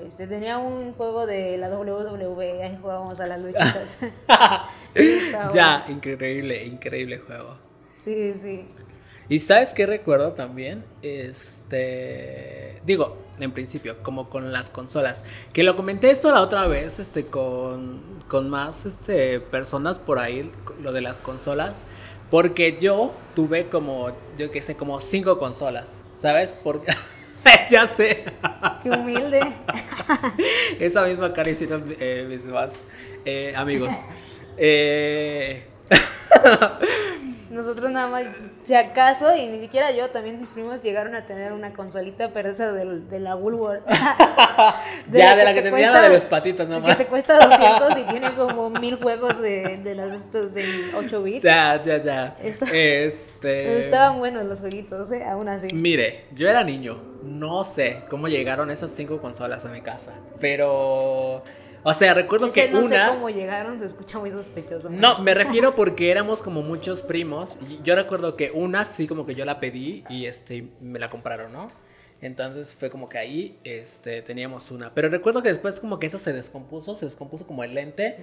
este, 0.00 0.26
tenía 0.26 0.58
un 0.58 0.94
juego 0.94 1.26
de 1.26 1.58
la 1.58 1.68
WWE, 1.76 2.62
ahí 2.62 2.78
jugábamos 2.80 3.20
a 3.20 3.26
las 3.26 3.40
luchitas. 3.40 3.98
ya, 5.52 5.84
increíble, 5.88 6.64
increíble 6.64 7.18
juego. 7.18 7.56
Sí, 7.94 8.32
sí. 8.34 8.66
¿Y 9.28 9.38
sabes 9.38 9.74
qué 9.74 9.86
recuerdo 9.86 10.32
también? 10.32 10.84
Este. 11.02 12.80
Digo, 12.84 13.18
en 13.38 13.52
principio, 13.52 14.02
como 14.02 14.28
con 14.28 14.52
las 14.52 14.70
consolas. 14.70 15.24
Que 15.52 15.62
lo 15.62 15.76
comenté 15.76 16.10
esto 16.10 16.30
la 16.30 16.42
otra 16.42 16.66
vez, 16.66 16.98
este, 16.98 17.26
con, 17.26 18.20
con 18.28 18.50
más 18.50 18.86
este, 18.86 19.40
personas 19.40 19.98
por 19.98 20.18
ahí, 20.18 20.50
lo 20.80 20.92
de 20.92 21.00
las 21.00 21.18
consolas. 21.18 21.86
Porque 22.32 22.78
yo 22.80 23.12
tuve 23.34 23.66
como, 23.66 24.10
yo 24.38 24.50
qué 24.50 24.62
sé, 24.62 24.74
como 24.74 24.98
cinco 25.00 25.38
consolas, 25.38 26.02
¿sabes? 26.12 26.62
Porque... 26.64 26.90
ya 27.70 27.86
sé. 27.86 28.24
Qué 28.82 28.88
humilde. 28.88 29.52
Esa 30.80 31.04
misma 31.04 31.34
cara 31.34 31.50
hicieron 31.50 31.94
eh, 32.00 32.24
mis 32.26 32.46
más 32.46 32.86
eh, 33.26 33.52
amigos. 33.54 33.92
Eh... 34.56 35.62
Nosotros 37.52 37.90
nada 37.90 38.08
más, 38.08 38.24
si 38.64 38.74
acaso, 38.74 39.36
y 39.36 39.46
ni 39.46 39.60
siquiera 39.60 39.90
yo, 39.90 40.08
también 40.08 40.40
mis 40.40 40.48
primos 40.48 40.82
llegaron 40.82 41.14
a 41.14 41.26
tener 41.26 41.52
una 41.52 41.74
consolita, 41.74 42.30
pero 42.32 42.48
esa 42.48 42.72
de, 42.72 43.20
la 43.20 43.36
Woolworth. 43.36 43.86
ya, 45.10 45.36
de 45.36 45.44
la 45.44 45.52
que, 45.52 45.60
te 45.60 45.70
tenía 45.70 45.90
la 45.90 46.00
de 46.08 46.14
los 46.14 46.24
patitos 46.24 46.66
nomás. 46.66 46.96
Que 46.96 47.04
te 47.04 47.10
cuesta 47.10 47.46
200 47.46 47.98
y 47.98 48.02
tiene 48.10 48.34
como 48.34 48.70
mil 48.70 48.96
juegos 48.96 49.38
de, 49.42 49.80
de 49.84 49.94
las 49.94 50.14
estos 50.14 50.54
de 50.54 50.64
8 50.96 51.22
bits. 51.22 51.44
Ya, 51.44 51.82
ya, 51.82 51.98
ya. 51.98 52.36
este... 52.42 53.12
Pero 53.42 53.78
estaban 53.78 54.18
buenos 54.18 54.46
los 54.46 54.60
jueguitos, 54.60 55.12
¿eh? 55.12 55.22
aún 55.22 55.50
así. 55.50 55.68
Mire, 55.74 56.24
yo 56.34 56.48
era 56.48 56.64
niño, 56.64 57.02
no 57.22 57.64
sé 57.64 58.04
cómo 58.08 58.28
llegaron 58.28 58.70
esas 58.70 58.92
cinco 58.92 59.20
consolas 59.20 59.66
a 59.66 59.68
mi 59.68 59.82
casa, 59.82 60.12
pero... 60.40 61.44
O 61.84 61.94
sea, 61.94 62.14
recuerdo 62.14 62.50
que 62.50 62.68
no 62.68 62.80
una. 62.80 62.88
No 62.98 63.04
sé 63.06 63.14
cómo 63.14 63.30
llegaron, 63.30 63.78
se 63.78 63.86
escucha 63.86 64.18
muy 64.18 64.30
sospechoso. 64.30 64.88
No, 64.88 65.18
me 65.18 65.34
refiero 65.34 65.74
porque 65.76 66.10
éramos 66.10 66.42
como 66.42 66.62
muchos 66.62 67.02
primos. 67.02 67.58
Y 67.68 67.80
yo 67.82 67.96
recuerdo 67.96 68.36
que 68.36 68.52
una 68.52 68.84
sí, 68.84 69.06
como 69.06 69.26
que 69.26 69.34
yo 69.34 69.44
la 69.44 69.58
pedí 69.58 70.04
y 70.08 70.26
este, 70.26 70.68
me 70.80 70.98
la 70.98 71.10
compraron, 71.10 71.52
¿no? 71.52 71.68
Entonces 72.20 72.76
fue 72.76 72.88
como 72.88 73.08
que 73.08 73.18
ahí 73.18 73.58
este, 73.64 74.22
teníamos 74.22 74.70
una. 74.70 74.94
Pero 74.94 75.08
recuerdo 75.08 75.42
que 75.42 75.48
después, 75.48 75.80
como 75.80 75.98
que 75.98 76.06
esa 76.06 76.18
se 76.18 76.32
descompuso, 76.32 76.94
se 76.94 77.04
descompuso 77.04 77.46
como 77.46 77.64
el 77.64 77.74
lente. 77.74 78.16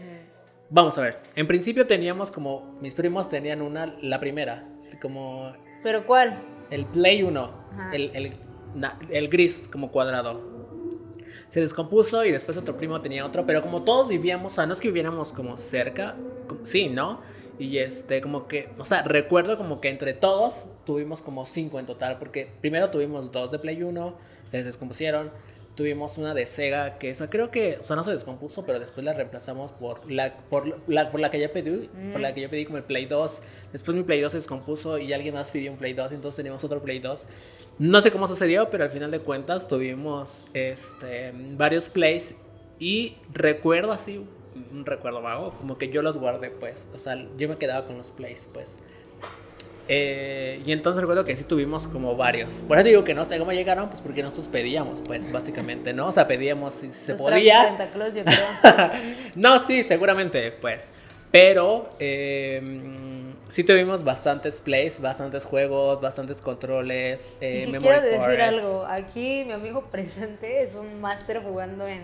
Vamos 0.69 0.97
a 0.97 1.01
ver. 1.01 1.19
En 1.35 1.47
principio 1.47 1.85
teníamos 1.85 2.31
como. 2.31 2.77
Mis 2.81 2.93
primos 2.93 3.27
tenían 3.27 3.61
una, 3.61 3.97
la 4.01 4.19
primera. 4.21 4.65
Como. 5.01 5.53
¿Pero 5.83 6.05
cuál? 6.05 6.39
El 6.69 6.85
Play 6.85 7.23
1. 7.23 7.69
El, 7.91 8.11
el, 8.13 8.33
el 9.09 9.27
gris, 9.29 9.67
como 9.69 9.91
cuadrado 9.91 10.58
se 11.49 11.61
descompuso 11.61 12.23
y 12.25 12.31
después 12.31 12.57
otro 12.57 12.77
primo 12.77 13.01
tenía 13.01 13.25
otro, 13.25 13.45
pero 13.45 13.61
como 13.61 13.83
todos 13.83 14.07
vivíamos, 14.07 14.53
o 14.53 14.55
sea, 14.55 14.65
no 14.65 14.73
es 14.73 14.79
que 14.79 14.87
viviéramos 14.87 15.33
como 15.33 15.57
cerca, 15.57 16.15
sí, 16.63 16.89
¿no? 16.89 17.21
Y 17.57 17.79
este, 17.79 18.21
como 18.21 18.47
que, 18.47 18.69
o 18.77 18.85
sea, 18.85 19.03
recuerdo 19.03 19.57
como 19.57 19.81
que 19.81 19.89
entre 19.89 20.13
todos 20.13 20.69
tuvimos 20.85 21.21
como 21.21 21.45
cinco 21.45 21.79
en 21.79 21.85
total, 21.85 22.17
porque 22.17 22.49
primero 22.61 22.89
tuvimos 22.89 23.31
dos 23.31 23.51
de 23.51 23.59
Play 23.59 23.83
1, 23.83 24.15
les 24.51 24.65
descompusieron, 24.65 25.31
tuvimos 25.79 26.17
una 26.17 26.33
de 26.33 26.45
Sega 26.45 26.97
que 26.97 27.09
esa 27.09 27.29
creo 27.29 27.51
que, 27.51 27.77
o 27.79 27.83
sea, 27.83 27.95
no 27.95 28.03
se 28.03 28.11
descompuso, 28.11 28.65
pero 28.65 28.81
después 28.81 29.05
la 29.05 29.13
reemplazamos 29.13 29.71
por 29.71 30.11
la, 30.11 30.35
por 30.49 30.89
la, 30.89 31.09
por 31.09 31.21
la 31.21 31.31
que 31.31 31.39
yo 31.39 31.49
pedí, 31.53 31.89
por 32.11 32.19
la 32.19 32.31
mm. 32.31 32.33
que 32.33 32.41
yo 32.41 32.49
pedí 32.49 32.65
como 32.65 32.79
el 32.79 32.83
Play 32.83 33.05
2. 33.05 33.41
Después 33.71 33.95
mi 33.95 34.03
Play 34.03 34.19
2 34.19 34.29
se 34.29 34.39
descompuso 34.39 34.97
y 34.97 35.13
alguien 35.13 35.35
más 35.35 35.51
pidió 35.51 35.71
un 35.71 35.77
Play 35.77 35.93
2, 35.93 36.11
entonces 36.11 36.35
teníamos 36.35 36.65
otro 36.65 36.81
Play 36.81 36.99
2. 36.99 37.27
No 37.77 38.01
sé 38.01 38.11
cómo 38.11 38.27
sucedió, 38.27 38.69
pero 38.69 38.83
al 38.83 38.89
final 38.89 39.09
de 39.09 39.21
cuentas 39.21 39.69
tuvimos 39.69 40.47
este, 40.53 41.31
varios 41.33 41.87
Plays 41.87 42.35
y 42.77 43.15
recuerdo 43.31 43.93
así, 43.93 44.27
un 44.73 44.85
recuerdo 44.85 45.21
vago, 45.21 45.53
como 45.59 45.77
que 45.77 45.87
yo 45.87 46.01
los 46.01 46.17
guardé, 46.17 46.49
pues, 46.49 46.89
o 46.93 46.99
sea, 46.99 47.25
yo 47.37 47.47
me 47.47 47.57
quedaba 47.57 47.87
con 47.87 47.97
los 47.97 48.11
Plays, 48.11 48.49
pues. 48.53 48.79
Eh, 49.91 50.61
y 50.63 50.71
entonces 50.71 51.01
recuerdo 51.01 51.25
que 51.25 51.35
sí 51.35 51.45
tuvimos 51.45 51.87
como 51.87 52.15
varios. 52.15 52.63
Por 52.67 52.77
eso 52.77 52.87
digo 52.87 53.03
que 53.03 53.15
no 53.15 53.25
sé 53.25 53.39
cómo 53.39 53.51
llegaron, 53.51 53.89
pues 53.89 54.03
porque 54.03 54.21
nosotros 54.21 54.47
pedíamos, 54.47 55.01
pues 55.01 55.31
básicamente, 55.31 55.93
¿no? 55.93 56.07
O 56.07 56.11
sea, 56.11 56.27
pedíamos 56.27 56.75
si, 56.75 56.93
se 56.93 57.15
podía. 57.15 57.63
Santa 57.63 57.87
Claus, 57.87 58.13
yo 58.13 58.23
creo. 58.23 58.91
no, 59.35 59.57
sí, 59.57 59.81
seguramente, 59.81 60.51
pues. 60.51 60.93
Pero 61.31 61.89
eh, 61.99 62.61
sí 63.47 63.63
tuvimos 63.63 64.03
bastantes 64.03 64.59
plays, 64.59 64.99
bastantes 64.99 65.43
juegos, 65.43 65.99
bastantes 65.99 66.39
controles. 66.39 67.35
Eh, 67.41 67.65
y 67.67 67.71
quiero 67.71 68.01
decir 68.01 68.41
algo. 68.41 68.85
Aquí 68.85 69.43
mi 69.45 69.53
amigo 69.53 69.85
presente 69.91 70.61
es 70.61 70.75
un 70.75 71.01
máster 71.01 71.41
jugando 71.41 71.87
en 71.87 72.01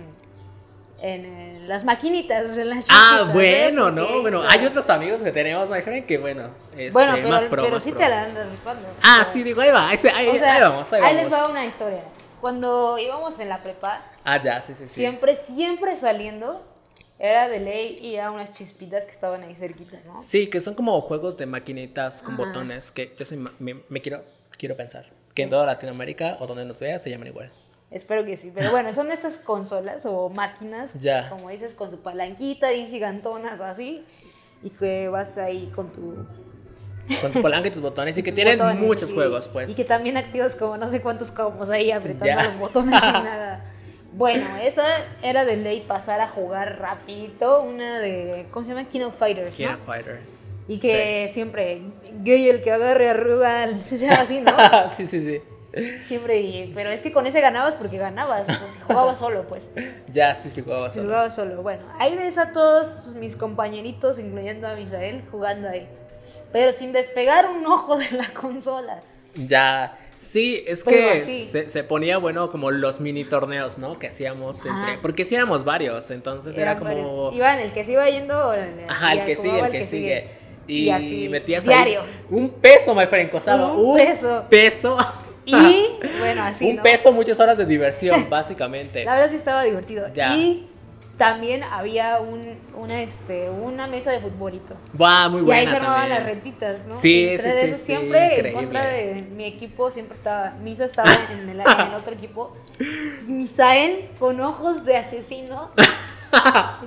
en 1.05 1.67
las 1.67 1.83
maquinitas, 1.83 2.57
en 2.57 2.69
las 2.69 2.87
Ah, 2.89 3.25
¿eh? 3.27 3.31
bueno, 3.31 3.91
¿no? 3.91 4.21
Bueno, 4.21 4.41
hay 4.41 4.65
otros 4.65 4.89
amigos 4.89 5.21
que 5.21 5.31
tenemos, 5.31 5.69
que 6.07 6.17
bueno, 6.17 6.49
este, 6.71 6.91
bueno, 6.91 7.13
pero, 7.15 7.29
más 7.29 7.45
pro, 7.45 7.63
pero 7.63 7.79
sí 7.79 7.91
te 7.91 8.09
la 8.09 8.23
andas 8.23 8.49
rifando. 8.49 8.87
Ah, 9.03 9.23
sí, 9.23 9.43
digo, 9.43 9.61
ahí 9.61 9.71
va, 9.71 9.89
ahí, 9.89 9.97
ahí, 10.13 10.39
vamos, 10.61 10.91
ahí, 10.93 11.01
ahí 11.03 11.15
les 11.15 11.31
va 11.31 11.47
una 11.47 11.65
historia. 11.65 12.03
Cuando 12.41 12.97
íbamos 12.97 13.39
en 13.39 13.49
la 13.49 13.61
prepa, 13.61 14.01
ah, 14.23 14.41
ya, 14.41 14.61
sí, 14.61 14.73
sí, 14.73 14.87
sí. 14.87 14.93
siempre, 14.93 15.35
siempre 15.35 15.95
saliendo, 15.95 16.65
era 17.19 17.47
de 17.47 17.59
ley 17.59 17.99
y 18.01 18.17
a 18.17 18.31
unas 18.31 18.55
chispitas 18.57 19.05
que 19.05 19.11
estaban 19.11 19.43
ahí 19.43 19.55
cerquitas, 19.55 20.03
¿no? 20.05 20.17
Sí, 20.17 20.47
que 20.47 20.59
son 20.59 20.73
como 20.73 20.99
juegos 21.01 21.37
de 21.37 21.45
maquinitas 21.45 22.21
con 22.21 22.35
botones 22.35 22.91
que 22.91 23.15
yo 23.17 23.25
me, 23.59 24.01
quiero, 24.01 24.23
quiero 24.57 24.75
pensar 24.75 25.05
que 25.33 25.43
en 25.43 25.49
toda 25.49 25.65
Latinoamérica 25.65 26.37
o 26.39 26.47
donde 26.47 26.65
nos 26.65 26.79
vea 26.79 26.97
se 26.97 27.09
llaman 27.09 27.27
igual. 27.27 27.51
Espero 27.95 28.25
que 28.25 28.35
sí. 28.35 28.51
Pero 28.53 28.71
bueno, 28.71 28.91
son 28.91 29.09
estas 29.09 29.37
consolas 29.37 30.05
o 30.05 30.29
máquinas, 30.29 30.93
Ya. 30.99 31.29
como 31.29 31.49
dices, 31.49 31.73
con 31.73 31.89
su 31.89 31.99
palanquita 31.99 32.73
y 32.73 32.87
gigantonas 32.87 33.61
así. 33.61 34.03
Y 34.61 34.69
que 34.71 35.07
vas 35.07 35.37
ahí 35.37 35.71
con 35.73 35.91
tu. 35.93 36.13
Con 37.21 37.31
tu 37.31 37.41
palanca 37.41 37.69
y 37.69 37.71
tus 37.71 37.81
botones 37.81 38.17
y 38.17 38.23
que 38.23 38.31
tus 38.31 38.35
tienen 38.35 38.59
botones, 38.59 38.81
muchos 38.83 39.09
sí. 39.09 39.15
juegos, 39.15 39.47
pues. 39.47 39.71
Y 39.71 39.75
que 39.75 39.85
también 39.85 40.17
activas 40.17 40.55
como 40.57 40.75
no 40.75 40.89
sé 40.91 41.01
cuántos 41.01 41.31
combos 41.31 41.69
ahí 41.69 41.89
apretando 41.91 42.25
Ya. 42.25 42.43
los 42.43 42.59
botones 42.59 43.01
y 43.01 43.11
nada. 43.23 43.63
Bueno, 44.11 44.45
esa 44.61 44.85
era 45.21 45.45
de 45.45 45.55
ley 45.55 45.85
pasar 45.87 46.19
a 46.19 46.27
jugar 46.27 46.79
rapidito. 46.79 47.61
Una 47.61 47.99
de. 47.99 48.47
¿Cómo 48.51 48.65
se 48.65 48.73
llama? 48.73 48.85
King 48.89 49.01
of 49.03 49.15
Fighters. 49.17 49.55
King 49.55 49.67
¿no? 49.67 49.73
of 49.75 49.85
Fighters. 49.85 50.47
Y 50.67 50.79
que 50.79 51.29
siempre, 51.33 51.81
gay 52.23 52.49
el 52.49 52.61
que 52.61 52.71
agarre 52.73 53.07
arruga, 53.09 53.69
se 53.85 53.95
llama 53.97 54.15
así, 54.23 54.41
¿no? 54.41 54.51
Sí. 54.89 55.05
sí, 55.05 55.21
sí, 55.21 55.25
sí. 55.25 55.41
Siempre, 56.03 56.39
y- 56.39 56.71
pero 56.73 56.89
es 56.89 57.01
que 57.01 57.11
con 57.11 57.27
ese 57.27 57.41
ganabas 57.41 57.75
porque 57.75 57.97
ganabas, 57.97 58.43
pues, 58.45 58.79
jugabas 58.87 59.19
solo, 59.19 59.43
pues. 59.47 59.69
Ya, 60.11 60.33
sí, 60.33 60.49
sí, 60.49 60.61
jugaba 60.61 60.89
solo. 60.89 61.05
jugabas 61.05 61.35
solo. 61.35 61.61
Bueno, 61.61 61.83
ahí 61.99 62.15
ves 62.15 62.37
a 62.37 62.51
todos 62.53 63.07
mis 63.15 63.35
compañeritos, 63.35 64.17
incluyendo 64.19 64.67
a 64.67 64.75
Misael, 64.75 65.23
jugando 65.31 65.67
ahí. 65.69 65.87
Pero 66.51 66.71
sin 66.71 66.93
despegar 66.93 67.49
un 67.49 67.65
ojo 67.65 67.97
de 67.97 68.09
la 68.11 68.27
consola. 68.33 69.01
Ya. 69.35 69.97
Sí, 70.17 70.63
es 70.65 70.85
Pero 70.85 70.95
que 71.13 71.19
se, 71.19 71.69
se 71.69 71.83
ponía 71.83 72.17
bueno 72.19 72.49
como 72.49 72.71
los 72.71 73.01
mini 73.01 73.25
torneos, 73.25 73.77
¿no? 73.77 73.99
Que 73.99 74.07
hacíamos 74.07 74.65
entre. 74.65 74.91
Ajá. 74.93 74.99
Porque 75.01 75.25
sí 75.25 75.35
éramos 75.35 75.65
varios, 75.65 76.09
entonces 76.09 76.57
era 76.57 76.77
como. 76.77 76.89
varios. 76.91 77.33
Iban 77.35 77.59
el 77.59 77.73
que 77.73 77.83
se 77.83 77.91
iba 77.91 78.09
yendo. 78.09 78.47
órale, 78.47 78.85
Ajá, 78.87 79.11
el 79.11 79.25
que 79.25 79.35
sigue, 79.35 79.49
jugaba 79.49 79.67
el 79.67 79.71
que 79.73 79.83
sigue. 79.83 80.29
Y, 80.67 80.83
Y 80.85 80.89
así, 80.89 81.27
metías 81.29 81.65
diario. 81.65 82.01
ahí 82.03 82.07
un 82.29 82.49
peso, 82.49 82.95
my 82.95 83.05
friend, 83.05 83.29
costaba 83.29 83.73
Un 83.73 83.85
un, 83.89 83.97
peso. 83.97 84.45
peso. 84.49 84.97
Y 85.55 85.87
bueno, 86.19 86.43
así. 86.43 86.69
un 86.69 86.77
¿no? 86.77 86.83
peso, 86.83 87.11
muchas 87.11 87.39
horas 87.39 87.57
de 87.57 87.65
diversión, 87.65 88.27
básicamente. 88.29 89.05
La 89.05 89.15
verdad 89.15 89.29
sí 89.29 89.35
estaba 89.35 89.63
divertido. 89.63 90.07
Ya. 90.13 90.35
Y 90.35 90.67
también 91.17 91.63
había 91.63 92.19
un, 92.19 92.57
una, 92.75 93.01
este, 93.01 93.49
una 93.49 93.87
mesa 93.87 94.11
de 94.11 94.19
futbolito. 94.19 94.75
Va, 94.99 95.29
muy 95.29 95.41
y 95.41 95.43
buena 95.43 95.61
ahí 95.61 95.67
se 95.67 95.75
armaban 95.75 96.09
las 96.09 96.23
rentitas, 96.23 96.85
¿no? 96.85 96.93
Sí, 96.93 97.37
sí, 97.39 97.49
sí, 97.61 97.73
siempre 97.73 98.49
en 98.49 98.53
contra 98.53 98.85
de 98.87 99.25
mi 99.31 99.45
equipo, 99.45 99.91
siempre 99.91 100.17
estaba. 100.17 100.51
Misa 100.61 100.85
estaba 100.85 101.09
en 101.31 101.49
el, 101.49 101.59
en 101.61 101.87
el 101.87 101.93
otro 101.93 102.13
equipo. 102.13 102.57
Y 102.79 103.31
Misael, 103.31 104.09
con 104.19 104.41
ojos 104.41 104.83
de 104.83 104.97
asesino, 104.97 105.69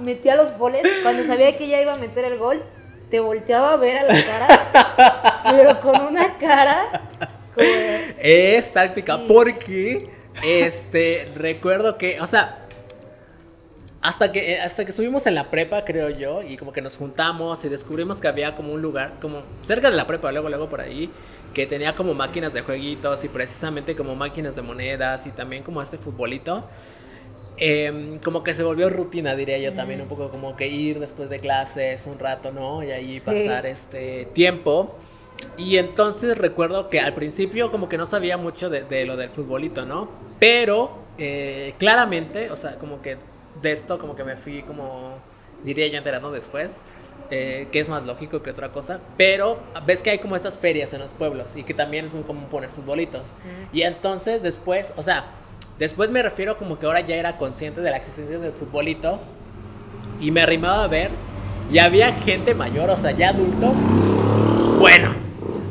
metía 0.00 0.36
los 0.36 0.58
goles. 0.58 0.86
Cuando 1.02 1.24
sabía 1.24 1.56
que 1.56 1.68
ya 1.68 1.80
iba 1.80 1.92
a 1.92 1.98
meter 1.98 2.24
el 2.24 2.38
gol, 2.38 2.62
te 3.10 3.20
volteaba 3.20 3.72
a 3.72 3.76
ver 3.76 3.98
a 3.98 4.02
la 4.02 4.14
cara, 4.14 5.42
pero 5.50 5.80
con 5.80 6.00
una 6.02 6.36
cara 6.36 7.08
como 7.54 7.66
de, 7.66 7.87
Es 8.20 8.72
táctica, 8.72 9.16
Sí. 9.16 9.24
porque 9.28 10.08
este 10.44 11.28
recuerdo 11.34 11.98
que, 11.98 12.20
o 12.20 12.26
sea, 12.26 12.64
hasta 14.00 14.30
que 14.30 14.52
eh, 14.52 14.60
hasta 14.60 14.84
que 14.84 14.90
estuvimos 14.92 15.26
en 15.26 15.34
la 15.34 15.50
prepa, 15.50 15.84
creo 15.84 16.08
yo, 16.10 16.42
y 16.42 16.56
como 16.56 16.72
que 16.72 16.80
nos 16.80 16.96
juntamos 16.96 17.64
y 17.64 17.68
descubrimos 17.68 18.20
que 18.20 18.28
había 18.28 18.54
como 18.54 18.72
un 18.72 18.80
lugar 18.80 19.14
como 19.20 19.42
cerca 19.62 19.90
de 19.90 19.96
la 19.96 20.06
prepa, 20.06 20.30
luego 20.32 20.48
luego 20.48 20.68
por 20.68 20.80
ahí, 20.80 21.10
que 21.52 21.66
tenía 21.66 21.94
como 21.94 22.14
máquinas 22.14 22.52
de 22.52 22.60
jueguitos 22.62 23.24
y 23.24 23.28
precisamente 23.28 23.96
como 23.96 24.14
máquinas 24.14 24.54
de 24.54 24.62
monedas 24.62 25.26
y 25.26 25.30
también 25.30 25.62
como 25.62 25.82
ese 25.82 25.98
futbolito. 25.98 26.64
em, 27.60 28.20
como 28.20 28.44
que 28.44 28.54
se 28.54 28.62
volvió 28.62 28.88
rutina, 28.88 29.34
diría 29.34 29.58
yo 29.58 29.74
también, 29.74 30.00
un 30.00 30.06
poco 30.06 30.30
como 30.30 30.54
que 30.54 30.68
ir 30.68 31.00
después 31.00 31.28
de 31.28 31.40
clases 31.40 32.06
un 32.06 32.16
rato, 32.16 32.52
¿no? 32.52 32.84
Y 32.84 32.92
ahí 32.92 33.18
Sí. 33.18 33.26
pasar 33.26 33.66
este 33.66 34.26
tiempo. 34.26 34.96
Y 35.56 35.76
entonces 35.76 36.38
recuerdo 36.38 36.88
que 36.88 37.00
al 37.00 37.14
principio 37.14 37.70
como 37.70 37.88
que 37.88 37.98
no 37.98 38.06
sabía 38.06 38.36
mucho 38.36 38.70
de, 38.70 38.82
de 38.82 39.04
lo 39.04 39.16
del 39.16 39.30
futbolito, 39.30 39.84
¿no? 39.86 40.08
Pero 40.38 40.98
eh, 41.18 41.74
claramente, 41.78 42.50
o 42.50 42.56
sea, 42.56 42.76
como 42.76 43.02
que 43.02 43.16
de 43.60 43.72
esto 43.72 43.98
como 43.98 44.14
que 44.14 44.22
me 44.22 44.36
fui 44.36 44.62
como, 44.62 45.18
diría 45.64 45.88
yo 45.88 45.98
enterando 45.98 46.30
después, 46.30 46.82
eh, 47.30 47.66
que 47.72 47.80
es 47.80 47.88
más 47.88 48.04
lógico 48.04 48.40
que 48.40 48.50
otra 48.50 48.68
cosa, 48.70 49.00
pero 49.16 49.58
ves 49.84 50.02
que 50.02 50.10
hay 50.10 50.18
como 50.18 50.36
estas 50.36 50.58
ferias 50.58 50.92
en 50.94 51.00
los 51.00 51.12
pueblos 51.12 51.56
y 51.56 51.64
que 51.64 51.74
también 51.74 52.04
es 52.04 52.14
muy 52.14 52.22
común 52.22 52.46
poner 52.46 52.70
futbolitos. 52.70 53.32
Y 53.72 53.82
entonces 53.82 54.42
después, 54.42 54.94
o 54.96 55.02
sea, 55.02 55.24
después 55.78 56.10
me 56.10 56.22
refiero 56.22 56.56
como 56.56 56.78
que 56.78 56.86
ahora 56.86 57.00
ya 57.00 57.16
era 57.16 57.36
consciente 57.36 57.80
de 57.80 57.90
la 57.90 57.96
existencia 57.96 58.38
del 58.38 58.52
futbolito 58.52 59.18
y 60.20 60.30
me 60.30 60.40
arrimaba 60.40 60.84
a 60.84 60.88
ver 60.88 61.10
y 61.70 61.80
había 61.80 62.12
gente 62.12 62.54
mayor, 62.54 62.88
o 62.90 62.96
sea, 62.96 63.10
ya 63.10 63.30
adultos, 63.30 63.76
bueno, 64.78 65.10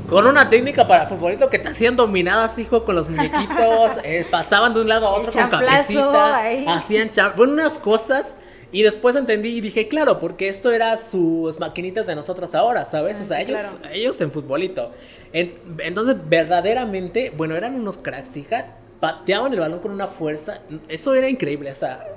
con 0.09 0.25
una 0.25 0.49
técnica 0.49 0.87
para 0.87 1.05
futbolito 1.05 1.49
que 1.49 1.59
te 1.59 1.69
hacían 1.69 1.95
dominadas, 1.95 2.57
hijo, 2.59 2.83
con 2.83 2.95
los 2.95 3.09
muñequitos, 3.09 3.97
eh, 4.03 4.25
pasaban 4.29 4.73
de 4.73 4.81
un 4.81 4.87
lado 4.89 5.07
a 5.07 5.11
otro 5.11 5.31
con 5.31 5.49
cabecita, 5.49 6.37
ahí. 6.37 6.65
hacían 6.67 7.09
bueno, 7.35 7.53
unas 7.53 7.77
cosas. 7.77 8.35
Y 8.69 8.83
después 8.83 9.15
entendí 9.15 9.49
y 9.49 9.61
dije, 9.61 9.87
claro, 9.87 10.19
porque 10.19 10.49
esto 10.49 10.73
era 10.73 10.97
sus 10.97 11.57
maquinitas 11.57 12.05
de 12.05 12.15
nosotros 12.15 12.53
ahora, 12.53 12.83
¿sabes? 12.83 13.17
Ah, 13.19 13.23
o 13.23 13.25
sea, 13.25 13.37
sí, 13.37 13.43
ellos, 13.43 13.61
claro. 13.79 13.95
ellos 13.95 14.19
en 14.21 14.31
futbolito. 14.31 14.91
En- 15.31 15.55
entonces, 15.79 16.17
verdaderamente, 16.27 17.31
bueno, 17.35 17.55
eran 17.55 17.75
unos 17.75 17.97
cracks, 17.97 18.35
hija. 18.35 18.75
Pateaban 18.99 19.53
el 19.53 19.59
balón 19.61 19.79
con 19.79 19.91
una 19.91 20.07
fuerza. 20.07 20.59
Eso 20.89 21.13
era 21.13 21.29
increíble, 21.29 21.71
o 21.71 21.75
sea, 21.75 22.07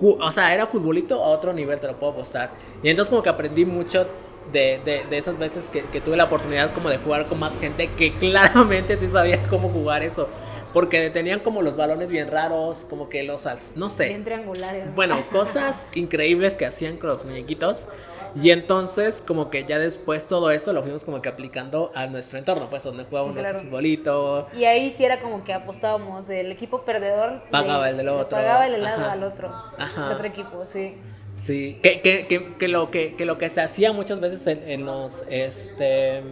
o 0.00 0.32
sea, 0.32 0.54
era 0.54 0.66
futbolito 0.66 1.22
a 1.22 1.28
otro 1.28 1.52
nivel, 1.52 1.80
te 1.80 1.86
lo 1.86 1.98
puedo 1.98 2.12
apostar. 2.12 2.50
Y 2.82 2.90
entonces 2.90 3.10
como 3.10 3.22
que 3.22 3.30
aprendí 3.30 3.64
mucho 3.64 4.06
de, 4.52 4.80
de- 4.84 5.04
de 5.08 5.18
esas 5.18 5.38
veces 5.38 5.70
que, 5.70 5.82
que 5.82 6.00
tuve 6.00 6.16
la 6.16 6.24
oportunidad 6.24 6.72
como 6.74 6.88
de 6.90 6.98
jugar 6.98 7.26
con 7.26 7.38
más 7.38 7.58
gente 7.58 7.90
que 7.92 8.12
claramente 8.18 8.96
sí 8.96 9.08
sabía 9.08 9.42
cómo 9.44 9.68
jugar 9.68 10.02
eso. 10.02 10.28
Porque 10.72 11.08
tenían 11.10 11.38
como 11.38 11.62
los 11.62 11.76
balones 11.76 12.10
bien 12.10 12.28
raros, 12.28 12.84
como 12.90 13.08
que 13.08 13.22
los... 13.22 13.46
No 13.76 13.88
sé. 13.88 14.08
bien 14.08 14.24
triangulares. 14.24 14.92
Bueno, 14.96 15.16
cosas 15.30 15.90
increíbles 15.94 16.56
que 16.56 16.66
hacían 16.66 16.96
con 16.96 17.10
los 17.10 17.24
muñequitos. 17.24 17.86
Y 18.42 18.50
entonces, 18.50 19.22
como 19.24 19.48
que 19.48 19.64
ya 19.64 19.78
después 19.78 20.26
todo 20.26 20.50
esto 20.50 20.72
lo 20.72 20.82
fuimos 20.82 21.04
como 21.04 21.22
que 21.22 21.28
aplicando 21.28 21.92
a 21.94 22.08
nuestro 22.08 22.40
entorno, 22.40 22.68
pues 22.68 22.82
donde 22.82 23.04
jugaba 23.04 23.28
Sí, 23.28 23.32
un 23.34 23.38
claro. 23.38 23.58
futbolito. 23.60 24.48
Y 24.58 24.64
ahí 24.64 24.90
sí 24.90 25.04
era 25.04 25.20
como 25.20 25.44
que 25.44 25.52
apostábamos, 25.52 26.28
el 26.28 26.50
equipo 26.50 26.82
perdedor 26.84 27.42
Pagaba 27.52 27.88
el 27.90 27.96
del 27.96 28.08
otro. 28.08 28.30
Pagaba 28.30 28.66
el 28.66 28.74
helado 28.74 29.02
Ajá. 29.04 29.12
al 29.12 29.22
otro, 29.22 29.48
Ajá. 29.78 30.06
al 30.08 30.12
otro 30.14 30.26
equipo, 30.26 30.66
sí. 30.66 30.96
Sí, 31.34 31.78
que, 31.82 32.00
que, 32.00 32.26
que, 32.28 32.54
que 32.54 32.68
lo, 32.68 32.90
que, 32.90 33.14
que 33.16 33.24
lo 33.26 33.38
que 33.38 33.48
se 33.48 33.60
hacía 33.60 33.92
muchas 33.92 34.20
veces 34.20 34.46
en, 34.46 34.68
en 34.70 34.86
los, 34.86 35.24
este, 35.28 36.22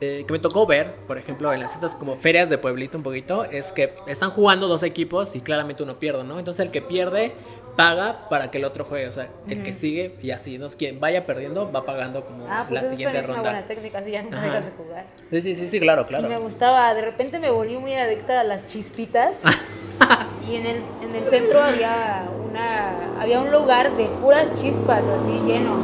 eh, 0.00 0.24
que 0.26 0.32
me 0.32 0.38
tocó 0.38 0.66
ver, 0.66 0.94
por 1.06 1.16
ejemplo, 1.18 1.52
en 1.52 1.60
las 1.60 1.74
estas 1.74 1.94
como 1.94 2.16
ferias 2.16 2.48
de 2.48 2.58
pueblito 2.58 2.96
un 2.98 3.04
poquito, 3.04 3.44
es 3.44 3.70
que 3.70 3.94
están 4.08 4.30
jugando 4.30 4.66
dos 4.66 4.82
equipos 4.82 5.36
y 5.36 5.40
claramente 5.42 5.82
uno 5.82 5.98
pierde, 5.98 6.24
¿no? 6.24 6.38
Entonces 6.38 6.64
el 6.66 6.72
que 6.72 6.82
pierde 6.82 7.32
paga 7.76 8.28
para 8.28 8.50
que 8.50 8.58
el 8.58 8.64
otro 8.64 8.84
juegue, 8.84 9.06
o 9.06 9.12
sea, 9.12 9.28
el 9.48 9.62
que 9.62 9.74
sigue 9.74 10.16
y 10.22 10.32
así, 10.32 10.58
¿no? 10.58 10.66
Quien 10.68 10.98
vaya 10.98 11.24
perdiendo 11.24 11.70
va 11.70 11.84
pagando 11.84 12.24
como 12.24 12.46
Ah, 12.48 12.64
pues 12.66 12.80
la 12.80 12.86
eso 12.86 12.90
siguiente 12.96 13.18
es 13.18 13.24
una 13.26 13.34
ronda. 13.36 13.50
buena 13.52 13.66
técnica, 13.66 13.98
así 13.98 14.10
ya 14.10 14.20
Ajá. 14.22 14.42
dejas 14.44 14.64
de 14.64 14.70
jugar. 14.72 15.06
Sí, 15.30 15.40
sí, 15.40 15.54
sí, 15.54 15.68
sí, 15.68 15.78
claro, 15.78 16.04
claro. 16.06 16.26
Y 16.26 16.30
me 16.30 16.38
gustaba, 16.38 16.92
de 16.94 17.02
repente 17.02 17.38
me 17.38 17.50
volví 17.50 17.76
muy 17.76 17.94
adicta 17.94 18.40
a 18.40 18.44
las 18.44 18.72
chispitas. 18.72 19.42
y 20.50 20.56
en 20.56 20.66
el, 20.66 20.82
en 21.02 21.14
el 21.14 21.26
centro 21.26 21.62
había 21.62 22.28
una 22.50 23.20
había 23.22 23.40
un 23.40 23.50
lugar 23.52 23.96
de 23.96 24.06
puras 24.06 24.50
chispas, 24.60 25.04
así 25.06 25.32
lleno. 25.46 25.74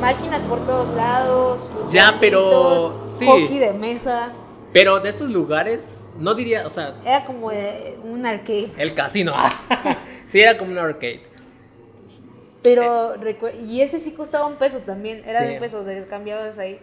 Máquinas 0.00 0.42
por 0.42 0.64
todos 0.66 0.94
lados, 0.96 1.68
Ya, 1.90 2.16
pero- 2.18 3.02
sí. 3.04 3.26
hockey 3.26 3.58
de 3.58 3.72
mesa. 3.72 4.30
Pero 4.72 5.00
de 5.00 5.10
estos 5.10 5.28
lugares, 5.30 6.08
no 6.18 6.34
diría, 6.34 6.66
o 6.66 6.70
sea, 6.70 6.94
Era 7.04 7.24
como 7.26 7.52
eh, 7.52 7.98
un 8.04 8.24
arcade. 8.24 8.70
el 8.78 8.94
casino. 8.94 9.34
sí, 10.26 10.40
era 10.40 10.56
como 10.56 10.72
un 10.72 10.78
arcade. 10.78 11.22
Pero 12.62 13.16
recu- 13.16 13.52
y 13.66 13.80
ese 13.80 13.98
sí 13.98 14.12
costaba 14.12 14.46
un 14.46 14.54
peso 14.54 14.78
también, 14.80 15.22
era 15.26 15.46
Sí. 15.46 15.52
un 15.54 15.58
peso, 15.58 15.84
de 15.84 16.06
cambiabas 16.06 16.58
ahí. 16.58 16.78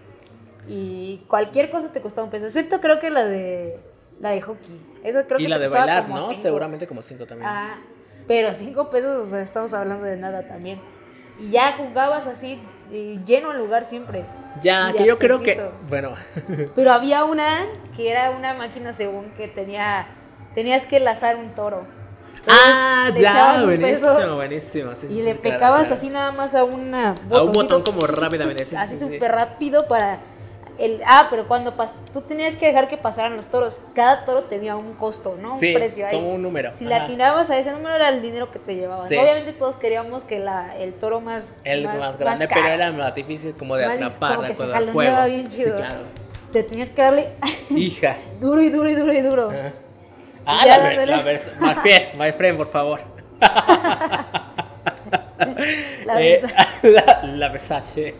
Y 0.67 1.21
cualquier 1.27 1.71
cosa 1.71 1.91
te 1.91 2.01
costaba 2.01 2.25
un 2.25 2.31
peso, 2.31 2.45
excepto 2.45 2.79
creo 2.81 2.99
que 2.99 3.09
la 3.09 3.23
de 3.25 3.79
la 4.19 4.31
de 4.31 4.41
hockey. 4.41 4.79
Esa 5.03 5.25
creo 5.25 5.39
Y 5.39 5.43
que 5.43 5.49
la 5.49 5.59
de 5.59 5.67
bailar, 5.67 6.03
como 6.03 6.15
¿no? 6.17 6.21
cinco. 6.21 6.41
Seguramente 6.41 6.87
como 6.87 7.01
cinco 7.01 7.25
también. 7.25 7.49
Ah, 7.49 7.77
pero 8.27 8.53
cinco 8.53 8.89
pesos, 8.89 9.27
o 9.27 9.29
sea, 9.29 9.41
estamos 9.41 9.73
hablando 9.73 10.05
de 10.05 10.17
nada 10.17 10.47
también. 10.47 10.79
Y 11.39 11.51
ya 11.51 11.73
jugabas 11.77 12.27
así, 12.27 12.61
eh, 12.91 13.19
lleno 13.25 13.51
el 13.51 13.57
lugar 13.59 13.85
siempre. 13.85 14.25
Ya, 14.61 14.91
que 14.93 15.05
yo 15.05 15.17
creo 15.17 15.41
que, 15.41 15.61
bueno, 15.87 16.13
Pero 16.75 16.91
había 16.91 17.23
una 17.23 17.65
que 17.95 18.11
era 18.11 18.31
una 18.31 18.53
máquina 18.53 18.93
según 18.93 19.29
que 19.31 19.47
tenía, 19.47 20.07
tenías 20.53 20.85
que 20.85 20.99
lazar 20.99 21.37
un 21.37 21.55
toro. 21.55 21.85
Entonces, 22.39 22.63
ah, 22.73 23.11
ya, 23.15 23.63
buenísimo, 23.63 24.15
peso 24.15 24.35
buenísimo. 24.35 24.95
sí, 24.95 25.07
Y 25.09 25.21
le 25.23 25.33
sí, 25.33 25.39
pecabas 25.41 25.81
claro. 25.81 25.93
así 25.93 26.09
nada 26.09 26.31
más 26.31 26.55
a 26.55 26.63
una 26.63 27.13
A 27.33 27.43
un 27.43 27.51
botón 27.51 27.83
como 27.83 28.05
rápidamente, 28.07 28.63
sí, 28.65 28.71
sí, 28.71 28.75
así 28.75 28.97
sí, 28.97 29.05
sí. 29.05 29.13
súper 29.13 29.31
rápido 29.33 29.87
para 29.87 30.19
el 30.79 31.01
ah, 31.05 31.27
pero 31.29 31.47
cuando 31.47 31.75
pas, 31.75 31.93
tú 32.13 32.21
tenías 32.21 32.55
que 32.55 32.65
dejar 32.67 32.87
que 32.87 32.97
pasaran 32.97 33.35
los 33.35 33.47
toros. 33.47 33.79
Cada 33.93 34.25
toro 34.25 34.43
tenía 34.43 34.75
un 34.75 34.93
costo, 34.93 35.37
¿no? 35.39 35.49
Sí, 35.57 35.69
un 35.69 35.73
precio 35.75 36.07
ahí. 36.07 36.15
como 36.15 36.33
un 36.33 36.41
número, 36.41 36.73
Si 36.73 36.85
ajá. 36.85 36.97
le 36.99 37.03
atinabas 37.03 37.49
a 37.49 37.57
ese 37.59 37.71
número 37.71 37.95
era 37.95 38.09
el 38.09 38.21
dinero 38.21 38.49
que 38.51 38.59
te 38.59 38.75
llevabas. 38.75 39.07
Sí. 39.07 39.17
Obviamente 39.17 39.53
todos 39.53 39.75
queríamos 39.77 40.23
que 40.25 40.39
la, 40.39 40.75
el 40.77 40.93
toro 40.93 41.21
más 41.21 41.53
El 41.63 41.83
más, 41.85 42.17
grande, 42.17 42.47
caro, 42.47 42.61
pero 42.61 42.73
era 42.73 42.91
más 42.91 43.15
difícil 43.15 43.53
como 43.55 43.75
de 43.75 43.85
más 43.87 43.95
atrapar 44.15 44.35
como 44.37 44.47
que 44.47 44.53
se 44.53 44.67
jaloneaba 44.67 44.93
juego. 45.23 45.25
bien 45.35 45.51
Sí, 45.51 45.57
chido. 45.63 45.77
claro. 45.77 45.95
Te 46.51 46.63
tenías 46.63 46.89
que 46.91 47.01
darle 47.01 47.29
Hija. 47.69 48.15
duro 48.39 48.61
y 48.61 48.69
duro 48.69 48.89
y 48.89 48.95
duro 48.95 49.13
y 49.13 49.21
duro. 49.21 49.49
Ajá. 49.51 49.71
Ah, 50.45 50.63
Ya 50.65 50.77
la, 50.79 50.83
ver- 50.83 50.97
dándole- 50.97 51.15
la 51.17 51.23
vers- 51.23 51.51
my 51.59 51.73
friend, 51.75 52.13
my 52.15 52.31
friend, 52.31 52.57
por 52.57 52.71
favor. 52.71 52.99
La 56.05 56.21
Eh, 56.21 56.39
Versa- 56.41 56.67
la, 56.83 57.21
la 57.23 57.49
Versace. 57.49 58.13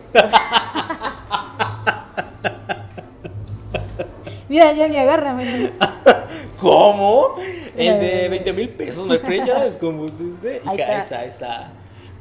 Mira, 4.50 4.72
ya 4.72 4.88
ni 4.88 4.96
agárrame. 4.96 5.70
¿Cómo? 6.60 7.36
El 7.76 8.00
de 8.00 8.28
20 8.28 8.52
mil 8.52 8.68
pesos, 8.70 9.06
friend, 9.20 9.46
ya 9.46 9.64
es 9.64 9.76
como 9.76 10.02
usted. 10.02 10.60
Ahí 10.66 10.76
Hija, 10.76 10.98
está. 11.00 11.24
Esa, 11.24 11.24
esa. 11.24 11.72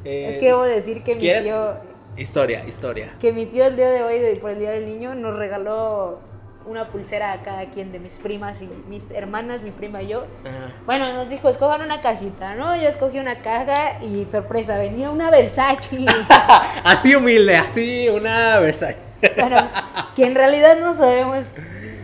Eh, 0.05 0.27
Es 0.29 0.37
que 0.37 0.45
debo 0.45 0.63
decir 0.63 1.01
que 1.03 1.15
mi 1.15 1.21
tío, 1.41 1.73
Historia, 2.15 2.63
historia. 2.67 3.13
que 3.19 3.33
mi 3.33 3.47
tío 3.47 3.65
el 3.65 3.75
día 3.75 3.89
de 3.89 4.03
hoy, 4.03 4.19
de- 4.19 4.35
por 4.35 4.51
el 4.51 4.59
Día 4.59 4.69
del 4.71 4.85
Niño, 4.85 5.15
nos 5.15 5.35
regaló 5.37 6.19
una 6.67 6.87
pulsera 6.89 7.31
a 7.31 7.41
cada 7.41 7.65
quien 7.71 7.91
de 7.91 7.99
mis 7.99 8.19
primas 8.19 8.61
y 8.61 8.69
mis 8.87 9.09
hermanas, 9.09 9.63
mi 9.63 9.71
prima 9.71 10.03
y 10.03 10.09
yo. 10.09 10.25
Ajá. 10.45 10.71
Bueno, 10.85 11.11
nos 11.13 11.29
dijo, 11.29 11.49
escojan 11.49 11.81
una 11.81 11.99
cajita, 11.99 12.53
¿no? 12.53 12.75
Yo 12.75 12.87
escogí 12.87 13.17
una 13.17 13.41
caja 13.41 14.03
y 14.03 14.23
sorpresa, 14.25 14.77
venía 14.77 15.09
una 15.09 15.31
Versace. 15.31 16.05
Así 16.83 17.15
humilde, 17.15 17.55
así 17.57 18.07
una 18.09 18.59
Versace. 18.59 18.99
bueno, 19.37 19.67
que 20.15 20.25
en 20.25 20.35
realidad 20.35 20.77
no 20.79 20.93
sabemos 20.95 21.45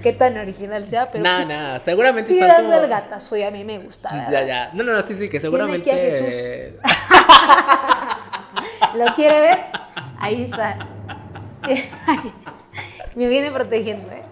qué 0.06 0.14
tan 0.14 0.38
original 0.38 0.88
sea, 0.88 1.10
pero 1.12 1.24
Nada, 1.24 1.38
pues, 1.38 1.48
nada, 1.50 1.80
seguramente 1.80 2.38
son 2.38 2.48
dando 2.48 2.70
como- 2.74 2.84
el 2.84 2.88
gatazo 2.90 3.36
y 3.38 3.42
a 3.44 3.50
mí 3.50 3.64
me 3.64 3.80
gusta. 3.80 4.10
¿verdad? 4.14 4.32
Ya, 4.32 4.44
ya. 4.44 4.70
No, 4.74 4.84
no, 4.84 4.94
no, 4.94 5.02
sí, 5.02 5.16
sí, 5.16 5.30
que 5.30 5.40
seguramente. 5.40 5.90
aquí 5.92 6.00
a 6.00 6.04
Jesús. 6.04 6.80
¿Lo 8.96 9.06
quiere 9.16 9.40
ver? 9.40 9.58
Ahí 10.20 10.44
está. 10.44 10.78
Me 13.16 13.28
viene 13.28 13.50
protegiendo, 13.50 14.12
¿eh? 14.12 14.24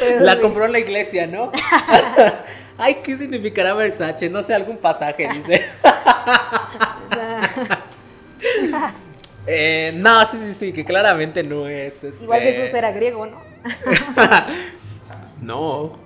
Pero 0.00 0.20
La 0.24 0.34
sí. 0.34 0.40
compró 0.40 0.64
en 0.64 0.72
la 0.72 0.80
iglesia, 0.80 1.28
¿no? 1.28 1.52
Ay, 2.78 2.96
¿qué 3.04 3.16
significará 3.16 3.72
Versace? 3.74 4.28
No 4.28 4.42
sé, 4.42 4.52
algún 4.54 4.78
pasaje, 4.78 5.28
dice. 5.32 5.64
Eh, 9.52 9.92
no, 9.96 10.24
sí, 10.26 10.38
sí, 10.46 10.54
sí, 10.54 10.72
que 10.72 10.84
claramente 10.84 11.42
no 11.42 11.66
es. 11.66 12.04
este- 12.04 12.24
Igual 12.24 12.40
Jesús 12.42 12.72
era 12.74 12.92
griego, 12.92 13.26
¿no? 13.26 13.40
No. 15.42 15.98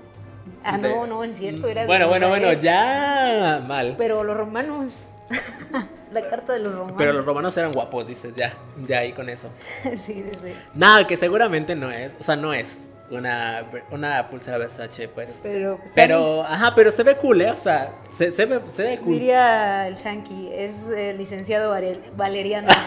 Ah, 0.62 0.78
no, 0.78 1.06
no, 1.06 1.24
es 1.24 1.36
cierto. 1.36 1.68
Era 1.68 1.86
Bueno, 1.86 2.08
bueno, 2.08 2.28
bueno, 2.28 2.52
ya. 2.54 3.62
Mal. 3.68 3.96
Pero 3.98 4.24
los 4.24 4.36
romanos. 4.36 5.04
La 6.12 6.28
carta 6.28 6.52
de 6.52 6.60
los 6.60 6.72
romanos. 6.72 6.94
Pero 6.96 7.12
los 7.12 7.24
romanos 7.24 7.56
eran 7.56 7.72
guapos, 7.72 8.06
dices, 8.06 8.36
ya. 8.36 8.54
Ya 8.86 9.00
ahí 9.00 9.12
con 9.12 9.28
eso. 9.28 9.50
sí, 9.84 9.96
sí, 9.96 10.30
sí. 10.42 10.54
Nada, 10.74 11.06
que 11.06 11.16
seguramente 11.16 11.74
no 11.74 11.90
es. 11.90 12.16
O 12.20 12.22
sea, 12.22 12.36
no 12.36 12.54
es 12.54 12.88
una, 13.10 13.64
una 13.90 14.28
pulsera 14.30 14.58
Versace, 14.58 15.08
pues. 15.08 15.40
Pero, 15.42 15.76
pues, 15.78 15.92
Pero, 15.94 16.42
ajá, 16.42 16.74
pero 16.74 16.90
se 16.90 17.02
ve 17.02 17.16
cool, 17.16 17.40
¿eh? 17.42 17.50
O 17.50 17.56
sea, 17.58 17.94
se, 18.10 18.30
se 18.30 18.46
ve, 18.46 18.60
se 18.66 18.82
ve 18.82 18.98
cool. 18.98 19.12
Diría 19.14 19.86
el 19.88 19.96
Hanky, 19.96 20.50
es 20.52 20.88
eh, 20.88 21.14
licenciado 21.16 21.74
Valeriano. 22.16 22.68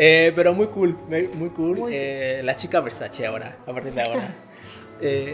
Eh, 0.00 0.32
pero 0.34 0.52
muy 0.52 0.68
cool, 0.68 0.96
muy 1.08 1.28
muy 1.28 1.50
cool. 1.50 1.78
Muy- 1.78 1.92
Eh, 1.94 2.40
la 2.44 2.54
chica 2.56 2.80
Versace 2.80 3.26
ahora, 3.26 3.56
a 3.66 3.72
partir 3.72 3.92
de 3.92 4.02
ahora. 4.02 4.34
Eh, 5.00 5.32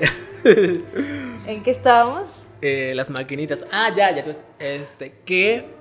¿En 1.47 1.63
qué 1.63 1.71
estábamos? 1.71 2.47
eh, 2.61 2.93
las 2.95 3.09
maquinitas. 3.09 3.65
Ah, 3.73 3.89
ya, 3.97 4.11
ya. 4.11 4.19
Entonces, 4.19 4.45
este, 4.59 5.15
que 5.25 5.74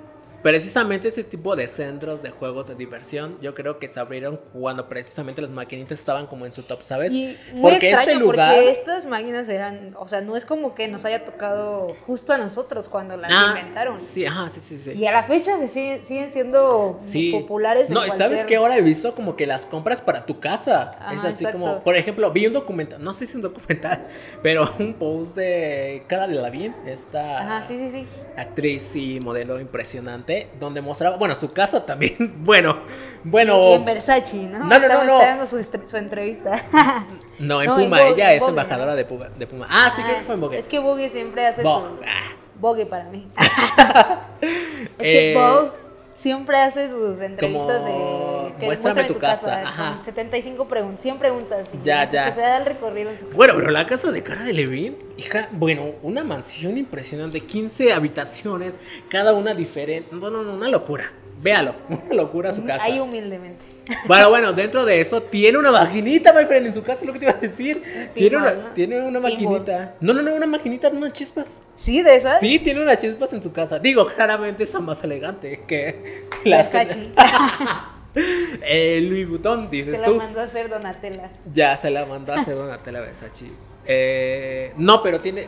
precisamente 0.44 1.08
ese 1.08 1.24
tipo 1.24 1.56
de 1.56 1.68
centros 1.68 2.22
de 2.22 2.30
juegos 2.30 2.66
de 2.68 2.76
diversión, 2.76 3.38
yo 3.42 3.56
creo 3.56 3.80
que 3.80 3.88
se 3.88 4.00
abrieron 4.00 4.40
cuando 4.54 4.88
precisamente 4.90 5.42
las 5.42 5.50
maquinitas 5.52 5.98
estaban 6.00 6.28
como 6.28 6.46
en 6.46 6.54
su 6.54 6.64
top, 6.64 6.82
¿sabes? 6.84 7.14
Y 7.14 7.36
muy 7.54 7.72
porque 7.72 7.90
extraño 7.90 8.12
este 8.12 8.16
lugar. 8.16 8.54
porque 8.56 8.70
estas 8.72 9.06
máquinas 9.06 9.48
eran, 9.50 9.96
o 9.98 10.08
sea, 10.08 10.22
no 10.22 10.36
es 10.36 10.46
como 10.46 10.76
que 10.76 10.88
nos 10.88 11.06
haya 11.06 11.26
tocado 11.26 11.96
justo 12.06 12.34
a 12.34 12.38
nosotros 12.38 12.90
cuando 12.90 13.16
las 13.18 13.32
Ah, 13.34 13.56
inventaron. 13.58 13.98
Sí, 14.00 14.26
ajá, 14.26 14.50
sí, 14.50 14.60
sí, 14.60 14.78
sí. 14.78 14.92
Y 14.92 15.08
a 15.08 15.12
la 15.14 15.24
fecha 15.24 15.58
se 15.58 15.68
siguen, 15.68 16.04
siguen 16.04 16.30
siendo 16.30 16.96
Sí. 17.00 17.32
populares. 17.32 17.88
en 17.88 17.94
No, 17.96 18.06
y 18.06 18.10
¿sabes 18.10 18.42
cualquier- 18.42 18.46
qué? 18.48 18.56
Ahora 18.58 18.78
he 18.78 18.82
visto 18.82 19.16
como 19.16 19.36
que 19.38 19.48
las 19.48 19.66
compras 19.66 20.02
para 20.02 20.26
tu 20.26 20.40
casa. 20.40 20.98
Ajá, 21.00 21.14
es 21.14 21.24
así 21.24 21.46
exacto. 21.46 21.60
como, 21.66 21.84
por 21.84 21.96
ejemplo, 21.96 22.30
vi 22.32 22.46
un 22.48 22.54
documental, 22.54 23.02
no 23.04 23.14
sé 23.14 23.26
si 23.26 23.38
un 23.38 23.42
documental, 23.44 24.08
pero 24.44 24.64
un 24.80 24.94
post 24.96 25.38
de 25.38 26.04
Cara 26.08 26.28
de 26.28 26.36
Lavín, 26.36 26.76
esta 26.86 27.40
Ajá, 27.40 27.64
sí, 27.66 27.78
sí, 27.78 27.90
sí. 27.90 28.08
actriz 28.36 28.96
y 28.96 29.20
modelo 29.22 29.60
impresionante, 29.60 30.33
donde 30.60 30.82
mostraba, 30.82 31.18
bueno, 31.18 31.36
su 31.36 31.52
casa 31.52 31.86
también, 31.86 32.36
bueno, 32.44 32.82
bueno, 33.24 33.70
Y 33.70 33.74
en 33.74 33.86
Versace, 33.86 34.38
¿no? 34.44 34.60
No, 34.60 34.66
no, 34.66 34.70
no, 34.70 34.76
Estaba 34.76 35.04
no. 35.04 35.14
esperando 35.14 35.46
su, 35.46 35.98
entrevista. 35.98 36.62
no, 37.40 37.62
en 37.62 37.68
no, 37.68 37.80
en 37.80 37.86
Puma, 37.86 38.02
Vogue, 38.02 38.14
ella 38.14 38.34
en 38.34 38.42
es 38.42 38.48
embajadora 38.48 38.96
de, 38.96 39.06
Puma, 39.06 39.30
de 39.30 39.48
Puma. 39.48 39.68
Ah, 39.70 39.92
sí, 39.96 40.02
creo 40.02 40.18
que 40.18 40.24
fue 40.24 40.36
en 40.36 40.42
Vogue. 40.42 40.58
Es 40.58 40.68
que 40.68 40.80
Vogue 40.80 41.10
siempre 41.10 41.46
hace 41.46 41.64
Vogue, 41.64 41.98
su... 41.98 42.04
ah. 42.06 42.38
Vogue 42.60 42.86
para 42.86 43.06
mí. 43.06 43.26
es 44.42 44.98
que 44.98 45.34
Eh, 45.34 45.36
Vogue 45.36 45.83
siempre 46.24 46.58
hace 46.58 46.90
sus 46.90 47.20
entrevistas 47.20 47.82
como, 47.82 48.44
de... 48.48 48.54
Que 48.58 48.66
muéstrame 48.66 49.02
muéstrame 49.02 49.08
tu 49.08 49.20
casa, 49.20 49.62
ajá. 49.68 49.94
Con 49.96 50.04
75 50.04 50.68
preguntas, 50.70 51.04
100 51.04 51.20
preguntas. 51.20 51.70
Y 51.74 51.86
Ya, 51.86 52.10
ya. 52.10 52.26
que 52.26 52.32
te 52.32 52.42
da 52.42 52.58
el 52.58 52.66
recorrido 52.66 53.12
en 53.12 53.20
su 53.20 53.26
casa. 53.26 53.36
Bueno, 53.36 53.54
pero 53.58 53.70
la 53.72 53.86
casa 53.86 54.12
de 54.12 54.24
Cara 54.24 54.44
de 54.44 54.54
Levin, 54.54 54.98
hija, 55.18 55.50
bueno, 55.52 55.96
una 56.02 56.24
mansión 56.24 56.78
impresionante, 56.78 57.42
15 57.42 57.92
habitaciones, 57.92 58.80
cada 59.10 59.34
una 59.34 59.54
diferente. 59.54 60.16
No, 60.16 60.30
no, 60.30 60.44
no, 60.44 60.54
una 60.54 60.70
locura. 60.70 61.12
Véalo, 61.44 61.76
una 61.90 62.16
locura 62.16 62.52
su 62.54 62.64
casa. 62.64 62.86
Ahí 62.86 63.00
humildemente. 63.00 63.66
Bueno, 64.08 64.30
bueno, 64.30 64.54
dentro 64.54 64.86
de 64.86 65.02
eso 65.02 65.22
tiene 65.24 65.58
una 65.58 65.70
maquinita, 65.72 66.32
my 66.34 66.46
friend, 66.46 66.68
en 66.68 66.74
su 66.74 66.82
casa, 66.82 67.06
lo 67.06 67.12
que 67.12 67.20
te 67.20 67.26
iba 67.26 67.34
a 67.34 67.38
decir. 67.38 67.84
Tiene 68.16 68.38
una, 68.38 68.54
¿no? 68.54 68.72
tiene 68.72 69.02
una 69.02 69.20
maquinita. 69.20 69.96
No, 70.00 70.14
no, 70.14 70.22
no, 70.22 70.34
una 70.34 70.48
maquinita, 70.48 70.90
no, 70.90 71.10
chispas. 71.10 71.62
¿Sí? 71.76 72.02
¿De 72.02 72.16
esas? 72.16 72.40
Sí, 72.40 72.60
tiene 72.60 72.82
unas 72.82 72.98
chispas 72.98 73.34
en 73.34 73.42
su 73.42 73.52
casa. 73.52 73.80
Digo, 73.80 74.06
claramente 74.06 74.64
esa 74.64 74.80
más 74.80 75.04
elegante 75.04 75.64
que 75.68 76.30
que 76.44 76.50
Versace. 76.50 77.12
Eh, 78.16 79.02
Louis 79.10 79.28
Vuitton, 79.28 79.66
Se 79.72 79.76
dices 79.76 80.00
la 80.02 80.06
tú. 80.06 80.16
mandó 80.18 80.40
a 80.40 80.44
hacer 80.44 80.70
Donatella. 80.70 81.32
Ya 81.52 81.76
se 81.76 81.90
la 81.90 82.06
mandó 82.06 82.32
a 82.34 82.36
hacer 82.36 82.56
Donatella 82.56 83.02
Versace. 83.02 83.48
Eh, 83.86 84.72
no, 84.78 85.02
pero 85.02 85.20
tiene 85.20 85.48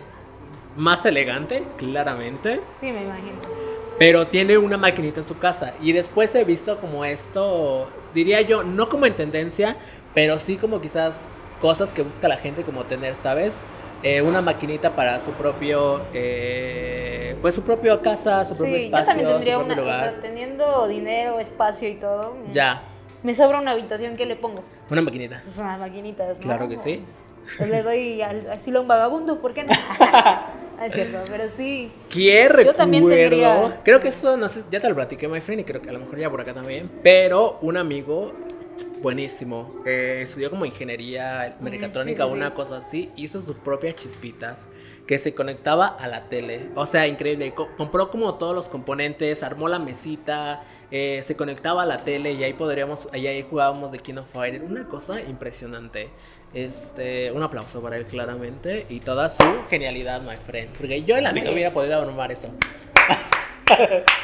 más 0.76 1.06
elegante, 1.06 1.64
claramente. 1.78 2.60
Sí, 2.80 2.92
me 2.92 3.04
imagino. 3.04 3.40
Pero 3.98 4.28
tiene 4.28 4.58
una 4.58 4.78
maquinita 4.78 5.22
en 5.22 5.28
su 5.28 5.38
casa. 5.38 5.74
Y 5.82 5.94
después 5.94 6.34
he 6.36 6.44
visto 6.44 6.80
como 6.80 7.06
esto, 7.06 7.88
diría 8.14 8.42
yo, 8.42 8.64
no 8.64 8.90
como 8.90 9.06
en 9.06 9.16
tendencia, 9.16 9.78
pero 10.14 10.38
sí 10.40 10.58
como 10.58 10.82
quizás 10.82 11.36
cosas 11.62 11.94
que 11.94 12.02
busca 12.02 12.28
la 12.28 12.38
gente 12.38 12.64
como 12.64 12.84
tener, 12.84 13.16
¿sabes? 13.16 13.66
Eh, 14.04 14.22
una 14.22 14.42
maquinita 14.42 14.96
para 14.96 15.20
su 15.20 15.32
propio, 15.32 16.02
eh, 16.14 17.36
pues 17.42 17.56
su 17.56 17.64
propio 17.64 18.02
casa, 18.02 18.44
su 18.46 18.56
propio 18.58 18.76
Sí, 18.76 18.82
yo 18.82 18.86
espacio, 18.98 19.06
también 19.06 19.28
tendría 19.30 19.54
su 19.56 19.60
propio 19.66 19.74
una, 19.74 19.82
o 19.82 19.86
lugar. 19.86 20.12
sea, 20.12 20.22
teniendo 20.22 20.88
dinero, 20.88 21.40
espacio 21.40 21.88
y 21.90 21.96
todo. 21.96 22.36
me- 22.46 22.54
Ya, 22.54 22.82
Me 23.24 23.34
sobra 23.34 23.60
una 23.60 23.72
habitación, 23.72 24.16
¿qué 24.16 24.26
le 24.28 24.36
pongo? 24.36 24.62
una 24.92 25.02
maquinita. 25.02 25.42
Pues 25.46 25.58
unas 25.58 25.80
maquinitas, 25.80 26.38
¿no? 26.38 26.44
Claro 26.44 26.68
que 26.70 26.78
sí. 26.78 27.02
Pues 27.58 27.70
le 27.70 27.82
doy 27.82 28.22
al 28.22 28.48
asilo 28.52 28.80
a 28.80 28.82
un 28.84 28.88
vagabundo, 28.88 29.40
¿por 29.42 29.54
qué 29.54 29.64
no? 29.64 29.72
Ah, 30.80 30.88
es 30.88 30.94
cierto, 30.94 31.18
pero 31.30 31.48
sí. 31.50 31.92
¿Quién 32.10 32.50
Yo 32.66 32.74
también 32.74 33.04
recuerdo? 33.04 33.30
tendría- 33.30 33.82
Creo 33.84 34.00
que 34.00 34.10
eso, 34.10 34.36
no 34.38 34.50
sé, 34.50 34.64
ya 34.70 34.80
te 34.80 34.90
lo 34.90 34.96
platiqué, 34.96 35.28
my 35.28 35.40
friend, 35.42 35.62
y 35.62 35.64
creo 35.64 35.82
que 35.82 35.90
a 35.90 35.94
lo 35.94 36.00
mejor 36.00 36.20
ya 36.20 36.30
por 36.30 36.42
acá 36.42 36.54
también. 36.54 36.90
Pero 37.04 37.58
un 37.62 37.78
amigo 37.78 38.34
buenísimo, 39.02 39.76
eh, 39.86 40.22
estudió 40.24 40.50
como 40.50 40.66
ingeniería 40.66 41.58
mecatrónica 41.62 42.24
sí, 42.24 42.30
sí, 42.30 42.36
una 42.36 42.48
sí. 42.48 42.54
cosa 42.56 42.78
así, 42.78 43.12
hizo 43.16 43.42
sus 43.42 43.56
propias 43.58 43.96
chispitas 43.96 44.68
que 45.06 45.20
se 45.20 45.36
conectaba 45.36 45.88
a 45.88 46.08
la 46.08 46.22
tele. 46.22 46.70
O 46.76 46.86
sea, 46.88 47.06
increíble. 47.08 47.54
Co- 47.54 47.70
compró 47.78 48.10
como 48.10 48.34
todos 48.36 48.56
los 48.56 48.68
componentes, 48.70 49.44
armó 49.44 49.70
la 49.70 49.78
mesita, 49.78 50.64
eh, 50.90 51.20
se 51.22 51.36
conectaba 51.36 51.84
a 51.84 51.86
la 51.86 52.04
tele 52.04 52.34
y 52.34 52.44
ahí 52.44 52.54
podríamos, 52.54 53.08
ahí, 53.14 53.28
ahí 53.28 53.46
jugábamos 53.48 53.92
de 53.92 54.00
King 54.00 54.16
of 54.18 54.32
Fighters. 54.32 54.64
Una 54.68 54.88
cosa 54.88 55.22
impresionante. 55.22 56.10
Este, 56.56 57.32
un 57.34 57.44
aplauso 57.44 57.82
para 57.82 57.98
él 57.98 58.06
claramente 58.06 58.86
y 58.90 59.02
toda 59.02 59.28
su 59.28 59.44
genialidad, 59.70 60.22
my 60.22 60.38
friend. 60.38 60.70
Porque 60.76 61.04
yo 61.04 61.18
en 61.18 61.26
la 61.26 61.34
vida 61.34 61.52
hubiera 61.52 61.74
podido 61.74 62.02
armar 62.02 62.32
eso. 62.32 62.50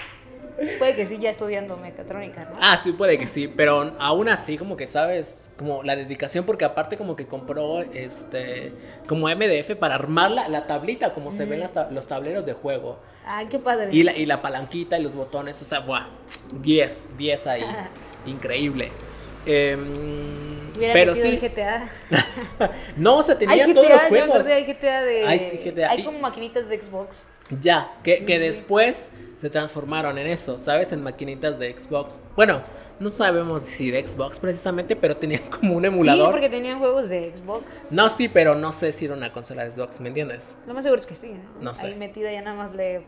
Puede 0.78 0.96
que 0.96 1.06
sí, 1.06 1.18
ya 1.20 1.30
estudiando 1.30 1.78
mecatrónica, 1.78 2.46
¿no? 2.46 2.58
Ah, 2.60 2.78
sí, 2.78 2.92
puede 2.92 3.18
que 3.18 3.28
sí, 3.28 3.48
pero 3.48 3.96
aún 3.98 4.30
así 4.30 4.58
como 4.58 4.78
que 4.78 4.86
sabes, 4.86 5.50
como 5.58 5.82
la 5.82 5.96
dedicación, 5.96 6.46
porque 6.46 6.66
aparte 6.66 6.98
como 6.98 7.16
que 7.16 7.26
compró 7.26 7.82
este, 7.82 8.72
como 9.08 9.28
MDF 9.28 9.76
para 9.80 9.96
armar 9.96 10.30
la, 10.30 10.48
la 10.50 10.68
tablita, 10.68 11.14
como 11.14 11.32
se 11.32 11.46
ven 11.46 11.62
las 11.62 11.74
los 11.92 12.06
tableros 12.06 12.46
de 12.46 12.54
juego. 12.54 13.00
Ay, 13.26 13.48
qué 13.48 13.60
padre. 13.60 13.90
Y 13.92 14.04
la, 14.04 14.16
y 14.16 14.26
la 14.26 14.42
palanquita 14.42 15.00
y 15.00 15.04
los 15.04 15.16
botones, 15.16 15.60
o 15.62 15.66
sea, 15.66 15.80
¡buah! 15.80 16.08
10, 16.62 17.18
10 17.18 17.48
ahí. 17.48 17.66
Increíble. 18.28 18.92
Hubiera 19.46 20.94
pero 20.94 21.16
sí. 21.16 21.38
GTA. 21.38 21.89
No, 22.98 23.18
o 23.18 23.24
sea, 23.24 23.34
Hay 23.34 23.39
tenía 23.39 23.66
GTA, 23.66 23.74
todos 23.74 23.89
los 23.89 24.02
juegos. 24.04 24.48
hay 24.48 24.66
GTA 24.66 25.02
de... 25.02 25.26
Hay 25.26 25.62
GTA. 25.64 25.92
Hay 25.92 26.04
como 26.04 26.20
maquinitas 26.20 26.70
de 26.70 26.82
Xbox. 26.82 27.28
Ya, 27.60 27.92
que, 28.04 28.24
que 28.26 28.39
después 28.39 29.12
se 29.36 29.50
transformaron 29.50 30.18
en 30.20 30.28
eso, 30.28 30.60
¿sabes? 30.60 30.92
En 30.92 31.02
maquinitas 31.02 31.58
de 31.58 31.76
Xbox. 31.76 32.20
Bueno, 32.36 32.62
no 33.00 33.10
sabemos 33.10 33.64
si 33.64 33.89
de 33.89 34.06
Xbox 34.06 34.39
precisamente, 34.39 34.96
pero 34.96 35.18
tenían 35.18 35.42
como 35.50 35.76
un 35.76 35.84
emulador. 35.84 36.28
Sí, 36.28 36.32
porque 36.32 36.50
tenían 36.50 36.78
juegos 36.78 37.10
de 37.10 37.36
Xbox. 37.36 37.86
No, 37.89 38.08
sí, 38.10 38.28
pero 38.30 38.54
no 38.56 38.72
sé 38.72 38.92
si 38.92 39.06
era 39.06 39.16
una 39.16 39.34
consola 39.34 39.66
de 39.66 39.72
Xbox, 39.72 40.00
¿me 40.00 40.10
entiendes? 40.10 40.60
Lo 40.68 40.74
más 40.76 40.84
seguro 40.84 41.00
es 41.00 41.08
que 41.08 41.16
sí, 41.16 41.34
¿no? 41.34 41.62
No 41.62 41.76
sé. 41.76 41.88
Ahí 41.88 41.96
metida 41.96 42.32
ya 42.32 42.42
nada 42.44 42.56
más 42.56 42.76
le... 42.76 43.04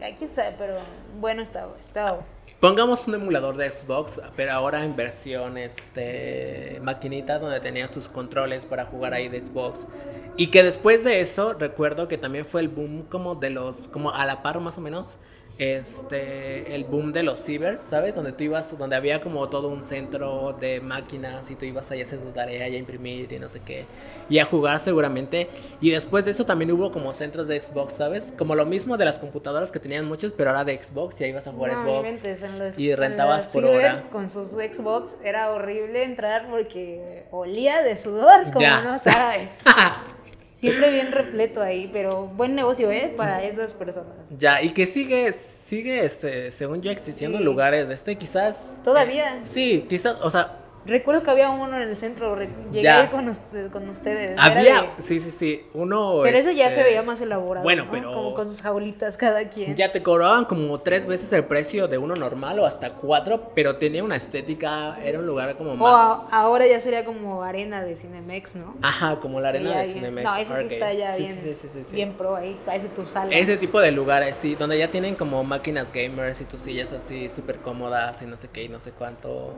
Ay, 0.00 0.14
quién 0.16 0.30
sabe, 0.30 0.54
pero 0.56 0.76
bueno 1.18 1.42
estaba, 1.42 1.76
estaba... 1.80 2.24
Pongamos 2.62 3.08
un 3.08 3.16
emulador 3.16 3.56
de 3.56 3.68
Xbox, 3.68 4.20
pero 4.36 4.52
ahora 4.52 4.84
en 4.84 4.94
versión 4.94 5.58
este 5.58 6.78
maquinita 6.80 7.40
donde 7.40 7.58
tenías 7.58 7.90
tus 7.90 8.08
controles 8.08 8.66
para 8.66 8.84
jugar 8.84 9.14
ahí 9.14 9.28
de 9.28 9.44
Xbox. 9.44 9.88
Y 10.36 10.46
que 10.46 10.62
después 10.62 11.02
de 11.02 11.20
eso, 11.20 11.54
recuerdo 11.54 12.06
que 12.06 12.18
también 12.18 12.44
fue 12.44 12.60
el 12.60 12.68
boom 12.68 13.02
como 13.08 13.34
de 13.34 13.50
los, 13.50 13.88
como 13.88 14.12
a 14.12 14.24
la 14.26 14.44
par 14.44 14.60
más 14.60 14.78
o 14.78 14.80
menos, 14.80 15.18
este, 15.58 16.74
el 16.74 16.84
boom 16.84 17.12
de 17.12 17.22
los 17.22 17.40
cibers, 17.44 17.80
¿sabes? 17.80 18.14
Donde 18.14 18.32
tú 18.32 18.44
ibas, 18.44 18.76
donde 18.76 18.96
había 18.96 19.20
como 19.20 19.48
todo 19.48 19.68
un 19.68 19.82
centro 19.82 20.56
de 20.60 20.80
máquinas 20.80 21.50
y 21.50 21.54
tú 21.56 21.64
ibas 21.66 21.90
ahí 21.90 22.00
a 22.00 22.04
hacer 22.04 22.18
tu 22.18 22.30
tarea 22.30 22.68
y 22.68 22.74
a 22.74 22.78
imprimir 22.78 23.32
y 23.32 23.38
no 23.38 23.48
sé 23.48 23.60
qué, 23.60 23.84
y 24.28 24.38
a 24.38 24.44
jugar 24.44 24.80
seguramente. 24.80 25.48
Y 25.80 25.90
después 25.90 26.24
de 26.24 26.32
eso 26.32 26.44
también 26.44 26.70
hubo 26.72 26.90
como 26.90 27.12
centros 27.14 27.48
de 27.48 27.60
Xbox, 27.60 27.94
¿sabes? 27.94 28.32
Como 28.36 28.54
lo 28.54 28.66
mismo 28.66 28.96
de 28.96 29.04
las 29.04 29.18
computadoras 29.18 29.70
que 29.72 29.78
tenían 29.78 30.04
muchas, 30.06 30.32
pero 30.32 30.50
ahora 30.50 30.64
de 30.64 30.76
Xbox 30.78 31.20
y 31.20 31.24
ahí 31.24 31.30
ibas 31.30 31.46
a 31.46 31.52
jugar 31.52 31.72
No, 31.72 31.84
Xbox. 32.02 32.24
los- 32.58 32.78
y 32.78 32.90
en 32.90 32.96
rentabas 32.96 33.46
por 33.48 33.62
ciber 33.62 33.76
hora. 33.76 34.02
Con 34.10 34.30
sus 34.30 34.50
Xbox 34.50 35.16
era 35.24 35.50
horrible 35.52 36.02
entrar 36.04 36.48
porque 36.50 37.24
olía 37.30 37.82
de 37.82 37.96
sudor, 37.98 38.44
como 38.46 38.60
Ya. 38.60 38.82
no 38.82 38.98
sabes. 38.98 39.50
Siempre 40.62 40.92
bien 40.92 41.10
repleto 41.10 41.60
ahí, 41.60 41.90
pero 41.92 42.08
buen 42.28 42.54
negocio, 42.54 42.88
¿eh? 42.92 43.12
Para 43.16 43.42
esas 43.42 43.72
personas. 43.72 44.14
Ya, 44.38 44.62
y 44.62 44.70
que 44.70 44.86
sigue, 44.86 45.32
sigue, 45.32 46.04
este, 46.04 46.52
según 46.52 46.80
yo, 46.80 46.92
existiendo 46.92 47.38
Sí. 47.38 47.44
lugares 47.44 47.88
de 47.88 47.94
este, 47.94 48.16
quizás. 48.16 48.80
Todavía. 48.84 49.40
Sí, 49.42 49.86
quizás, 49.88 50.16
o 50.22 50.30
sea, 50.30 50.58
Recuerdo 50.84 51.22
que 51.22 51.30
había 51.30 51.50
uno 51.50 51.76
en 51.76 51.88
el 51.88 51.96
centro, 51.96 52.36
llegué 52.70 52.82
Ya. 52.82 53.08
con, 53.10 53.28
usted- 53.28 53.70
con 53.70 53.88
ustedes. 53.88 54.36
había, 54.36 54.82
de- 54.82 54.88
sí, 54.98 55.20
sí, 55.20 55.30
sí, 55.30 55.64
uno. 55.74 56.20
pero 56.24 56.36
ese 56.36 56.56
ya 56.56 56.68
este, 56.68 56.80
se 56.80 56.82
veía 56.88 57.02
más 57.02 57.20
elaborado. 57.20 57.62
Bueno, 57.62 57.84
¿no? 57.84 57.90
pero- 57.92 58.12
Como 58.12 58.34
con 58.34 58.48
sus 58.48 58.62
jaulitas 58.62 59.16
cada 59.16 59.48
quien. 59.48 59.76
Ya 59.76 59.92
te 59.92 60.02
cobraban 60.02 60.44
como 60.46 60.80
tres 60.80 61.06
veces 61.06 61.32
el 61.32 61.44
precio 61.44 61.86
de 61.86 61.98
uno 61.98 62.16
normal 62.16 62.58
o 62.58 62.66
hasta 62.66 62.90
cuatro, 62.94 63.52
pero 63.54 63.76
tenía 63.76 64.02
una 64.02 64.16
estética, 64.16 64.98
era 65.04 65.20
un 65.20 65.26
lugar 65.26 65.56
como 65.56 65.72
O 65.72 65.76
más. 65.76 66.32
a- 66.32 66.40
ahora 66.40 66.66
ya 66.66 66.80
sería 66.80 67.04
como 67.04 67.44
arena 67.44 67.82
de 67.84 67.96
Cinemex, 67.96 68.56
¿no? 68.56 68.74
Ajá, 68.82 69.20
como 69.20 69.40
la 69.40 69.50
arena 69.50 69.70
Ya 69.74 69.78
de 69.78 69.84
Cinemex. 69.84 70.24
No, 70.28 70.36
ese 70.36 70.68
sí 70.68 70.74
está 70.74 70.92
ya 70.92 71.06
Sí, 71.08 71.22
bien, 71.22 71.38
sí, 71.54 71.54
sí, 71.84 71.94
bien 71.94 72.12
pro 72.14 72.34
ahí, 72.34 72.58
parece 72.66 72.88
tu 72.88 73.04
sala. 73.06 73.30
Ese 73.34 73.56
tipo 73.56 73.78
de 73.80 73.92
lugares, 73.92 74.36
sí, 74.36 74.56
donde 74.56 74.78
ya 74.78 74.90
tienen 74.90 75.14
como 75.14 75.44
máquinas 75.44 75.92
gamers 75.92 76.40
y 76.40 76.44
tus 76.44 76.62
sillas 76.62 76.92
así 76.92 77.28
súper 77.28 77.58
cómodas 77.58 78.20
y 78.22 78.26
no 78.26 78.36
sé 78.36 78.48
qué 78.52 78.64
y 78.64 78.68
no 78.68 78.80
sé 78.80 78.90
cuánto 78.90 79.54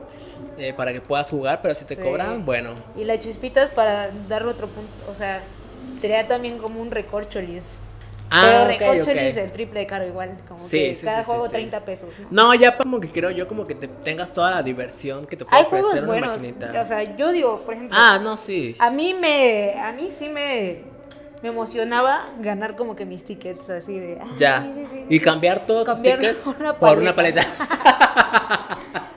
eh, 0.59 0.73
para 0.75 0.93
que 0.93 1.01
puedas 1.01 1.14
jugar, 1.23 1.61
pero 1.61 1.73
si 1.73 1.85
te 1.85 1.95
Sí. 1.95 2.01
cobran, 2.01 2.45
bueno. 2.45 2.71
Y 2.97 3.03
las 3.05 3.19
chispitas 3.19 3.69
para 3.69 4.09
darle 4.27 4.49
otro 4.51 4.67
punto, 4.67 4.91
o 5.09 5.15
sea, 5.15 5.41
sería 5.99 6.27
también 6.27 6.57
como 6.57 6.81
un 6.81 6.91
recorcholis. 6.91 7.77
Ah, 8.31 8.41
Pero 8.43 8.63
ok, 8.63 8.67
recorcholis 9.03 9.37
el 9.37 9.51
triple 9.51 9.81
de 9.81 9.87
caro 9.87 10.05
igual, 10.07 10.35
como 10.47 10.59
Sí, 10.59 10.79
que 10.79 10.95
sí, 10.95 11.05
cada 11.05 11.23
juego 11.23 11.45
sí. 11.45 11.51
30 11.51 11.85
pesos. 11.85 12.09
¿no? 12.19 12.47
No, 12.47 12.53
ya 12.55 12.75
como 12.75 12.99
que 12.99 13.07
creo 13.09 13.29
yo 13.29 13.47
como 13.47 13.67
que 13.67 13.75
te 13.75 13.87
tengas 13.87 14.33
toda 14.33 14.49
la 14.49 14.63
diversión 14.63 15.25
que 15.25 15.37
te 15.37 15.45
puede 15.45 15.57
Hay 15.57 15.63
ofrecer 15.67 15.99
una 15.99 16.07
buenos, 16.07 16.29
maquinita. 16.37 16.81
o 16.81 16.85
sea, 16.87 17.15
yo 17.15 17.31
digo, 17.31 17.61
por 17.61 17.75
ejemplo, 17.75 17.95
ah, 17.99 18.19
no, 18.21 18.35
sí. 18.35 18.75
a 18.79 18.89
mí 18.89 19.13
me, 19.13 19.75
a 19.79 19.91
mí 19.91 20.07
sí 20.09 20.27
me, 20.29 20.81
me 21.43 21.49
emocionaba 21.49 22.29
ganar 22.39 22.75
como 22.75 22.95
que 22.95 23.05
mis 23.05 23.23
tickets 23.23 23.69
así 23.69 23.99
de, 23.99 24.17
ah, 24.19 24.25
Ya. 24.39 24.63
sí, 24.63 24.71
sí, 24.73 24.85
sí. 24.91 25.05
Y 25.07 25.19
cambiar 25.19 25.67
todos 25.67 25.85
Cambiar 25.85 26.17
tus 26.17 26.27
tickets 26.27 26.47
una 26.59 26.73
por 26.73 26.97
una 26.97 27.13
paleta. 27.15 27.41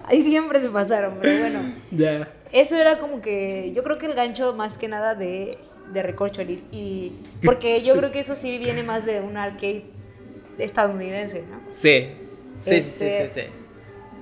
Ahí 0.11 0.23
siempre 0.23 0.61
se 0.61 0.69
pasaron, 0.69 1.19
pero 1.21 1.39
bueno. 1.39 1.61
ya. 1.91 2.29
Eso 2.53 2.77
era 2.77 2.99
como 2.99 3.21
que 3.21 3.73
yo 3.75 3.83
creo 3.83 3.99
que 3.99 4.07
el 4.07 4.15
gancho 4.15 4.55
más 4.55 4.79
que 4.79 4.89
nada 4.89 5.15
de, 5.15 5.59
de 5.93 6.03
Recorcholis. 6.03 6.65
Y 6.73 7.13
porque 7.45 7.83
yo 7.83 7.95
creo 7.95 8.11
que 8.11 8.21
eso 8.21 8.35
sí 8.35 8.57
viene 8.59 8.83
más 8.83 9.05
de 9.05 9.21
un 9.21 9.37
arcade 9.37 9.85
estadounidense, 10.59 11.43
¿no? 11.43 11.61
Sí. 11.71 12.09
Sí, 12.59 12.71
sí, 12.71 12.75
Este- 12.77 13.29
sí, 13.29 13.29
sí, 13.29 13.41
sí. 13.43 13.47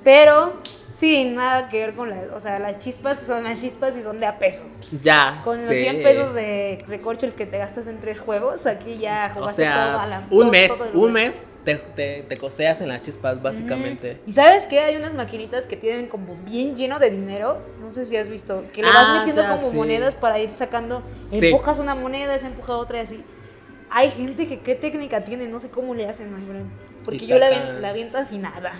Pero 0.07 0.63
sin 0.95 1.35
nada 1.35 1.69
que 1.69 1.81
ver 1.85 1.95
con 1.97 2.09
las... 2.09 2.31
O 2.33 2.39
sea, 2.41 2.61
las 2.61 2.79
chispas 2.79 3.19
son 3.19 3.43
las 3.43 3.61
chispas 3.61 3.97
y 3.97 4.03
son 4.05 4.21
de 4.21 4.27
a 4.27 4.39
peso. 4.39 4.63
Ya. 5.03 5.41
Con 5.45 5.57
sí. 5.57 5.63
los 5.69 5.79
100 5.79 6.03
pesos 6.05 6.33
de 6.33 6.85
Recorcholis 6.87 7.35
que 7.35 7.45
te 7.45 7.59
gastas 7.59 7.89
en 7.89 7.99
tres 7.99 8.21
juegos, 8.21 8.67
aquí 8.67 8.99
ya 8.99 9.29
O 9.33 9.41
jugaste 9.41 9.65
todo 9.65 9.73
a 9.75 9.97
sea, 9.97 10.07
la... 10.07 10.19
un 10.21 10.29
todo- 10.29 10.51
mes, 10.53 10.79
todo 10.79 11.01
un 11.01 11.13
mes 11.13 11.45
te, 11.65 11.75
te, 11.75 12.23
te 12.23 12.39
costeas 12.39 12.81
en 12.83 12.89
las 12.89 13.01
chispas, 13.01 13.43
básicamente. 13.43 14.21
Y 14.29 14.33
sabes 14.33 14.67
qué? 14.67 14.79
Hay 14.79 14.95
unas 14.95 15.13
maquinitas 15.13 15.67
que 15.67 15.77
tienen 15.77 16.07
como 16.07 16.37
bien 16.45 16.77
lleno 16.77 17.01
de 17.01 17.11
dinero. 17.11 17.59
No 17.81 17.93
sé 17.93 18.07
si 18.07 18.17
has 18.17 18.29
visto. 18.29 18.63
Que 18.73 18.83
le 18.83 18.89
vas 18.89 18.97
Ah, 19.09 19.15
metiendo 19.19 19.43
ya, 19.43 19.57
como 19.57 19.69
sí. 19.71 19.77
monedas 19.77 20.15
para 20.15 20.39
ir 20.39 20.51
sacando. 20.53 21.03
Sí. 21.27 21.49
Empujas 21.49 21.81
una 21.81 21.97
moneda, 21.97 22.39
se 22.39 22.47
empuja 22.47 22.77
otra 22.77 22.99
y 22.99 23.01
así. 23.01 23.25
Hay 23.91 24.13
gente 24.13 24.47
que 24.47 24.61
qué 24.61 24.77
técnica 24.77 25.25
tiene, 25.25 25.49
no 25.49 25.59
sé 25.59 25.69
cómo 25.69 25.97
le 25.97 26.07
hacen, 26.07 26.33
my. 26.33 26.63
Porque 27.05 27.19
yo 27.19 27.37
la, 27.41 27.51
la 27.51 27.89
aviento 27.89 28.17
así 28.19 28.39
nada. 28.39 28.71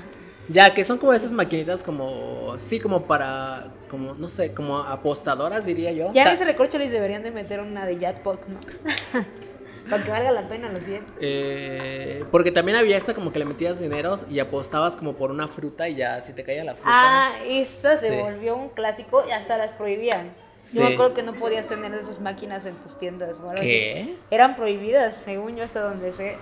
Ya, 0.49 0.73
que 0.75 0.85
son 0.85 0.99
como 0.99 1.13
esas 1.13 1.33
maquinitas 1.33 1.83
como, 1.83 2.59
sí, 2.59 2.79
como 2.79 3.03
para, 3.07 3.65
como, 3.89 4.15
no 4.15 4.29
sé, 4.29 4.55
como 4.55 4.79
apostadoras, 4.79 5.67
diría 5.67 5.93
yo. 5.93 6.13
Ya 6.13 6.23
en 6.23 6.29
ese 6.29 6.45
recorcho 6.45 6.79
les 6.79 6.93
deberían 6.93 7.23
de 7.23 7.31
meter 7.33 7.61
una 7.61 7.85
de 7.85 7.99
jackpot, 7.99 8.47
¿no? 8.47 8.59
para 9.91 10.03
que 10.05 10.11
valga 10.11 10.31
la 10.33 10.49
pena 10.49 10.69
los 10.71 10.83
100. 10.85 11.05
Eh, 11.21 12.25
porque 12.31 12.51
también 12.53 12.77
había 12.77 12.97
esta 12.97 13.15
como 13.15 13.33
que 13.33 13.39
le 13.39 13.45
metías 13.45 13.79
dineros 13.81 14.27
y 14.29 14.39
apostabas 14.41 14.97
como 14.97 15.15
por 15.15 15.31
una 15.31 15.49
fruta 15.49 15.89
y 15.89 15.97
ya, 15.97 16.21
si 16.21 16.33
te 16.33 16.45
caía 16.45 16.65
la 16.65 16.75
fruta. 16.75 16.91
Ah, 16.93 17.33
esta 17.45 17.97
se 17.97 18.09
Sí. 18.11 18.17
volvió 18.21 18.57
un 18.57 18.69
clásico 18.71 19.25
y 19.29 19.33
hasta 19.33 19.57
las 19.57 19.73
prohibían. 19.73 20.33
Sí. 20.63 20.79
Yo 20.79 20.89
me 20.89 20.95
acuerdo 20.95 21.15
que 21.15 21.23
no 21.23 21.35
podías 21.35 21.69
tener 21.69 21.95
esas 21.95 22.21
máquinas 22.21 22.67
en 22.67 22.75
tus 22.77 22.99
tiendas 22.99 23.39
o 23.39 23.43
algo 23.51 23.55
así. 23.55 23.67
¿Qué? 23.69 24.17
eran 24.33 24.57
prohibidas, 24.57 25.15
según 25.17 25.55
yo, 25.55 25.63
hasta 25.63 25.81
donde 25.81 26.13
sé. 26.13 26.37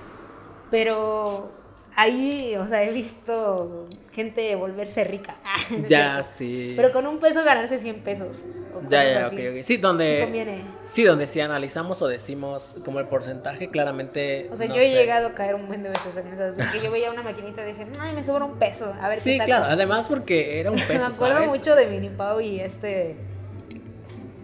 Pero 0.71 1.51
ahí, 1.97 2.57
o 2.57 2.67
sea, 2.67 2.83
he 2.83 2.91
visto 2.93 3.89
gente 4.13 4.55
volverse 4.57 5.05
rica. 5.05 5.37
Es 5.71 5.89
Ya, 5.89 6.23
sí. 6.25 6.73
Pero 6.77 6.93
con 6.93 7.07
un 7.07 7.19
peso 7.19 7.43
ganarse 7.45 7.79
100 7.79 8.01
pesos. 8.03 8.45
o 8.75 8.83
Ya, 8.89 9.03
ya, 9.05 9.27
así. 9.27 9.37
ok, 9.37 9.43
ok. 9.57 9.63
Sí, 9.63 9.77
donde. 9.79 10.63
Sí 10.85 11.05
donde 11.05 11.27
si 11.27 11.41
analizamos 11.41 12.01
o 12.03 12.07
decimos 12.09 12.77
como 12.85 13.01
el 13.01 13.07
porcentaje, 13.07 13.71
claramente. 13.71 14.49
O 14.53 14.57
sea, 14.57 14.69
no 14.69 14.75
yo 14.75 14.81
he 14.81 14.89
sé. 14.91 14.95
llegado 14.97 15.29
a 15.29 15.35
caer 15.35 15.55
un 15.55 15.67
buen 15.67 15.83
de 15.83 15.89
veces 15.91 16.17
en 16.17 16.27
esas. 16.29 16.57
De 16.57 16.65
que 16.73 16.85
yo 16.85 16.91
veía 16.91 17.11
una 17.11 17.23
maquinita 17.23 17.63
y 17.63 17.73
dije, 17.73 17.87
ay, 17.99 18.13
me 18.15 18.23
sobra 18.23 18.45
un 18.45 18.59
peso. 18.59 18.93
A 19.01 19.09
ver 19.09 19.17
qué 19.17 19.23
Sí, 19.23 19.37
saco". 19.39 19.47
claro. 19.47 19.67
Además, 19.69 20.07
porque 20.09 20.61
era 20.61 20.71
un 20.71 20.77
peso. 20.89 21.09
me 21.09 21.15
acuerdo 21.15 21.35
¿sabes? 21.39 21.53
mucho 21.59 21.75
de 21.75 21.87
Minipau 21.87 22.41
y 22.41 22.61
este. 22.61 23.17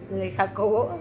de 0.09 0.31
Jacobo. 0.31 0.99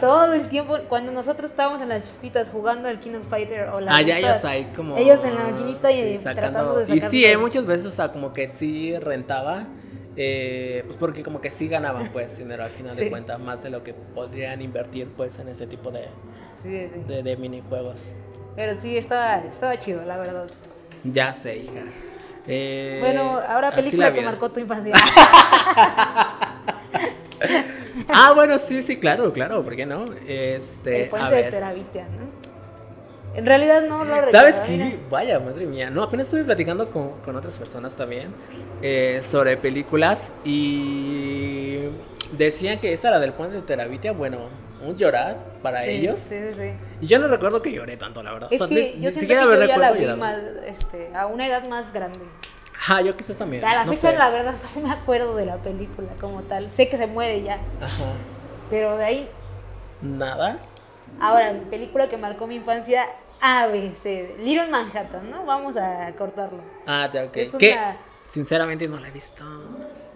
Todo 0.00 0.34
el 0.34 0.48
tiempo, 0.48 0.76
cuando 0.88 1.12
nosotros 1.12 1.50
estábamos 1.50 1.80
en 1.80 1.88
las 1.90 2.02
chispitas 2.04 2.50
jugando 2.50 2.88
al 2.88 2.98
King 2.98 3.14
of 3.20 3.28
Fighter 3.28 3.68
o 3.68 3.80
la 3.80 3.94
Ah, 3.96 4.02
ya 4.02 4.18
ellos 4.18 4.44
ahí 4.44 4.64
como. 4.74 4.96
Ellos 4.96 5.24
en 5.24 5.34
la 5.36 5.44
maquinita 5.44 5.92
y 5.92 6.16
tratando 6.18 6.76
de 6.76 6.96
Y 6.96 7.00
sí, 7.00 7.22
todo. 7.22 7.30
eh, 7.32 7.36
muchas 7.36 7.66
veces, 7.66 7.86
o 7.86 7.90
sea, 7.90 8.08
como 8.08 8.32
que 8.32 8.48
sí 8.48 8.96
rentaba. 8.98 9.64
eh, 10.16 10.82
pues 10.86 10.96
porque 10.96 11.22
como 11.22 11.40
que 11.40 11.50
sí 11.50 11.68
ganaban 11.68 12.08
pues 12.12 12.36
dinero 12.36 12.64
al 12.64 12.70
final 12.70 12.96
de 12.96 13.08
cuentas, 13.10 13.38
más 13.38 13.62
de 13.62 13.70
lo 13.70 13.82
que 13.84 13.94
podrían 13.94 14.60
invertir 14.60 15.08
pues 15.16 15.38
en 15.38 15.48
ese 15.48 15.66
tipo 15.68 15.90
de, 15.92 16.08
Sí, 16.60 16.88
sí. 16.92 17.02
de, 17.06 17.22
de 17.22 17.36
minijuegos. 17.36 18.16
Pero 18.56 18.78
sí, 18.78 18.96
estaba, 18.98 19.36
estaba 19.38 19.78
chido, 19.78 20.02
la 20.04 20.18
verdad. 20.18 20.46
Ya 21.04 21.32
sé, 21.32 21.58
hija. 21.58 21.82
Eh, 22.48 22.98
Bueno, 23.00 23.40
ahora 23.48 23.70
película 23.70 24.08
la 24.08 24.12
que 24.14 24.20
marcó 24.22 24.50
tu 24.50 24.58
infancia. 24.60 24.94
Ah, 28.08 28.32
bueno, 28.34 28.58
sí, 28.58 28.82
sí, 28.82 28.98
claro, 28.98 29.32
claro, 29.32 29.62
¿por 29.62 29.76
qué 29.76 29.86
no? 29.86 30.06
Este, 30.26 31.02
El 31.02 31.06
a 31.06 31.10
puente 31.10 31.34
de. 31.36 31.50
Terabitia, 31.50 32.04
¿no? 32.08 32.26
En 33.32 33.46
realidad 33.46 33.82
no 33.82 34.04
lo 34.04 34.14
¿Sabes 34.26 34.56
recordaba, 34.56 34.66
qué? 34.66 34.72
mira. 34.72 34.90
Vaya, 35.08 35.38
madre 35.38 35.64
mía. 35.66 35.88
No, 35.88 36.02
apenas 36.02 36.26
estuve 36.26 36.42
platicando 36.44 36.90
con, 36.90 37.20
con 37.20 37.36
otras 37.36 37.56
personas 37.58 37.94
también 37.94 38.34
eh, 38.82 39.20
sobre 39.22 39.56
películas 39.56 40.32
y 40.44 41.78
decían 42.32 42.80
que 42.80 42.92
esta, 42.92 43.10
la 43.10 43.20
del 43.20 43.32
puente 43.32 43.56
de 43.56 43.62
Terabitia, 43.62 44.12
bueno, 44.12 44.48
un 44.82 44.96
llorar 44.96 45.36
para 45.62 45.82
Sí, 45.84 45.90
ellos. 45.90 46.18
Sí, 46.18 46.36
sí, 46.38 46.54
sí. 46.56 46.72
Y 47.02 47.06
yo 47.06 47.20
no 47.20 47.28
recuerdo 47.28 47.62
que 47.62 47.70
lloré 47.72 47.96
tanto, 47.96 48.20
la 48.22 48.32
verdad. 48.32 48.48
Es 48.50 48.60
O 48.60 48.66
sea, 48.66 48.76
que 48.76 48.94
ni- 48.96 49.00
yo 49.02 49.10
ni 49.10 49.12
siquiera 49.12 49.42
que 49.42 49.46
me 49.48 49.54
yo 49.54 49.60
ya 49.60 49.76
la 49.78 49.90
recuerdo 49.90 49.94
vi 49.94 50.00
llorar. 50.00 50.16
más, 50.18 50.36
este, 50.66 51.10
a 51.14 51.26
una 51.26 51.46
edad 51.46 51.68
más 51.68 51.92
grande. 51.92 52.18
Ajá, 52.90 53.00
yo 53.02 53.16
quizás 53.16 53.38
también. 53.38 53.64
A 53.64 53.74
la 53.74 53.84
no 53.84 53.92
fecha, 53.92 54.10
sé. 54.10 54.16
la 54.18 54.30
verdad, 54.30 54.54
no 54.74 54.80
me 54.82 54.92
acuerdo 54.92 55.36
de 55.36 55.46
la 55.46 55.56
película 55.58 56.08
como 56.20 56.42
tal. 56.42 56.72
Sé 56.72 56.88
que 56.88 56.96
se 56.96 57.06
muere 57.06 57.42
ya, 57.42 57.54
Ajá. 57.80 58.04
pero 58.68 58.96
de 58.96 59.04
ahí... 59.04 59.30
Nada. 60.02 60.58
Ahora, 61.20 61.52
mi 61.52 61.60
película 61.66 62.08
que 62.08 62.16
marcó 62.16 62.46
mi 62.46 62.56
infancia, 62.56 63.04
ABC, 63.40 64.38
Little 64.38 64.68
Manhattan, 64.68 65.30
¿no? 65.30 65.44
Vamos 65.44 65.76
a 65.76 66.10
cortarlo. 66.16 66.60
Ah, 66.86 67.08
ya, 67.12 67.24
ok. 67.24 67.36
Es 67.36 67.54
Que 67.56 67.72
una- 67.72 67.96
sinceramente 68.26 68.88
no 68.88 68.98
la 68.98 69.08
he 69.08 69.10
visto. 69.10 69.44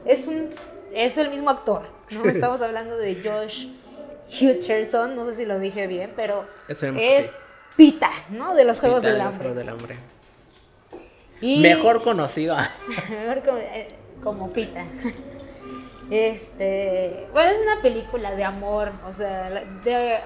Es 0.05 0.27
un 0.27 0.51
es 0.93 1.19
el 1.19 1.29
mismo 1.31 1.51
actor, 1.51 1.89
¿no? 2.11 2.25
Estamos 2.31 2.63
hablando 2.63 2.97
de 2.97 3.17
Josh 3.23 3.69
Hutcherson, 4.41 5.15
no 5.17 5.25
sé 5.27 5.35
si 5.35 5.45
lo 5.45 5.59
dije 5.59 5.87
bien, 5.87 6.13
pero 6.17 6.47
Esperemos 6.69 7.03
que 7.03 7.19
es 7.19 7.27
sí. 7.33 7.39
Pita, 7.77 8.11
¿no? 8.31 8.55
De 8.55 8.65
los 8.65 8.79
Juegos 8.81 9.01
Pita 9.01 9.09
del 9.11 9.19
de 9.19 9.25
los. 9.25 9.37
Juegos 9.37 9.57
del 9.57 9.69
Hambre. 9.69 9.97
Y- 11.45 11.61
Mejor 11.61 12.03
conocido. 12.03 12.57
Mejor 13.11 13.43
como, 13.43 13.59
eh, 13.59 13.89
como 14.23 14.51
Pita. 14.51 14.85
Este, 16.11 17.27
bueno, 17.33 17.51
es 17.51 17.61
una 17.61 17.83
película 17.83 18.35
de 18.35 18.45
amor, 18.45 18.93
o 19.07 19.13
sea, 19.13 19.51
de 19.85 20.21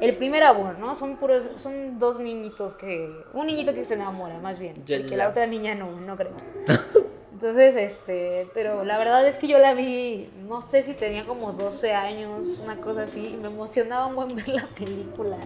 el 0.00 0.16
primer 0.16 0.42
amor, 0.42 0.78
¿no? 0.78 0.94
Son 0.94 1.16
puros, 1.16 1.44
son 1.56 1.98
dos 1.98 2.18
niñitos 2.18 2.74
que, 2.74 3.10
un 3.32 3.46
niñito 3.46 3.74
que 3.74 3.84
se 3.84 3.94
enamora, 3.94 4.38
más 4.38 4.58
bien, 4.58 4.74
porque 4.74 5.08
ya. 5.08 5.16
la 5.16 5.28
otra 5.28 5.46
niña 5.46 5.74
no, 5.74 5.90
no 6.00 6.16
creo. 6.16 6.32
Entonces, 7.32 7.76
este, 7.76 8.48
pero 8.54 8.82
la 8.84 8.96
verdad 8.96 9.26
es 9.28 9.36
que 9.36 9.46
yo 9.46 9.58
la 9.58 9.74
vi, 9.74 10.30
no 10.48 10.62
sé 10.62 10.82
si 10.82 10.94
tenía 10.94 11.26
como 11.26 11.52
12 11.52 11.92
años, 11.92 12.60
una 12.64 12.76
cosa 12.76 13.02
así, 13.02 13.28
y 13.28 13.36
me 13.36 13.48
emocionaba 13.48 14.06
un 14.06 14.16
buen 14.16 14.28
ver 14.36 14.48
la 14.48 14.66
película, 14.68 15.36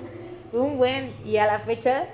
un 0.53 0.79
buen, 0.79 1.13
y 1.25 1.37
a 1.39 1.47
la 1.47 1.59
fecha, 1.59 2.07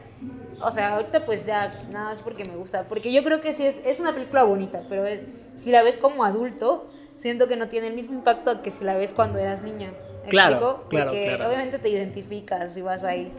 o 0.62 0.70
sea, 0.70 0.94
ahorita 0.94 1.24
pues 1.26 1.44
ya 1.46 1.78
nada 1.90 2.06
más 2.06 2.22
porque 2.22 2.44
me 2.44 2.56
gusta, 2.56 2.84
porque 2.88 3.12
yo 3.12 3.22
creo 3.24 3.40
que 3.40 3.52
sí 3.52 3.66
es, 3.66 3.80
es 3.84 4.00
una 4.00 4.12
película 4.14 4.44
bonita, 4.44 4.82
pero 4.88 5.04
es- 5.06 5.20
si 5.54 5.70
la 5.70 5.82
ves 5.82 5.96
como 5.96 6.24
adulto, 6.24 6.86
siento 7.18 7.48
que 7.48 7.56
no 7.56 7.68
tiene 7.68 7.88
el 7.88 7.94
mismo 7.94 8.14
impacto 8.14 8.62
que 8.62 8.70
si 8.70 8.84
la 8.84 8.94
ves 8.96 9.12
cuando 9.12 9.38
eras 9.38 9.62
niña. 9.62 9.92
¿Me 10.24 10.30
Claro, 10.30 10.56
explico? 10.56 10.84
claro, 10.88 11.10
Porque 11.12 11.24
claro. 11.24 11.46
obviamente 11.48 11.78
te 11.78 11.88
identificas 11.88 12.76
y 12.76 12.82
vas 12.82 13.04
ahí 13.04 13.32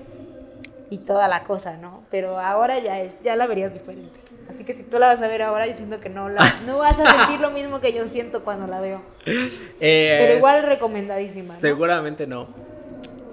y 0.90 1.00
toda 1.00 1.28
la 1.28 1.44
cosa, 1.44 1.78
¿no? 1.78 2.04
Pero 2.10 2.40
ahora 2.40 2.80
ya 2.80 3.00
es, 3.02 3.22
ya 3.24 3.36
la 3.36 3.46
verías 3.46 3.74
diferente. 3.74 4.20
Así 4.50 4.64
que 4.64 4.74
si 4.74 4.84
tú 4.84 4.98
la 5.00 5.08
vas 5.08 5.22
a 5.22 5.28
ver 5.28 5.42
ahora, 5.42 5.68
yo 5.68 5.74
siento 5.74 6.00
que 6.00 6.08
no 6.10 6.30
la, 6.30 6.42
no 6.66 6.78
vas 6.80 6.98
a 7.00 7.06
sentir 7.18 7.42
lo 7.42 7.52
mismo 7.52 7.82
que 7.82 7.92
yo 7.92 8.08
siento 8.08 8.44
cuando 8.44 8.68
la 8.68 8.80
veo. 8.80 9.02
Eh, 9.80 10.16
Pero 10.20 10.38
igual 10.38 10.64
recomendadísima. 10.64 11.54
¿no? 11.54 11.60
Seguramente 11.60 12.26
no. 12.26 12.48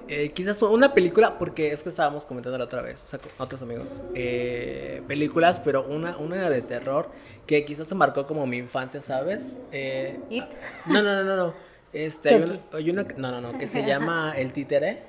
Eh, 0.08 0.30
quizás 0.30 0.60
una 0.62 0.92
película, 0.92 1.38
porque 1.38 1.72
es 1.72 1.82
que 1.82 1.88
estábamos 1.88 2.26
comentando 2.26 2.58
la 2.58 2.64
otra 2.64 2.82
vez, 2.82 3.02
o 3.04 3.06
sea, 3.06 3.18
con 3.18 3.30
otros 3.38 3.62
amigos, 3.62 4.02
eh, 4.14 5.02
películas, 5.08 5.60
pero 5.60 5.84
una, 5.86 6.16
una 6.18 6.50
de 6.50 6.60
terror 6.62 7.10
que 7.46 7.64
quizás 7.64 7.86
se 7.88 7.94
marcó 7.94 8.26
como 8.26 8.46
mi 8.46 8.58
infancia, 8.58 9.00
¿sabes? 9.00 9.58
Eh, 9.72 10.20
It. 10.30 10.44
no, 10.86 11.02
no, 11.02 11.14
no, 11.16 11.24
no, 11.24 11.36
no. 11.36 11.54
Este, 11.92 12.30
hay 12.30 12.42
una, 12.42 12.58
hay 12.72 12.90
una- 12.90 13.02
no, 13.16 13.30
no, 13.30 13.40
no, 13.52 13.58
que 13.58 13.66
se 13.66 13.84
llama 13.86 14.34
El 14.36 14.52
Títere. 14.52 15.02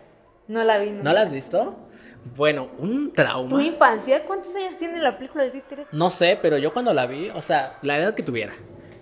No 0.48 0.64
la 0.64 0.78
vi. 0.78 0.92
¿No 0.92 1.12
la 1.12 1.22
has 1.22 1.34
visto? 1.34 1.76
Bueno, 2.36 2.70
un 2.80 3.12
trauma. 3.14 3.50
¿Tu 3.50 3.60
infancia? 3.60 4.24
¿Cuántos 4.26 4.56
años 4.56 4.78
tiene 4.78 5.00
la 5.00 5.18
película 5.18 5.44
del 5.44 5.52
títere? 5.52 5.86
No 5.92 6.10
sé, 6.10 6.40
pero 6.42 6.58
yo 6.58 6.72
cuando 6.74 6.94
la 6.94 7.06
vi, 7.06 7.30
o 7.30 7.42
sea, 7.42 7.78
la 7.82 7.98
edad 7.98 8.14
que 8.16 8.24
tuviera. 8.24 8.54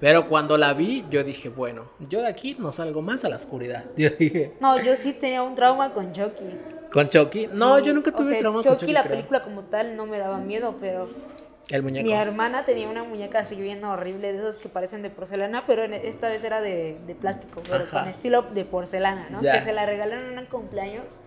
Pero 0.04 0.28
cuando 0.28 0.58
la 0.58 0.74
vi, 0.74 1.06
yo 1.10 1.24
dije, 1.24 1.48
bueno, 1.48 1.90
yo 2.10 2.20
de 2.22 2.28
aquí 2.28 2.58
no 2.60 2.74
salgo 2.74 3.02
más 3.02 3.24
a 3.24 3.30
la 3.30 3.38
oscuridad. 3.38 3.86
Yo 3.96 4.10
dije, 4.10 4.52
No, 4.60 4.78
yo 4.84 4.98
sí 4.98 5.14
tenía 5.14 5.42
un 5.44 5.56
trauma 5.56 5.94
con 5.94 6.12
Chucky. 6.12 6.58
¿con 6.92 7.08
Chucky? 7.08 7.48
No, 7.54 7.78
Sí, 7.80 7.86
yo 7.86 7.94
nunca 7.94 8.10
o 8.12 8.14
tuve 8.14 8.32
sea, 8.32 8.40
trauma 8.40 8.58
Chucky, 8.60 8.68
con 8.70 8.78
Chucky. 8.80 8.92
la 8.92 9.04
creo. 9.04 9.16
película 9.16 9.44
como 9.44 9.62
tal 9.62 9.96
no 9.96 10.06
me 10.06 10.18
daba 10.20 10.40
miedo, 10.40 10.76
pero 10.82 11.08
El 11.72 11.84
muñeco. 11.84 12.06
mi 12.06 12.12
hermana 12.12 12.66
tenía 12.66 12.90
una 12.90 13.06
muñeca 13.06 13.40
así 13.40 13.56
bien 13.56 13.82
horrible, 13.86 14.34
de 14.34 14.40
esos 14.40 14.58
que 14.58 14.68
parecen 14.68 15.04
de 15.04 15.10
porcelana, 15.10 15.64
pero 15.66 15.84
esta 15.86 16.28
vez 16.28 16.44
era 16.44 16.60
de, 16.60 16.98
de 17.08 17.16
plástico, 17.16 17.62
pero 17.64 17.86
Ajá. 17.86 18.02
con 18.02 18.10
estilo 18.10 18.42
de 18.42 18.66
porcelana, 18.66 19.28
¿no? 19.30 19.40
Ya. 19.40 19.54
Que 19.54 19.62
se 19.62 19.72
la 19.72 19.86
regalaron 19.86 20.34
en 20.34 20.38
un 20.38 20.46
cumpleaños 20.48 21.22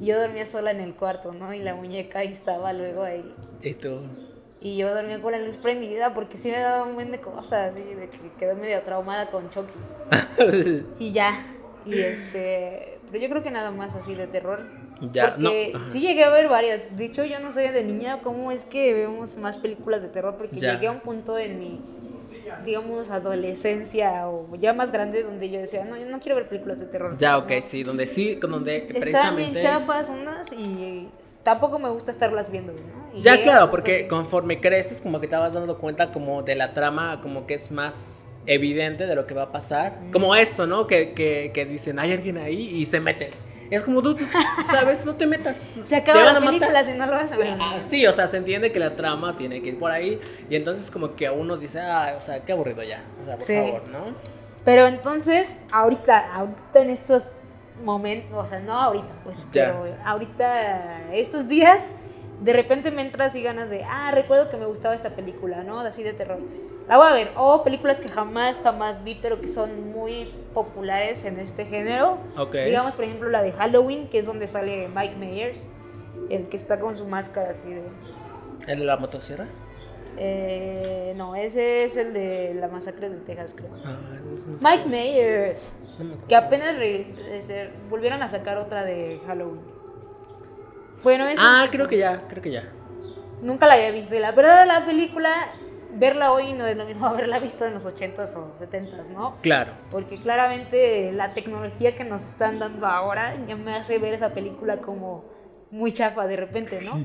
y 0.00 0.06
yo 0.06 0.20
dormía 0.20 0.46
sola 0.46 0.70
en 0.70 0.78
el 0.78 0.94
cuarto, 0.94 1.32
¿no? 1.32 1.52
Y 1.52 1.58
la 1.58 1.74
muñeca 1.74 2.20
ahí 2.20 2.28
estaba 2.30 2.72
luego 2.72 3.02
ahí. 3.02 3.34
Y 3.60 3.74
tú. 3.74 4.02
Y 4.62 4.76
yo 4.76 4.94
dormía 4.94 5.20
con 5.22 5.32
la 5.32 5.38
luz 5.38 5.56
prendida 5.56 6.12
porque 6.12 6.36
sí 6.36 6.50
me 6.50 6.58
daba 6.58 6.84
un 6.84 6.94
buen 6.94 7.10
de 7.10 7.18
cosas, 7.20 7.72
así, 7.72 7.82
de 7.94 8.10
que 8.10 8.18
quedé 8.38 8.54
medio 8.54 8.82
traumada 8.82 9.30
con 9.30 9.48
Chucky. 9.50 9.72
Y 10.98 11.12
ya. 11.12 11.46
Y 11.86 11.98
este. 11.98 12.98
Pero 13.10 13.22
yo 13.22 13.28
creo 13.30 13.42
que 13.42 13.50
nada 13.50 13.70
más 13.70 13.94
así 13.94 14.14
de 14.14 14.26
terror. 14.26 14.66
Ya, 15.12 15.34
porque 15.34 15.72
no, 15.74 15.88
sí 15.88 16.00
llegué 16.00 16.24
a 16.24 16.30
ver 16.30 16.48
varias. 16.48 16.94
De 16.94 17.06
hecho, 17.06 17.24
yo 17.24 17.40
no 17.40 17.52
sé 17.52 17.72
de 17.72 17.82
niña 17.84 18.20
cómo 18.22 18.52
es 18.52 18.66
que 18.66 18.92
vemos 18.92 19.36
más 19.36 19.56
películas 19.56 20.02
de 20.02 20.08
terror. 20.08 20.36
Porque 20.36 20.60
Ya. 20.60 20.74
llegué 20.74 20.88
a 20.88 20.92
un 20.92 21.00
punto 21.00 21.38
en 21.38 21.58
mi, 21.58 21.80
digamos, 22.66 23.10
adolescencia 23.10 24.28
o 24.28 24.34
ya 24.60 24.74
más 24.74 24.92
grande 24.92 25.22
donde 25.22 25.48
yo 25.50 25.58
decía, 25.58 25.86
no, 25.86 25.96
yo 25.96 26.04
no 26.06 26.20
quiero 26.20 26.36
ver 26.36 26.48
películas 26.50 26.80
de 26.80 26.86
terror. 26.86 27.16
Ya, 27.16 27.38
ok, 27.38 27.50
¿no? 27.50 27.62
sí, 27.62 27.82
donde 27.82 28.06
sí, 28.06 28.36
con 28.36 28.50
donde 28.50 28.76
Están 28.76 28.92
bien 29.36 29.52
precisamente. 29.52 29.62
chafas 29.62 30.10
unas 30.10 30.52
y 30.52 31.08
tampoco 31.42 31.78
me 31.78 31.88
gusta 31.90 32.10
estarlas 32.10 32.50
viendo, 32.50 32.72
¿no? 32.72 33.18
Y 33.18 33.22
Ya, 33.22 33.42
claro, 33.42 33.70
porque 33.70 34.06
conforme 34.06 34.60
creces, 34.60 35.00
como 35.00 35.20
que 35.20 35.26
te 35.26 35.36
vas 35.36 35.54
dando 35.54 35.78
cuenta 35.78 36.12
como 36.12 36.42
de 36.42 36.54
la 36.54 36.72
trama, 36.72 37.20
como 37.22 37.46
que 37.46 37.54
es 37.54 37.70
más 37.70 38.28
evidente 38.46 39.06
de 39.06 39.14
lo 39.14 39.26
que 39.26 39.34
va 39.34 39.42
a 39.44 39.52
pasar. 39.52 39.98
Como 40.12 40.34
esto, 40.34 40.66
¿no? 40.66 40.86
Que, 40.86 41.12
que, 41.12 41.50
que 41.52 41.64
dicen, 41.64 41.98
hay 41.98 42.12
alguien 42.12 42.38
ahí 42.38 42.70
y 42.76 42.84
se 42.84 43.00
meten. 43.00 43.30
Es 43.70 43.84
como 43.84 44.02
tú, 44.02 44.16
¿sabes? 44.66 45.06
No 45.06 45.14
te 45.14 45.26
metas. 45.28 45.74
Se 45.84 45.94
acaba 45.96 46.32
la 46.32 46.40
película 46.40 46.82
si 46.82 46.92
no 46.94 47.06
lo 47.06 47.12
vas 47.12 47.30
a 47.32 47.36
ver. 47.36 47.56
Ah, 47.60 47.78
sí, 47.78 48.04
o 48.04 48.12
sea, 48.12 48.26
se 48.26 48.36
entiende 48.36 48.72
que 48.72 48.80
la 48.80 48.96
trama 48.96 49.36
tiene 49.36 49.62
que 49.62 49.68
ir 49.68 49.78
por 49.78 49.92
ahí. 49.92 50.18
Y 50.48 50.56
entonces, 50.56 50.90
como 50.90 51.14
que 51.14 51.28
a 51.28 51.32
uno 51.32 51.56
dice, 51.56 51.78
ah, 51.80 52.14
o 52.18 52.20
sea, 52.20 52.40
qué 52.44 52.50
aburrido 52.50 52.82
ya. 52.82 53.04
O 53.22 53.26
sea, 53.26 53.36
por 53.36 53.44
Sí. 53.44 53.54
favor, 53.54 53.88
¿no? 53.88 54.14
Pero 54.64 54.86
entonces, 54.88 55.60
ahorita, 55.70 56.34
ahorita 56.34 56.80
en 56.80 56.90
estos 56.90 57.30
momentos, 57.82 58.30
o 58.32 58.46
sea, 58.46 58.60
no 58.60 58.72
ahorita, 58.74 59.12
pues, 59.24 59.38
Ya. 59.52 59.66
pero 59.66 59.94
ahorita, 60.04 61.12
estos 61.12 61.48
días, 61.48 61.90
de 62.40 62.52
repente 62.52 62.90
me 62.90 63.02
entras 63.02 63.34
y 63.34 63.42
ganas 63.42 63.70
de, 63.70 63.84
ah, 63.84 64.10
recuerdo 64.12 64.48
que 64.50 64.56
me 64.56 64.66
gustaba 64.66 64.94
esta 64.94 65.10
película, 65.10 65.62
¿no? 65.62 65.80
Así 65.80 66.02
de 66.02 66.12
terror. 66.12 66.38
La 66.88 66.96
voy 66.96 67.06
a 67.06 67.12
ver. 67.12 67.30
O 67.36 67.62
películas 67.62 68.00
que 68.00 68.08
jamás, 68.08 68.62
jamás 68.62 69.04
vi, 69.04 69.14
pero 69.22 69.40
que 69.40 69.46
son 69.48 69.92
muy 69.92 70.32
populares 70.52 71.24
en 71.24 71.38
este 71.38 71.64
género. 71.66 72.18
Ok. 72.36 72.54
Digamos, 72.64 72.94
por 72.94 73.04
ejemplo, 73.04 73.28
la 73.28 73.42
de 73.42 73.52
Halloween, 73.52 74.08
que 74.08 74.18
es 74.18 74.26
donde 74.26 74.46
sale 74.48 74.88
Mike 74.88 75.14
Myers, 75.16 75.66
el 76.30 76.48
que 76.48 76.56
está 76.56 76.80
con 76.80 76.96
su 76.98 77.06
máscara 77.06 77.50
así 77.50 77.72
de... 77.72 77.82
¿El 78.66 78.80
de 78.80 78.84
la 78.84 78.96
motosierra? 78.96 79.46
Eh, 80.22 81.14
no, 81.16 81.34
ese 81.34 81.84
es 81.84 81.96
el 81.96 82.12
de 82.12 82.52
la 82.54 82.68
masacre 82.68 83.08
de 83.08 83.16
Texas, 83.18 83.54
creo. 83.56 83.70
Ah, 83.84 83.96
no 84.22 84.36
sé. 84.36 84.50
Mike 84.62 84.86
Myers. 84.86 85.76
No. 85.98 86.14
Que 86.28 86.36
apenas 86.36 86.76
re- 86.76 87.06
re- 87.16 87.70
volvieron 87.88 88.22
a 88.22 88.28
sacar 88.28 88.58
otra 88.58 88.84
de 88.84 89.18
Halloween. 89.26 89.62
Bueno, 91.02 91.26
eso 91.26 91.40
Ah, 91.44 91.66
creo 91.70 91.88
que 91.88 91.96
ya, 91.96 92.26
creo 92.28 92.42
que 92.42 92.50
ya. 92.50 92.64
nunca 93.40 93.66
la 93.66 93.74
había 93.74 93.90
visto. 93.90 94.14
Y 94.14 94.18
la 94.18 94.32
verdad, 94.32 94.66
la 94.66 94.84
película, 94.84 95.30
verla 95.94 96.32
hoy 96.32 96.52
no 96.52 96.66
es 96.66 96.76
lo 96.76 96.84
mismo 96.84 97.06
haberla 97.06 97.38
visto 97.38 97.64
en 97.64 97.72
los 97.72 97.86
80s 97.86 98.34
o 98.36 98.52
70s, 98.60 99.08
¿no? 99.14 99.36
Claro. 99.40 99.72
Porque 99.90 100.20
claramente 100.20 101.12
la 101.12 101.32
tecnología 101.32 101.94
que 101.96 102.04
nos 102.04 102.24
están 102.26 102.58
dando 102.58 102.86
ahora 102.86 103.34
ya 103.46 103.56
me 103.56 103.74
hace 103.74 103.98
ver 103.98 104.12
esa 104.12 104.34
película 104.34 104.76
como 104.82 105.24
muy 105.70 105.92
chafa 105.92 106.26
de 106.26 106.36
repente, 106.36 106.78
¿no? 106.84 107.02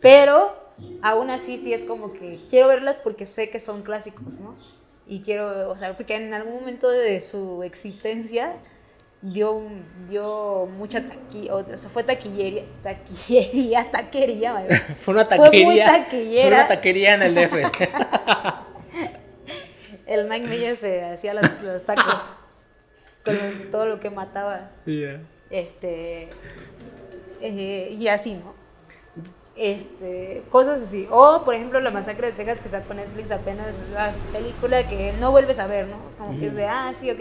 Pero 0.00 0.67
aún 1.02 1.30
así 1.30 1.56
sí 1.56 1.72
es 1.72 1.82
como 1.84 2.12
que 2.12 2.40
quiero 2.48 2.68
verlas 2.68 2.96
porque 2.96 3.26
sé 3.26 3.50
que 3.50 3.60
son 3.60 3.82
clásicos, 3.82 4.38
¿no? 4.40 4.54
Y 5.06 5.20
quiero, 5.22 5.70
o 5.70 5.76
sea, 5.76 5.96
porque 5.96 6.16
en 6.16 6.34
algún 6.34 6.54
momento 6.54 6.90
de 6.90 7.20
su 7.20 7.62
existencia 7.62 8.56
dio, 9.22 9.62
dio 10.08 10.66
mucha 10.66 11.06
taquilla, 11.08 11.54
o 11.54 11.76
sea, 11.78 11.88
fue 11.90 12.04
taquillería, 12.04 12.64
taquillería, 12.82 13.90
taquería, 13.90 14.52
vaya. 14.52 14.68
Fue 15.00 15.14
una 15.14 15.24
Fue 15.24 15.38
muy 15.38 15.48
taquería. 15.50 15.86
taquillera. 15.86 16.42
Fue 16.42 16.56
una 16.58 16.68
taquería 16.68 17.14
en 17.14 17.22
el 17.22 17.34
DF. 17.34 17.54
El 20.06 20.26
Mike 20.28 20.46
Myers 20.46 20.78
se 20.78 21.04
hacía 21.04 21.34
las- 21.34 21.62
los 21.62 21.84
tacos 21.84 22.32
con 23.24 23.36
todo 23.70 23.86
lo 23.86 24.00
que 24.00 24.10
mataba. 24.10 24.70
Este. 25.50 26.28
eh, 27.40 27.96
y 27.98 28.08
así, 28.08 28.34
¿no? 28.34 28.54
Este, 29.58 30.44
cosas 30.50 30.80
así. 30.82 31.08
O, 31.10 31.42
por 31.44 31.54
ejemplo, 31.54 31.80
La 31.80 31.90
Masacre 31.90 32.28
de 32.28 32.32
Texas 32.32 32.60
que 32.60 32.68
sacó 32.68 32.94
Netflix 32.94 33.32
apenas, 33.32 33.74
la 33.92 34.12
película 34.32 34.86
que 34.88 35.12
no 35.20 35.32
vuelves 35.32 35.58
a 35.58 35.66
ver, 35.66 35.88
¿no? 35.88 35.96
Como 36.16 36.38
que 36.38 36.46
es 36.46 36.54
de, 36.54 36.66
ah, 36.66 36.92
sí, 36.94 37.10
ok. 37.10 37.20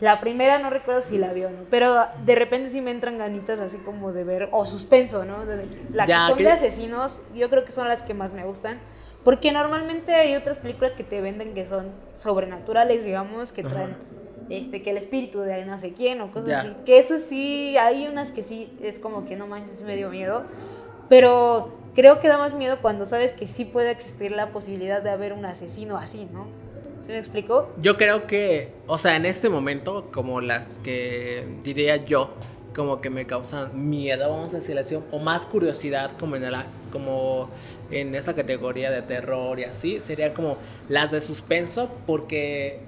La 0.00 0.20
primera 0.20 0.58
no 0.58 0.70
recuerdo 0.70 1.00
si 1.02 1.16
la 1.18 1.32
vio, 1.32 1.50
¿no? 1.50 1.58
Pero 1.70 2.06
de 2.24 2.34
repente 2.34 2.70
sí 2.70 2.80
me 2.80 2.90
entran 2.90 3.18
ganitas 3.18 3.58
así 3.60 3.78
como 3.78 4.12
de 4.12 4.24
ver, 4.24 4.48
o 4.52 4.64
suspenso, 4.66 5.24
¿no? 5.24 5.44
De- 5.46 5.66
la 5.92 6.04
Ya, 6.06 6.18
que 6.22 6.28
son 6.28 6.38
que- 6.38 6.44
de 6.44 6.50
asesinos, 6.50 7.20
yo 7.34 7.48
creo 7.50 7.64
que 7.64 7.70
son 7.72 7.88
las 7.88 8.02
que 8.02 8.14
más 8.14 8.32
me 8.32 8.44
gustan. 8.44 8.78
Porque 9.24 9.52
normalmente 9.52 10.14
hay 10.14 10.34
otras 10.36 10.58
películas 10.58 10.92
que 10.92 11.04
te 11.04 11.20
venden 11.20 11.52
que 11.54 11.66
son 11.66 11.90
sobrenaturales, 12.14 13.04
digamos, 13.04 13.52
que 13.52 13.62
traen 13.62 13.96
este 14.50 14.82
que 14.82 14.90
el 14.90 14.96
espíritu 14.96 15.40
de 15.40 15.64
no 15.66 15.76
sé 15.78 15.92
quién 15.92 16.20
o 16.20 16.30
cosas 16.30 16.48
así. 16.60 16.74
Que 16.86 16.98
eso 16.98 17.18
sí, 17.18 17.76
hay 17.76 18.06
unas 18.06 18.30
que 18.32 18.42
sí 18.42 18.72
es 18.82 18.98
como 18.98 19.24
que 19.26 19.36
no 19.36 19.46
manches, 19.46 19.82
me 19.82 19.96
dio 19.96 20.08
miedo. 20.10 20.44
Pero 21.08 21.74
creo 21.94 22.20
que 22.20 22.28
da 22.28 22.38
más 22.38 22.54
miedo 22.54 22.78
cuando 22.80 23.06
sabes 23.06 23.32
que 23.32 23.46
sí 23.46 23.64
puede 23.64 23.90
existir 23.90 24.30
la 24.30 24.50
posibilidad 24.50 25.02
de 25.02 25.10
haber 25.10 25.32
un 25.32 25.44
asesino 25.44 25.96
así, 25.96 26.28
¿no? 26.32 26.46
¿Se 27.02 27.12
me 27.12 27.18
explicó? 27.18 27.72
Yo 27.78 27.96
creo 27.96 28.26
que, 28.26 28.72
o 28.86 28.98
sea, 28.98 29.16
en 29.16 29.24
este 29.24 29.48
momento, 29.48 30.10
como 30.12 30.40
las 30.40 30.78
que 30.80 31.46
diría 31.62 31.96
yo, 31.96 32.34
como 32.74 33.00
que 33.00 33.10
me 33.10 33.26
causan 33.26 33.88
miedo, 33.88 34.30
vamos 34.30 34.52
a 34.52 34.58
decirlo 34.58 34.82
así, 34.82 34.96
o 35.10 35.18
más 35.18 35.46
curiosidad, 35.46 36.12
como 36.18 36.36
en, 36.36 36.50
la, 36.50 36.66
como 36.92 37.50
en 37.90 38.14
esa 38.14 38.34
categoría 38.34 38.90
de 38.90 39.02
terror 39.02 39.58
y 39.58 39.64
así, 39.64 40.00
sería 40.00 40.34
como 40.34 40.58
las 40.88 41.10
de 41.10 41.20
suspenso, 41.20 41.88
porque 42.06 42.80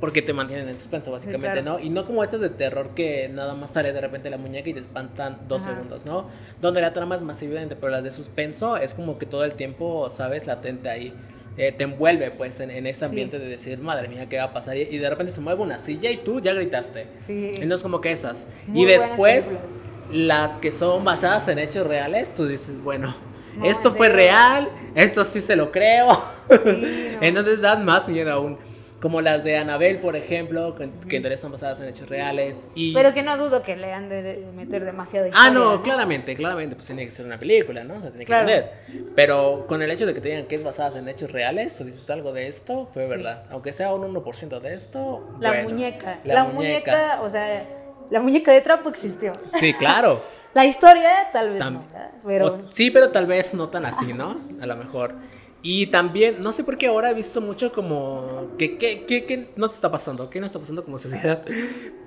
porque 0.00 0.22
te 0.22 0.32
mantienen 0.32 0.68
en 0.68 0.78
suspenso, 0.78 1.12
básicamente, 1.12 1.60
claro. 1.60 1.78
¿no? 1.78 1.84
Y 1.84 1.90
no 1.90 2.06
como 2.06 2.24
estas 2.24 2.40
de 2.40 2.48
terror 2.48 2.90
que 2.94 3.28
nada 3.28 3.54
más 3.54 3.72
sale 3.72 3.92
de 3.92 4.00
repente 4.00 4.30
la 4.30 4.38
muñeca 4.38 4.70
y 4.70 4.72
te 4.74 4.80
espantan 4.80 5.40
dos 5.46 5.66
Ajá. 5.66 5.74
segundos, 5.74 6.06
¿no? 6.06 6.28
Donde 6.60 6.80
la 6.80 6.92
trama 6.92 7.16
es 7.16 7.20
más 7.22 7.42
evidente, 7.42 7.76
pero 7.76 7.92
las 7.92 8.02
de 8.02 8.10
suspenso 8.10 8.76
es 8.78 8.94
como 8.94 9.18
que 9.18 9.26
todo 9.26 9.44
el 9.44 9.54
tiempo, 9.54 10.08
¿sabes? 10.08 10.46
Latente 10.46 10.88
ahí. 10.88 11.14
Eh, 11.58 11.72
te 11.72 11.84
envuelve, 11.84 12.30
pues, 12.30 12.60
en, 12.60 12.70
en 12.70 12.86
ese 12.86 13.04
ambiente 13.04 13.38
de 13.38 13.46
decir, 13.46 13.78
madre 13.80 14.08
mía, 14.08 14.26
¿qué 14.28 14.38
va 14.38 14.44
a 14.44 14.52
pasar? 14.54 14.76
Y, 14.78 14.82
y 14.82 14.96
de 14.98 15.10
repente 15.10 15.32
se 15.32 15.42
mueve 15.42 15.60
una 15.60 15.76
silla 15.76 16.10
y 16.10 16.16
tú 16.18 16.40
ya 16.40 16.54
gritaste. 16.54 17.08
Sí. 17.18 17.52
Entonces, 17.56 17.82
como 17.82 18.00
que 18.00 18.12
esas. 18.12 18.46
Muy 18.66 18.82
y 18.82 18.86
después, 18.86 19.64
las 20.10 20.56
que 20.56 20.72
son 20.72 21.04
basadas 21.04 21.46
en 21.48 21.58
hechos 21.58 21.86
reales, 21.86 22.32
tú 22.32 22.46
dices, 22.46 22.82
bueno, 22.82 23.14
No, 23.56 23.66
esto 23.66 23.92
fue 23.92 24.08
real, 24.08 24.68
esto 24.94 25.24
sí 25.24 25.42
se 25.42 25.56
lo 25.56 25.70
creo. 25.70 26.12
Sí, 26.48 27.12
no. 27.20 27.22
Entonces 27.26 27.60
dan 27.60 27.84
más 27.84 28.08
miedo 28.08 28.32
aún. 28.32 28.69
Como 29.00 29.22
las 29.22 29.44
de 29.44 29.56
Anabel, 29.56 29.98
por 29.98 30.14
ejemplo, 30.14 30.74
que, 30.74 30.90
que 31.08 31.16
en 31.16 31.22
realidad 31.22 31.40
son 31.40 31.52
basadas 31.52 31.80
en 31.80 31.88
hechos 31.88 32.08
reales. 32.10 32.68
Y... 32.74 32.92
Pero 32.92 33.14
que 33.14 33.22
no 33.22 33.38
dudo 33.38 33.62
que 33.62 33.74
le 33.76 33.92
han 33.94 34.10
de- 34.10 34.46
meter 34.54 34.84
demasiado 34.84 35.26
Ah, 35.32 35.48
historia, 35.48 35.50
no, 35.52 35.82
claramente, 35.82 36.34
claramente, 36.34 36.76
pues 36.76 36.86
tiene 36.86 37.06
que 37.06 37.10
ser 37.10 37.24
una 37.24 37.38
película, 37.38 37.82
¿no? 37.82 37.94
O 37.94 38.00
sea, 38.02 38.10
tiene 38.10 38.24
que 38.26 38.30
Claro. 38.30 38.46
vender. 38.46 38.72
Pero 39.16 39.64
con 39.66 39.80
el 39.80 39.90
hecho 39.90 40.04
de 40.04 40.12
que 40.12 40.20
te 40.20 40.28
digan 40.28 40.44
que 40.46 40.54
es 40.54 40.62
basada 40.62 40.98
en 40.98 41.08
hechos 41.08 41.32
reales, 41.32 41.80
o 41.80 41.84
dices 41.84 42.10
algo 42.10 42.32
de 42.34 42.46
esto, 42.48 42.88
fue 42.92 43.04
Sí. 43.04 43.10
verdad. 43.10 43.44
Aunque 43.50 43.72
sea 43.72 43.94
un 43.94 44.02
1% 44.02 44.60
de 44.60 44.74
esto. 44.74 45.26
La 45.40 45.48
bueno, 45.50 45.70
muñeca. 45.70 46.18
La, 46.24 46.34
La, 46.34 46.44
muñeca. 46.44 46.92
muñeca. 46.92 47.20
o 47.22 47.30
sea, 47.30 47.64
la 48.10 48.20
muñeca 48.20 48.52
de 48.52 48.60
trapo 48.60 48.90
existió. 48.90 49.32
Sí, 49.46 49.72
claro. 49.72 50.22
La 50.52 50.66
historia, 50.66 51.30
tal 51.32 51.50
vez 51.52 51.62
Tam- 51.62 51.72
no. 51.72 51.84
Pero 52.26 52.46
O- 52.48 52.70
sí, 52.70 52.90
pero 52.90 53.10
tal 53.10 53.24
vez 53.26 53.54
no 53.54 53.68
tan 53.68 53.86
así, 53.86 54.12
¿no? 54.12 54.40
A 54.60 54.66
lo 54.66 54.76
mejor. 54.76 55.14
Y 55.62 55.88
también, 55.88 56.40
no 56.40 56.52
sé 56.52 56.64
por 56.64 56.78
qué 56.78 56.86
ahora 56.86 57.10
he 57.10 57.14
visto 57.14 57.40
mucho 57.40 57.70
como 57.72 58.48
que, 58.58 58.78
que, 58.78 59.04
que, 59.04 59.26
que 59.26 59.50
nos 59.56 59.74
está 59.74 59.90
pasando, 59.90 60.30
qué 60.30 60.40
nos 60.40 60.48
está 60.48 60.58
pasando 60.58 60.84
como 60.84 60.96
sociedad, 60.98 61.42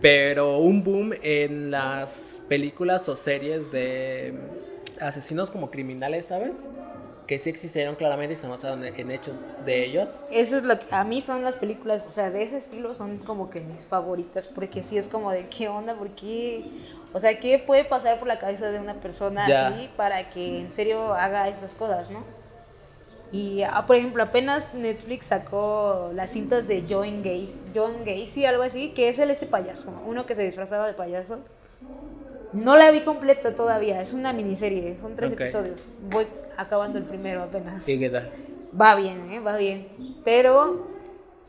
pero 0.02 0.58
un 0.58 0.84
boom 0.84 1.14
en 1.22 1.70
las 1.70 2.42
películas 2.48 3.08
o 3.10 3.16
series 3.16 3.72
de 3.72 4.34
asesinos 5.00 5.52
como 5.52 5.70
criminales, 5.70 6.28
¿sabes? 6.28 6.72
Que 7.28 7.38
sí 7.40 7.50
existieron 7.50 7.96
claramente 7.96 8.34
y 8.34 8.36
se 8.36 8.48
basaron 8.48 8.84
en, 8.84 9.12
hechos 9.12 9.42
de 9.66 9.86
ellos. 9.86 10.26
eso 10.32 10.58
es 10.58 10.64
lo 10.64 10.78
que 10.80 10.86
a 10.90 11.04
mí 11.04 11.22
son 11.22 11.44
las 11.44 11.56
películas, 11.56 12.06
o 12.08 12.12
sea, 12.12 12.32
de 12.32 12.44
ese 12.44 12.58
estilo 12.58 12.94
son 12.96 13.20
como 13.20 13.50
que 13.50 13.62
mis 13.62 13.86
favoritas, 13.86 14.48
porque 14.48 14.82
sí 14.82 14.98
es 14.98 15.08
como 15.08 15.32
de 15.32 15.48
qué 15.48 15.70
onda, 15.70 15.96
por 15.96 16.10
qué, 16.10 16.66
o 17.14 17.20
sea, 17.20 17.40
qué 17.40 17.60
puede 17.60 17.86
pasar 17.86 18.18
por 18.18 18.28
la 18.28 18.40
cabeza 18.40 18.72
de 18.72 18.80
una 18.80 18.96
persona 18.96 19.48
Ya. 19.48 19.68
así 19.68 19.90
para 19.96 20.30
que 20.32 20.62
en 20.62 20.72
serio 20.72 21.14
haga 21.14 21.48
esas 21.48 21.76
cosas, 21.76 22.10
¿no? 22.10 22.43
Y, 23.34 23.64
ah, 23.64 23.88
por 23.88 23.96
ejemplo, 23.96 24.22
apenas 24.22 24.76
Netflix 24.76 25.26
sacó 25.26 26.12
las 26.14 26.30
cintas 26.32 26.68
de 26.68 26.86
John 26.88 27.24
Gacy, 27.24 27.60
John 27.74 28.06
Gacy, 28.06 28.46
algo 28.46 28.62
así, 28.62 28.92
que 28.92 29.10
es 29.10 29.18
el 29.18 29.32
este 29.32 29.48
payaso, 29.48 29.92
uno 30.06 30.28
que 30.28 30.36
se 30.36 30.44
disfrazaba 30.44 30.86
de 30.86 30.94
payaso. 30.94 31.40
No 32.54 32.78
la 32.78 32.92
vi 32.92 33.02
completa 33.02 33.56
todavía, 33.56 34.00
es 34.02 34.14
una 34.14 34.34
miniserie, 34.34 35.00
son 35.02 35.16
tres 35.16 35.32
episodios. 35.32 35.88
Voy 36.12 36.28
acabando 36.58 37.00
el 37.00 37.06
primero 37.06 37.42
apenas. 37.42 37.84
¿qué 37.84 38.08
tal? 38.08 38.32
Va 38.80 38.94
bien, 38.94 39.32
¿eh? 39.32 39.40
Va 39.40 39.58
bien. 39.58 39.88
Pero, 40.24 40.86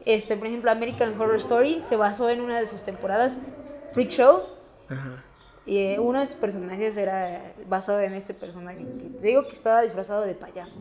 este, 0.06 0.38
por 0.38 0.46
ejemplo, 0.46 0.70
American 0.70 1.20
Horror 1.20 1.36
Story 1.36 1.82
se 1.82 1.96
basó 1.96 2.30
en 2.30 2.40
una 2.40 2.58
de 2.58 2.66
sus 2.66 2.82
temporadas, 2.82 3.40
Freak 3.90 4.08
Show, 4.08 4.40
Ajá. 4.88 5.22
y 5.66 5.76
eh, 5.80 5.98
uno 6.00 6.20
de 6.20 6.24
sus 6.24 6.36
personajes 6.36 6.96
era 6.96 7.52
basado 7.68 8.00
en 8.00 8.14
este 8.14 8.32
personaje, 8.32 8.78
que 8.78 9.10
te 9.20 9.26
digo 9.26 9.42
que 9.42 9.52
estaba 9.52 9.82
disfrazado 9.82 10.22
de 10.22 10.34
payaso. 10.34 10.78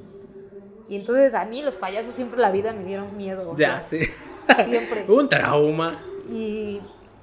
Y 0.90 0.96
entonces 0.98 1.34
a 1.34 1.46
mí 1.46 1.62
los 1.64 1.76
payasos 1.76 2.14
siempre 2.14 2.40
la 2.40 2.52
vida 2.52 2.74
me 2.74 2.84
dieron 2.84 3.16
miedo. 3.18 3.52
o 3.52 3.56
Ya, 3.56 3.82
sea, 3.82 4.00
sí. 4.00 4.64
Siempre. 4.64 5.06
Un 5.08 5.30
trauma. 5.30 6.00
Y, 6.30 6.82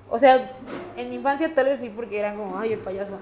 o 0.08 0.18
sea, 0.18 0.52
en 0.96 1.10
mi 1.10 1.16
infancia 1.16 1.52
tal 1.54 1.66
vez 1.66 1.80
sí 1.80 1.90
porque 1.94 2.18
eran 2.18 2.36
como, 2.36 2.58
ay, 2.58 2.72
el 2.72 2.78
payaso. 2.78 3.18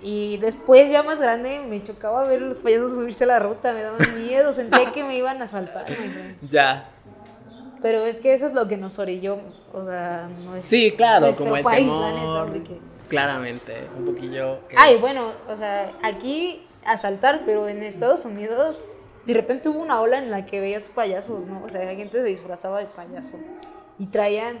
Y 0.00 0.36
después 0.38 0.90
ya 0.90 1.02
más 1.02 1.20
grande 1.20 1.60
me 1.68 1.82
chocaba 1.82 2.24
ver 2.24 2.42
los 2.42 2.58
payasos 2.58 2.92
subirse 2.94 3.24
a 3.24 3.26
la 3.28 3.38
ruta, 3.38 3.72
me 3.72 3.82
daban 3.82 3.98
miedo, 4.26 4.52
sentía 4.52 4.92
que 4.92 5.02
me 5.02 5.16
iban 5.16 5.40
a 5.40 5.46
saltar. 5.46 5.86
Ya. 6.48 6.90
Pero 7.80 8.04
es 8.04 8.20
que 8.20 8.32
eso 8.34 8.46
es 8.46 8.54
lo 8.54 8.66
que 8.68 8.76
nos 8.76 8.98
orilló, 8.98 9.38
o 9.72 9.84
sea, 9.84 10.28
no 10.44 10.56
es 10.56 10.64
Sí, 10.66 10.92
claro, 10.96 11.26
nuestro 11.26 11.44
como 11.46 11.56
el 11.56 11.62
país, 11.62 11.86
temor. 11.88 12.00
la 12.00 12.12
neta, 12.12 12.52
porque... 12.52 12.78
Claramente, 13.08 13.88
un 13.98 14.06
poquillo. 14.06 14.54
es- 14.70 14.76
Ay, 14.76 14.96
bueno, 15.00 15.32
o 15.48 15.56
sea, 15.56 15.92
aquí 16.02 16.66
asaltar, 16.86 17.42
pero 17.44 17.68
en 17.68 17.82
Estados 17.82 18.24
Unidos 18.24 18.80
de 19.26 19.34
repente 19.34 19.68
hubo 19.68 19.80
una 19.80 20.00
ola 20.00 20.18
en 20.18 20.30
la 20.30 20.46
que 20.46 20.60
veías 20.60 20.88
payasos, 20.88 21.46
¿no? 21.46 21.62
O 21.64 21.68
sea, 21.68 21.84
la 21.84 21.94
gente 21.94 22.18
se 22.18 22.24
disfrazaba 22.24 22.80
de 22.80 22.86
payaso 22.86 23.38
y 23.98 24.06
traían, 24.06 24.58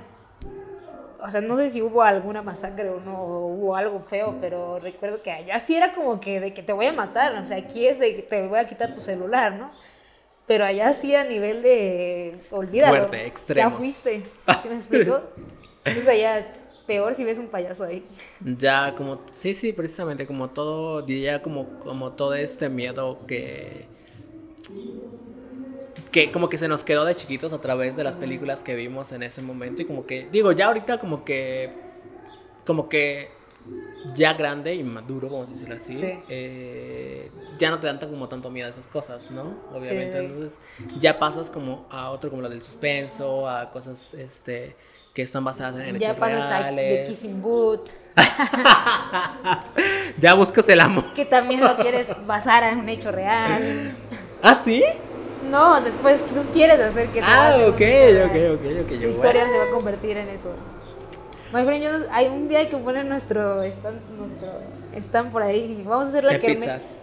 o 1.20 1.28
sea, 1.28 1.40
no 1.40 1.56
sé 1.56 1.70
si 1.70 1.82
hubo 1.82 2.02
alguna 2.02 2.42
masacre 2.42 2.88
o 2.88 3.00
no, 3.00 3.22
o 3.22 3.46
hubo 3.48 3.76
algo 3.76 4.00
feo, 4.00 4.36
pero 4.40 4.78
recuerdo 4.78 5.22
que 5.22 5.30
allá 5.30 5.58
sí 5.60 5.76
era 5.76 5.92
como 5.92 6.20
que 6.20 6.40
de 6.40 6.54
que 6.54 6.62
te 6.62 6.72
voy 6.72 6.86
a 6.86 6.92
matar, 6.92 7.34
o 7.36 7.46
sea, 7.46 7.58
aquí 7.58 7.86
es 7.86 7.98
de 7.98 8.16
que 8.16 8.22
te 8.22 8.46
voy 8.46 8.58
a 8.58 8.66
quitar 8.66 8.94
tu 8.94 9.00
celular, 9.00 9.54
¿no? 9.54 9.70
Pero 10.46 10.64
allá 10.64 10.92
sí 10.92 11.14
a 11.14 11.24
nivel 11.24 11.62
de, 11.62 12.38
olvídalo. 12.50 12.96
Fuerte, 12.96 13.26
extremos. 13.26 13.72
Ya 13.72 13.78
fuiste, 13.78 14.22
¿sí 14.62 14.68
me 14.68 14.74
explico? 14.74 15.22
Entonces 15.84 16.08
allá 16.08 16.46
peor 16.86 17.14
si 17.14 17.24
ves 17.24 17.38
un 17.38 17.48
payaso 17.48 17.84
ahí. 17.84 18.06
Ya, 18.58 18.94
como, 18.96 19.20
sí, 19.32 19.54
sí, 19.54 19.72
precisamente, 19.72 20.26
como 20.26 20.50
todo, 20.50 21.02
diría 21.02 21.42
como, 21.42 21.80
como 21.80 22.12
todo 22.12 22.34
este 22.34 22.68
miedo 22.68 23.20
que, 23.26 23.86
que 26.10 26.30
como 26.30 26.48
que 26.48 26.56
se 26.56 26.68
nos 26.68 26.84
quedó 26.84 27.04
de 27.04 27.14
chiquitos 27.14 27.52
a 27.52 27.60
través 27.60 27.96
de 27.96 28.04
las 28.04 28.14
películas 28.16 28.62
que 28.62 28.74
vimos 28.76 29.10
en 29.12 29.22
ese 29.24 29.42
momento 29.42 29.82
y 29.82 29.84
como 29.84 30.06
que, 30.06 30.28
digo, 30.30 30.52
ya 30.52 30.68
ahorita 30.68 30.98
como 30.98 31.24
que, 31.24 31.72
como 32.64 32.88
que 32.88 33.30
ya 34.14 34.34
grande 34.34 34.74
y 34.74 34.84
maduro, 34.84 35.28
vamos 35.28 35.48
a 35.48 35.52
decirlo 35.54 35.74
así, 35.76 35.94
Sí. 35.94 36.18
eh, 36.28 37.30
ya 37.58 37.70
no 37.70 37.80
te 37.80 37.86
dan 37.88 37.98
tan, 37.98 38.10
como 38.10 38.28
tanto 38.28 38.50
miedo 38.50 38.66
a 38.66 38.70
esas 38.70 38.86
cosas, 38.86 39.30
¿no? 39.30 39.56
Obviamente, 39.72 40.18
Sí. 40.20 40.24
entonces 40.26 40.60
ya 40.98 41.16
pasas 41.16 41.50
como 41.50 41.86
a 41.90 42.10
otro 42.10 42.30
como 42.30 42.42
lo 42.42 42.48
del 42.48 42.60
suspenso, 42.62 43.48
a 43.48 43.70
cosas, 43.72 44.14
este, 44.14 44.76
que 45.14 45.22
están 45.22 45.42
basadas 45.44 45.80
en 45.80 45.98
Ya 45.98 46.08
hechos 46.08 46.18
pasas 46.20 46.50
a 46.50 46.64
The 46.68 46.76
reales. 46.76 47.08
Kissing 47.08 47.42
Boot, 47.42 47.88
Ya 50.18 50.34
buscas 50.34 50.68
el 50.68 50.80
amor. 50.80 51.04
que 51.14 51.24
también 51.24 51.60
lo 51.60 51.76
quieres 51.76 52.08
basar 52.26 52.62
en 52.64 52.78
un 52.80 52.88
hecho 52.88 53.10
real. 53.10 53.96
¿Ah, 54.46 54.54
sí? 54.54 54.84
No, 55.50 55.80
después 55.80 56.24
tú 56.26 56.42
quieres 56.52 56.78
hacer 56.78 57.08
que 57.08 57.20
se 57.22 57.26
Ah, 57.28 57.56
en 57.56 57.62
ok, 57.70 57.74
ok, 57.74 58.60
ok, 58.60 58.82
ok. 58.92 59.00
Tu 59.00 59.06
historia 59.08 59.48
se 59.48 59.56
va 59.58 59.64
a 59.64 59.70
convertir 59.70 60.16
en 60.18 60.28
eso. 60.28 60.52
My 61.52 61.64
friend, 61.64 61.82
yo 61.82 61.90
hay 62.10 62.26
un 62.28 62.46
día 62.46 62.68
que 62.68 62.76
poner 62.76 63.06
nuestro 63.06 63.62
stand, 63.62 64.00
nuestro 64.18 64.50
stand 64.96 65.32
por 65.32 65.42
ahí. 65.42 65.82
Vamos 65.86 66.06
a 66.06 66.08
hacer 66.10 66.24
la 66.24 66.38
kermés. 66.38 66.56
pizzas. 66.58 66.98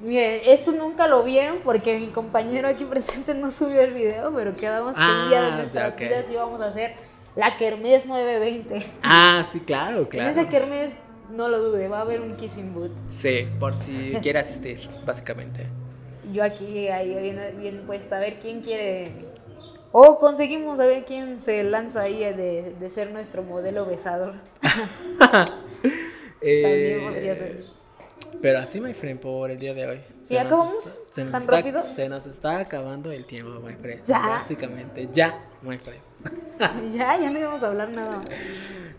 Mire, 0.00 0.52
esto 0.52 0.72
nunca 0.72 1.08
lo 1.08 1.24
vieron 1.24 1.58
porque 1.64 1.98
mi 1.98 2.06
compañero 2.08 2.68
aquí 2.68 2.84
presente 2.84 3.34
no 3.34 3.50
subió 3.50 3.80
el 3.82 3.92
video, 3.92 4.32
pero 4.34 4.56
quedamos 4.56 4.96
que 4.96 5.02
un 5.02 5.28
día 5.28 5.42
de 5.42 5.48
Ah, 5.48 5.56
nuestras 5.56 5.88
ya, 5.88 5.94
ok. 5.94 5.98
vidas 6.00 6.30
íbamos 6.30 6.60
a 6.62 6.66
hacer 6.68 6.94
la 7.36 7.56
kermés 7.56 8.06
920. 8.06 8.86
Ah, 9.02 9.42
sí, 9.44 9.60
claro, 9.60 9.98
En 10.00 10.04
claro. 10.06 10.30
esa 10.30 10.48
kermés, 10.48 10.96
no 11.30 11.48
lo 11.48 11.58
dude, 11.58 11.88
va 11.88 11.98
a 11.98 12.02
haber 12.02 12.20
un 12.22 12.36
kissing 12.36 12.72
boot. 12.72 12.92
Sí, 13.06 13.48
por 13.60 13.76
si 13.76 14.16
quiere 14.22 14.38
asistir, 14.38 14.88
básicamente. 15.04 15.66
Yo 16.32 16.44
aquí, 16.44 16.88
ahí 16.88 17.18
bien, 17.20 17.38
bien 17.58 17.84
puesta, 17.86 18.16
a 18.16 18.20
ver 18.20 18.38
quién 18.38 18.60
quiere. 18.60 19.12
O 19.92 20.18
conseguimos 20.18 20.80
a 20.80 20.86
ver 20.86 21.04
quién 21.04 21.40
se 21.40 21.64
lanza 21.64 22.02
ahí 22.02 22.18
de, 22.18 22.74
de 22.78 22.90
ser 22.90 23.10
nuestro 23.10 23.42
modelo 23.42 23.86
besador. 23.86 24.34
Eh, 26.40 27.00
podría 27.02 27.34
ser. 27.34 27.64
Pero 28.40 28.58
así, 28.60 28.80
my 28.80 28.94
friend, 28.94 29.20
por 29.20 29.50
el 29.50 29.58
día 29.58 29.74
de 29.74 29.86
hoy. 29.86 30.00
¿Sí, 30.22 30.34
nos 30.34 30.44
acabamos 30.44 30.78
está- 30.78 31.12
se 31.14 31.22
nos 31.24 31.32
tan 31.32 31.42
está- 31.42 31.56
rápido? 31.56 31.82
Se 31.82 32.08
nos 32.08 32.26
está 32.26 32.58
acabando 32.58 33.10
el 33.10 33.24
tiempo, 33.26 33.60
my 33.60 33.74
friend. 33.74 34.02
¿Ya? 34.04 34.20
Básicamente, 34.20 35.08
ya, 35.12 35.40
my 35.62 35.76
friend. 35.78 36.02
ya, 36.92 37.18
ya 37.18 37.30
no 37.30 37.38
íbamos 37.38 37.62
a 37.62 37.66
hablar 37.68 37.90
nada 37.90 38.18
más. 38.18 38.28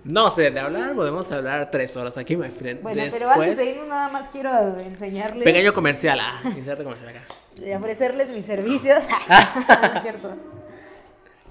No 0.03 0.31
sé, 0.31 0.49
de 0.51 0.59
hablar 0.59 0.95
podemos 0.95 1.29
hablar 1.31 1.69
tres 1.71 1.95
horas 1.97 2.17
aquí, 2.17 2.35
my 2.37 2.49
friend. 2.49 2.81
Bueno, 2.81 3.01
Después, 3.01 3.19
pero 3.27 3.41
antes 3.41 3.57
de 3.57 3.71
irnos, 3.71 3.87
nada 3.87 4.09
más 4.09 4.27
quiero 4.29 4.79
enseñarles. 4.79 5.43
pequeño 5.43 5.73
comercial. 5.73 6.19
Ah, 6.21 6.41
inserto 6.57 6.83
comercial 6.83 7.09
acá. 7.09 7.21
de 7.55 7.75
ofrecerles 7.75 8.29
mis 8.29 8.45
servicios. 8.45 9.03
No 9.67 9.93
es 9.97 10.01
cierto. 10.01 10.35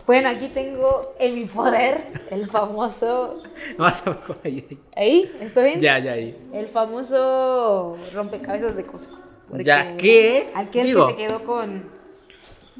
Bueno, 0.09 0.31
aquí 0.31 0.49
tengo 0.49 1.15
en 1.19 1.35
mi 1.35 1.45
poder 1.45 2.01
el 2.31 2.47
famoso. 2.47 3.43
Más 3.77 4.03
ahí, 4.43 4.81
ahí. 4.97 5.31
¿Está 5.39 5.63
bien? 5.63 5.81
Ya, 5.81 5.99
ya, 5.99 6.13
ahí. 6.13 6.35
El 6.55 6.67
famoso 6.67 7.95
rompecabezas 8.15 8.75
de. 8.75 8.85
Porque 8.85 9.65
Ya 9.65 9.99
que, 9.99 10.51
Aquel 10.55 10.87
digo- 10.87 11.09
que 11.09 11.13
se 11.13 11.19
quedó 11.19 11.45
con, 11.45 11.91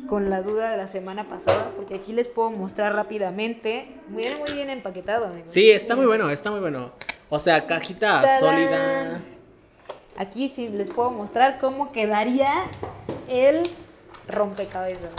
con 0.09 0.31
la 0.31 0.41
duda 0.41 0.71
de 0.71 0.79
la 0.79 0.89
semana 0.89 1.29
pasada, 1.29 1.71
porque 1.77 1.97
aquí 1.97 2.15
les 2.15 2.29
puedo 2.29 2.49
mostrar 2.51 2.95
rápidamente. 2.95 3.89
Viene 4.09 4.37
muy 4.37 4.51
bien 4.55 4.71
empaquetado, 4.71 5.27
amigos. 5.27 5.51
Sí, 5.51 5.71
está 5.71 5.97
muy 5.97 6.07
bueno, 6.07 6.31
está 6.31 6.51
muy 6.51 6.61
bueno. 6.61 6.93
O 7.29 7.39
sea, 7.39 7.67
cajita 7.67 8.23
¡Tarán! 8.23 8.41
sólida. 8.41 9.21
Aquí 10.17 10.49
sí 10.49 10.69
les 10.69 10.91
puedo 10.91 11.11
mostrar 11.11 11.59
cómo 11.61 11.93
quedaría 11.93 12.55
el 13.29 13.65
rompecabezas. 14.29 15.13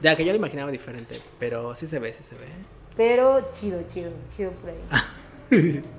Ya 0.00 0.14
que 0.16 0.24
yo 0.24 0.32
lo 0.32 0.36
imaginaba 0.38 0.70
diferente, 0.70 1.20
pero 1.38 1.74
sí 1.74 1.86
se 1.86 1.98
ve, 1.98 2.12
sí 2.12 2.22
se 2.22 2.36
ve. 2.36 2.46
Pero 2.96 3.50
chido, 3.52 3.82
chido, 3.88 4.10
chido 4.34 4.52
por 4.52 4.70
ahí. 4.70 5.84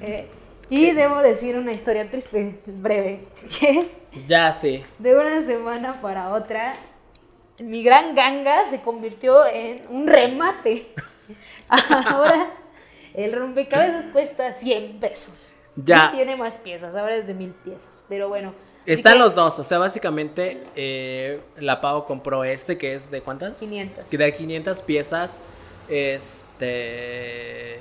Eh, 0.00 0.26
y 0.70 0.92
debo 0.92 1.20
decir 1.20 1.54
una 1.58 1.72
historia 1.72 2.10
triste, 2.10 2.58
breve, 2.64 3.26
que 3.60 3.90
Ya 4.26 4.50
sí. 4.52 4.82
de 4.98 5.14
una 5.14 5.42
semana 5.42 6.00
para 6.00 6.32
otra, 6.32 6.74
mi 7.58 7.82
gran 7.82 8.14
ganga 8.14 8.64
se 8.64 8.80
convirtió 8.80 9.46
en 9.46 9.82
un 9.90 10.06
remate. 10.06 10.94
Ahora 11.68 12.50
el 13.12 13.32
rompecabezas 13.32 14.06
cuesta 14.06 14.50
100 14.52 14.98
pesos. 14.98 15.52
Ya. 15.76 16.10
Y 16.10 16.16
tiene 16.16 16.36
más 16.36 16.56
piezas, 16.56 16.94
ahora 16.96 17.16
es 17.16 17.26
de 17.26 17.34
mil 17.34 17.50
piezas. 17.50 18.02
Pero 18.08 18.28
bueno. 18.28 18.54
Están 18.92 19.18
los 19.18 19.34
dos, 19.34 19.58
o 19.58 19.64
sea, 19.64 19.78
básicamente 19.78 20.62
eh, 20.76 21.40
la 21.58 21.80
Pau 21.80 22.04
compró 22.06 22.44
este 22.44 22.76
que 22.78 22.94
es 22.94 23.10
de 23.10 23.20
cuántas? 23.22 23.58
500. 23.60 24.08
Que 24.08 24.18
de 24.18 24.32
500 24.34 24.82
piezas. 24.82 25.38
Este. 25.88 27.80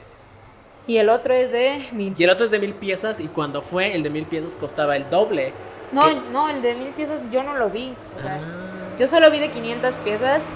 Y 0.88 0.98
el 0.98 1.10
otro 1.10 1.34
es 1.34 1.52
de 1.52 1.88
mil. 1.92 2.16
Y 2.18 2.24
el 2.24 2.30
otro 2.30 2.46
es 2.46 2.52
de 2.52 2.60
mil 2.60 2.74
piezas 2.74 3.20
y 3.20 3.28
cuando 3.28 3.62
fue 3.62 3.94
el 3.96 4.02
de 4.04 4.10
mil 4.10 4.26
piezas 4.26 4.56
costaba 4.56 4.96
el 4.96 5.10
doble. 5.10 5.54
No, 5.92 6.22
no, 6.32 6.50
el 6.50 6.62
de 6.62 6.76
mil 6.76 6.90
piezas 6.90 7.22
yo 7.32 7.44
no 7.44 7.54
lo 7.56 7.70
vi. 7.70 7.94
O 8.18 8.22
sea, 8.22 8.40
Ah, 8.42 8.96
yo 8.98 9.08
solo 9.08 9.32
vi 9.32 9.40
de 9.40 9.50
500 9.52 9.96
piezas 9.98 10.48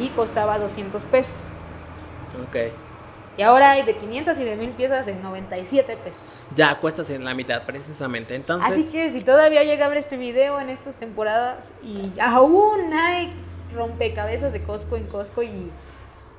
y 0.00 0.08
costaba 0.10 0.58
200 0.58 1.04
pesos. 1.04 1.34
ok. 2.48 2.56
Y 3.36 3.42
ahora 3.42 3.70
hay 3.72 3.82
de 3.82 3.96
500 3.96 4.38
y 4.38 4.44
de 4.44 4.56
1000 4.56 4.70
piezas 4.72 5.08
en 5.08 5.22
97 5.22 5.96
pesos. 5.98 6.46
Ya 6.54 6.74
cuestas 6.78 7.08
en 7.10 7.24
la 7.24 7.34
mitad, 7.34 7.62
precisamente. 7.64 8.34
Entonces. 8.34 8.70
Así 8.70 8.92
que 8.92 9.12
si 9.12 9.22
todavía 9.22 9.64
llega 9.64 9.86
a 9.86 9.88
ver 9.88 9.98
este 9.98 10.16
video 10.16 10.60
en 10.60 10.68
estas 10.68 10.96
temporadas 10.96 11.72
y 11.82 12.12
aún 12.20 12.92
hay 12.92 13.32
rompecabezas 13.74 14.52
de 14.52 14.62
Costco 14.62 14.96
en 14.96 15.06
Costco 15.06 15.42
y 15.42 15.70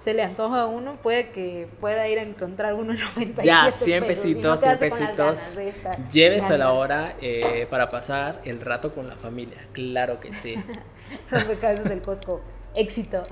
se 0.02 0.14
le 0.16 0.24
antoja 0.24 0.62
a 0.62 0.66
uno, 0.66 0.96
puede 1.02 1.30
que 1.30 1.70
pueda 1.80 2.08
ir 2.08 2.18
a 2.18 2.24
encontrar 2.24 2.74
uno 2.74 2.92
en 2.94 3.00
97 3.00 3.44
Ya, 3.44 3.70
100 3.70 4.06
pesos 4.06 4.26
y 4.26 4.36
no 4.36 4.42
pesitos, 4.42 4.62
100 4.62 4.78
quedarse 4.78 4.90
con 4.90 5.28
las 5.28 5.56
pesitos. 5.56 6.50
ganga. 6.50 6.66
ahora 6.66 7.16
eh, 7.22 7.68
para 7.70 7.90
pasar 7.90 8.42
el 8.46 8.60
rato 8.62 8.94
con 8.96 9.08
la 9.08 9.16
familia. 9.16 9.68
Claro 9.74 10.20
que 10.20 10.34
sí. 10.34 10.56
Rompecabezas 11.30 11.86
del 11.86 12.02
Costco. 12.02 12.42
Éxito. 12.76 13.24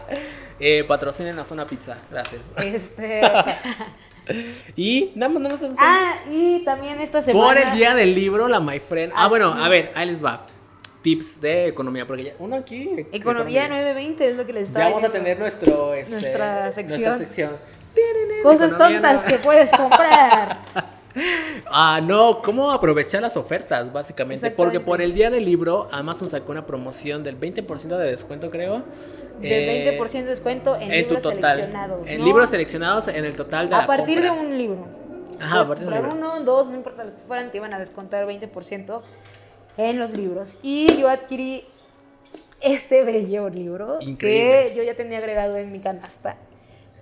eh, 0.60 0.84
patrocínenos 0.84 1.50
una 1.50 1.66
pizza. 1.66 1.96
Gracias. 2.10 2.42
Este. 2.62 3.20
Y 4.76 5.10
nada 5.16 5.32
más, 5.32 5.42
nada 5.42 5.56
más. 5.56 5.78
Ah, 5.80 6.14
y 6.30 6.64
también 6.64 7.00
esta 7.00 7.20
semana. 7.20 7.44
Por 7.44 7.58
el 7.58 7.72
día 7.76 7.92
del 7.94 8.14
libro, 8.14 8.46
la 8.46 8.60
My 8.60 8.78
Friend. 8.78 9.12
Ah, 9.16 9.24
Ah, 9.24 9.28
bueno, 9.28 9.52
sí. 9.56 9.62
a 9.64 9.68
ver, 9.68 9.90
ahí 9.96 10.06
les 10.06 10.24
va. 10.24 10.46
Tips 11.02 11.40
de 11.40 11.66
economía, 11.66 12.06
porque 12.06 12.24
ya, 12.24 12.32
uno 12.38 12.54
aquí. 12.54 12.88
Economía 13.10 13.66
920 13.66 14.30
es 14.30 14.36
lo 14.36 14.46
que 14.46 14.52
les 14.52 14.68
estaba 14.68 14.84
Ya 14.84 14.94
vamos 14.94 15.08
a 15.08 15.10
tener 15.10 15.38
nuestro, 15.40 15.92
este, 15.94 16.12
Nuestra 16.14 16.70
sección. 16.70 17.00
Nuestra 17.00 17.18
sección. 17.18 17.56
Cosas 18.44 18.72
Economía 18.72 19.00
tontas 19.02 19.24
que 19.24 19.38
puedes 19.38 19.70
comprar. 19.70 20.58
Ah, 21.74 22.00
no, 22.06 22.42
¿cómo 22.42 22.70
aprovechar 22.70 23.22
las 23.22 23.36
ofertas, 23.36 23.92
básicamente? 23.92 24.50
Porque 24.50 24.80
por 24.80 25.00
el 25.00 25.14
día 25.14 25.30
del 25.30 25.44
libro, 25.44 25.88
Amazon 25.90 26.28
sacó 26.28 26.52
una 26.52 26.66
promoción 26.66 27.22
del 27.22 27.38
20% 27.38 27.96
de 27.96 28.10
descuento, 28.10 28.50
creo. 28.50 28.82
Del 29.40 29.68
eh, 29.68 29.98
20% 29.98 30.12
de 30.12 30.24
descuento 30.24 30.76
en, 30.76 30.92
en 30.92 31.06
tu 31.06 31.14
libros 31.14 31.22
total. 31.22 31.56
seleccionados. 31.56 32.08
En 32.08 32.18
¿no? 32.18 32.24
libros 32.26 32.50
seleccionados 32.50 33.08
en 33.08 33.24
el 33.24 33.34
total 33.34 33.66
de 33.66 33.76
la 33.76 33.84
A 33.84 33.86
partir 33.86 34.20
de 34.20 34.30
un 34.30 34.58
libro. 34.58 34.86
Ajá, 35.40 35.60
a 35.60 35.68
partir 35.68 35.88
de 35.88 35.98
un 35.98 36.02
libro. 36.02 36.12
uno, 36.12 36.40
dos, 36.40 36.68
no 36.68 36.76
importa 36.76 37.04
los 37.04 37.14
que 37.14 37.22
fueran, 37.22 37.50
te 37.50 37.56
iban 37.56 37.72
a 37.72 37.78
descontar 37.78 38.26
20% 38.26 39.02
en 39.78 39.98
los 39.98 40.10
libros. 40.10 40.56
Y 40.62 40.94
yo 40.98 41.08
adquirí 41.08 41.64
este 42.60 43.02
bello 43.02 43.48
libro 43.48 43.98
Increíble. 44.00 44.70
que 44.70 44.76
yo 44.76 44.82
ya 44.82 44.94
tenía 44.94 45.18
agregado 45.18 45.56
en 45.56 45.72
mi 45.72 45.80
canasta. 45.80 46.36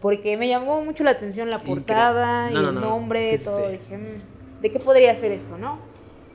Porque 0.00 0.36
me 0.36 0.48
llamó 0.48 0.82
mucho 0.82 1.04
la 1.04 1.10
atención 1.12 1.50
la 1.50 1.58
portada. 1.58 2.50
No, 2.50 2.60
y 2.60 2.62
no, 2.62 2.68
el 2.70 2.74
no. 2.76 2.80
nombre, 2.80 3.38
Sí, 3.38 3.44
todo. 3.44 3.66
sí. 3.70 3.72
Dije, 3.78 3.96
"Mm, 3.98 4.60
¿de 4.62 4.72
qué 4.72 4.80
podría 4.80 5.14
ser 5.14 5.32
esto, 5.32 5.58
no? 5.58 5.78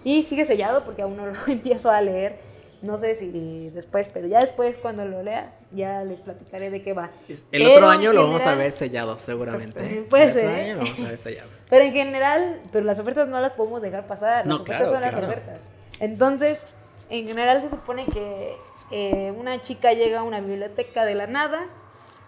Y 0.04 0.24
sigue 0.24 0.46
sellado 0.46 0.84
porque 0.86 1.02
aún 1.02 1.18
no 1.18 1.26
lo 1.26 1.34
empiezo 1.48 1.90
a 1.90 2.00
leer. 2.02 2.40
No 2.82 3.00
sé 3.00 3.16
si 3.16 3.70
después, 3.72 4.10
pero 4.14 4.28
ya 4.28 4.42
después 4.42 4.78
cuando 4.78 5.06
lo 5.06 5.24
lea, 5.24 5.56
ya 5.72 6.04
les 6.04 6.22
platicaré 6.22 6.70
de 6.70 6.84
qué 6.84 6.94
va. 6.94 7.10
El 7.28 7.38
Pero 7.50 7.72
otro 7.74 7.86
en 7.92 8.00
año 8.00 8.14
lo 8.14 8.24
vamos 8.24 8.42
a 8.42 8.50
general- 8.52 8.58
ver 8.60 8.72
sellado, 8.74 9.18
seguramente. 9.18 9.80
¿eh? 9.80 10.06
Puede 10.08 10.26
El 10.26 10.30
otro 10.30 10.42
ser, 10.42 10.50
¿eh? 10.52 10.62
año 10.66 10.74
lo 10.76 10.80
vamos 10.84 11.00
a 11.00 11.08
ver 11.08 11.18
sellado. 11.18 11.50
Pero 11.70 11.86
en 11.86 11.94
general, 11.94 12.62
pero 12.72 12.86
las 12.86 13.00
ofertas 13.00 13.28
no 13.28 13.42
las 13.42 13.54
podemos 13.54 13.82
dejar 13.82 14.06
pasar. 14.06 14.46
Las 14.46 14.58
No, 14.60 14.64
ofertas 14.64 14.78
claro, 14.78 14.92
son 14.92 15.02
las 15.02 15.12
claro. 15.16 15.28
ofertas. 15.28 15.60
Entonces, 16.00 16.68
en 17.10 17.26
general 17.28 17.60
se 17.64 17.72
supone 17.72 18.06
que 18.06 18.56
eh, 18.92 19.32
una 19.36 19.60
chica 19.62 19.94
llega 19.94 20.20
a 20.20 20.24
una 20.24 20.42
biblioteca 20.42 21.06
de 21.06 21.16
la 21.16 21.26
nada 21.26 21.66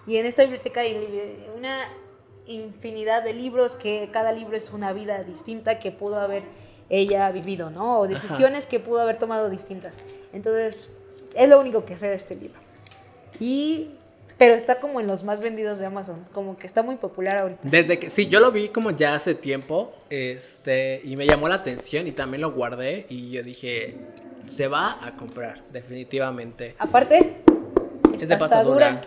y 0.08 0.18
en 0.18 0.26
esta 0.26 0.43
biblioteca 0.43 0.82
hay 0.82 1.45
una 1.55 1.89
infinidad 2.47 3.24
de 3.24 3.34
libros 3.34 3.76
que 3.76 4.10
cada 4.12 4.32
libro 4.32 4.55
es 4.55 4.72
una 4.72 4.93
vida 4.93 5.24
distinta 5.24 5.80
que 5.80 5.91
pudo 5.91 6.20
haber 6.20 6.43
ella 6.89 7.30
vivido, 7.32 7.70
¿no? 7.70 7.99
O 7.99 8.08
decisiones 8.08 8.66
que 8.66 8.80
pudo 8.80 9.01
haber 9.01 9.18
tomado 9.18 9.49
distintas. 9.49 9.99
Entonces, 10.32 10.89
es 11.36 11.49
lo 11.49 11.60
único 11.60 11.84
que 11.84 11.97
sé 11.97 12.08
de 12.08 12.16
este 12.16 12.36
libro. 12.36 12.60
Y 13.39 13.91
pero 14.38 14.53
está 14.53 14.80
como 14.80 14.99
en 14.99 15.08
los 15.08 15.24
más 15.24 15.39
vendidos 15.39 15.80
de 15.80 15.88
Amazon, 15.88 16.24
como 16.32 16.58
que 16.58 16.68
está 16.68 16.84
muy 16.84 16.95
popular 16.95 17.39
ahorita. 17.39 17.62
Desde 17.64 17.97
que, 17.97 18.10
sí, 18.10 18.28
yo 18.28 18.39
lo 18.39 18.51
vi 18.51 18.70
como 18.70 18.91
ya 18.91 19.16
hace 19.16 19.34
tiempo, 19.34 19.93
este, 20.12 21.01
y 21.03 21.16
me 21.16 21.26
llamó 21.26 21.49
la 21.49 21.55
atención 21.55 22.05
y 22.05 22.12
también 22.12 22.41
lo 22.41 22.51
guardé 22.51 23.08
y 23.10 23.32
yo 23.32 23.41
dije, 23.41 23.97
se 24.45 24.68
va 24.68 25.03
a 25.05 25.16
comprar, 25.16 25.64
definitivamente. 25.72 26.76
Aparte, 26.78 27.41
Es 28.14 28.30
de 28.30 28.38
pasta 28.38 28.64
dura. 28.64 29.01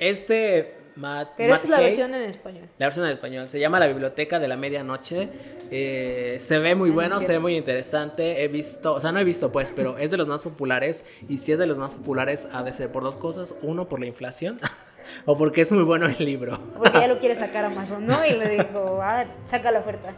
este 0.00 0.76
Matt, 0.94 1.30
Pero 1.38 1.50
Matt 1.54 1.64
esta 1.64 1.66
es 1.66 1.70
la 1.70 1.76
Hay, 1.78 1.84
versión 1.86 2.14
en 2.14 2.22
español. 2.22 2.68
la 2.78 2.86
versión 2.86 3.06
en 3.06 3.12
español, 3.12 3.48
se 3.48 3.58
llama 3.58 3.80
La 3.80 3.86
Biblioteca 3.86 4.38
de 4.38 4.46
la 4.48 4.56
Medianoche. 4.58 5.30
eh, 5.70 6.36
se 6.38 6.58
ve 6.58 6.74
muy 6.74 6.88
Ah, 6.88 6.92
no 6.92 6.94
bueno, 6.96 7.20
se 7.22 7.32
ve 7.32 7.38
muy 7.38 7.56
interesante. 7.56 8.42
He 8.44 8.48
visto, 8.48 8.92
o 8.94 9.00
sea, 9.00 9.10
no 9.10 9.18
he 9.18 9.24
visto 9.24 9.50
pues, 9.50 9.72
pero 9.74 9.96
es 9.96 10.10
de 10.10 10.18
los 10.18 10.28
más 10.28 10.42
populares. 10.42 11.06
Y 11.28 11.38
si 11.38 11.52
es 11.52 11.58
de 11.58 11.66
los 11.66 11.78
más 11.78 11.94
populares, 11.94 12.46
ha 12.52 12.62
de 12.62 12.74
ser 12.74 12.92
por 12.92 13.02
dos 13.04 13.16
cosas. 13.16 13.54
Uno, 13.62 13.88
por 13.88 14.00
la 14.00 14.06
inflación, 14.06 14.60
o 15.24 15.36
porque 15.38 15.62
es 15.62 15.72
muy 15.72 15.82
bueno 15.84 16.06
el 16.06 16.22
libro. 16.22 16.58
Porque 16.76 16.92
ya 17.00 17.08
lo 17.08 17.18
quiere 17.20 17.36
sacar 17.36 17.64
Amazon, 17.64 18.06
¿no? 18.06 18.24
Y 18.26 18.32
le 18.34 18.48
dijo, 18.50 18.98
ah, 19.02 19.24
saca 19.46 19.70
la 19.70 19.78
oferta. 19.80 20.12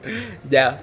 ya. 0.50 0.80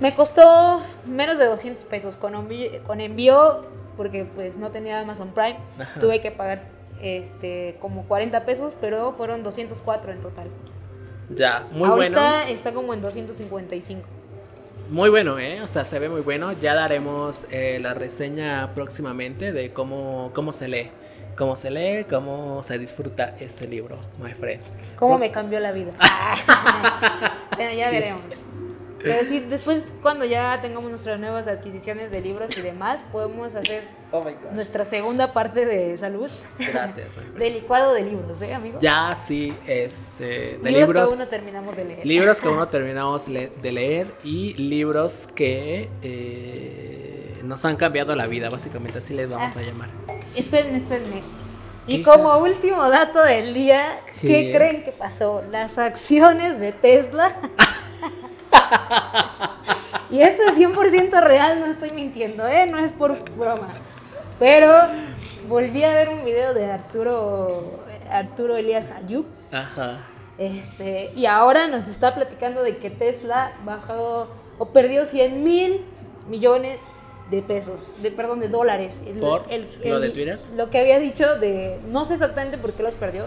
Me 0.00 0.14
costó 0.14 0.82
menos 1.06 1.38
de 1.38 1.44
200 1.44 1.84
pesos 1.84 2.16
con 2.16 2.34
envío, 2.34 2.82
con 2.84 3.00
envío 3.02 3.66
porque 3.98 4.24
pues 4.24 4.56
no 4.56 4.70
tenía 4.72 4.98
Amazon 4.98 5.32
Prime. 5.34 5.58
Ajá. 5.78 6.00
Tuve 6.00 6.20
que 6.22 6.30
pagar 6.30 6.62
este 7.02 7.76
como 7.80 8.04
40 8.04 8.44
pesos, 8.44 8.74
pero 8.80 9.12
fueron 9.12 9.42
204 9.42 10.12
en 10.12 10.20
total. 10.20 10.48
Ya, 11.34 11.66
muy 11.70 11.88
Ahorita 11.88 12.38
bueno. 12.40 12.52
está 12.52 12.72
como 12.72 12.92
en 12.94 13.00
255. 13.02 14.02
Muy 14.90 15.08
bueno, 15.08 15.38
¿eh? 15.38 15.62
O 15.62 15.68
sea, 15.68 15.84
se 15.84 15.98
ve 16.00 16.08
muy 16.08 16.20
bueno. 16.20 16.52
Ya 16.52 16.74
daremos 16.74 17.46
eh, 17.50 17.78
la 17.80 17.94
reseña 17.94 18.72
próximamente 18.74 19.52
de 19.52 19.72
cómo, 19.72 20.32
cómo 20.34 20.50
se 20.50 20.66
lee. 20.66 20.90
Cómo 21.36 21.54
se 21.54 21.70
lee, 21.70 22.04
cómo 22.10 22.62
se 22.62 22.76
disfruta 22.78 23.36
este 23.38 23.68
libro, 23.68 23.98
my 24.18 24.34
friend. 24.34 24.62
¿Cómo 24.96 25.16
me 25.16 25.30
cambió 25.30 25.60
la 25.60 25.70
vida? 25.72 25.92
bueno, 27.56 27.72
ya 27.72 27.90
veremos. 27.90 28.44
Pero 29.02 29.26
sí, 29.28 29.40
después 29.40 29.92
cuando 30.02 30.24
ya 30.24 30.60
tengamos 30.60 30.90
nuestras 30.90 31.18
nuevas 31.18 31.46
adquisiciones 31.46 32.10
de 32.10 32.20
libros 32.20 32.56
y 32.58 32.62
demás, 32.62 33.00
podemos 33.12 33.54
hacer 33.54 33.82
Oh 34.12 34.22
my 34.24 34.32
God. 34.32 34.50
nuestra 34.52 34.84
segunda 34.84 35.32
parte 35.32 35.64
de 35.64 35.96
salud. 35.96 36.28
Gracias. 36.58 37.18
De 37.38 37.50
licuado 37.50 37.94
de 37.94 38.02
libros, 38.02 38.42
¿eh, 38.42 38.52
amigo? 38.54 38.78
Ya 38.80 39.14
sí, 39.14 39.56
este, 39.66 40.58
de 40.62 40.70
libros, 40.70 40.88
libros. 40.88 40.92
que 40.92 41.10
aún 41.10 41.18
no 41.18 41.26
terminamos 41.28 41.76
de 41.76 41.84
leer. 41.84 42.06
Libros 42.06 42.40
que 42.40 42.48
aún 42.48 42.56
no 42.58 42.68
terminamos 42.76 43.28
le- 43.28 43.52
de 43.62 43.72
leer 43.72 44.14
y 44.24 44.54
libros 44.54 45.28
que 45.34 45.88
eh, 46.02 47.40
nos 47.44 47.64
han 47.64 47.76
cambiado 47.76 48.14
la 48.14 48.26
vida, 48.26 48.48
básicamente 48.50 48.98
así 48.98 49.14
les 49.14 49.28
vamos 49.28 49.56
Ah. 49.56 49.60
a 49.60 49.62
llamar. 49.62 49.88
Esperen, 50.36 50.74
espérenme. 50.76 51.22
Y 51.86 52.02
como 52.02 52.36
último 52.38 52.88
dato 52.90 53.20
del 53.22 53.54
día, 53.54 53.98
¿qué, 54.20 54.26
¿Qué? 54.28 54.52
creen 54.54 54.84
que 54.84 54.92
pasó? 54.92 55.42
Las 55.50 55.78
acciones 55.78 56.60
de 56.60 56.72
Tesla. 56.72 57.34
y 60.10 60.20
esto 60.20 60.42
es 60.48 60.58
100% 60.58 61.22
real, 61.22 61.60
no 61.60 61.66
estoy 61.66 61.90
mintiendo, 61.92 62.46
¿eh? 62.46 62.66
No 62.66 62.78
es 62.78 62.92
por 62.92 63.18
broma. 63.36 63.68
Pero 64.38 64.72
volví 65.48 65.84
a 65.84 65.92
ver 65.94 66.08
un 66.08 66.24
video 66.24 66.54
de 66.54 66.70
Arturo, 66.70 67.80
Arturo 68.10 68.56
Elías 68.56 68.90
Ayub. 68.92 69.26
Ajá. 69.52 69.98
Este, 70.38 71.12
y 71.14 71.26
ahora 71.26 71.66
nos 71.68 71.86
está 71.88 72.14
platicando 72.14 72.62
de 72.62 72.78
que 72.78 72.88
Tesla 72.90 73.52
bajó 73.64 74.28
o 74.58 74.66
perdió 74.70 75.04
100 75.04 75.44
mil 75.44 75.84
millones 76.28 76.82
de 77.30 77.42
pesos, 77.42 77.94
de 78.02 78.10
perdón, 78.10 78.40
de 78.40 78.48
dólares. 78.48 79.02
El- 79.06 79.18
¿Por? 79.20 79.44
¿Lo 79.84 80.00
de 80.00 80.10
Twitter? 80.10 80.40
Lo 80.56 80.70
que 80.70 80.78
había 80.80 80.98
dicho 80.98 81.36
de, 81.36 81.78
no 81.86 82.04
sé 82.04 82.14
exactamente 82.14 82.56
por 82.58 82.72
qué 82.72 82.82
los 82.82 82.94
perdió, 82.94 83.26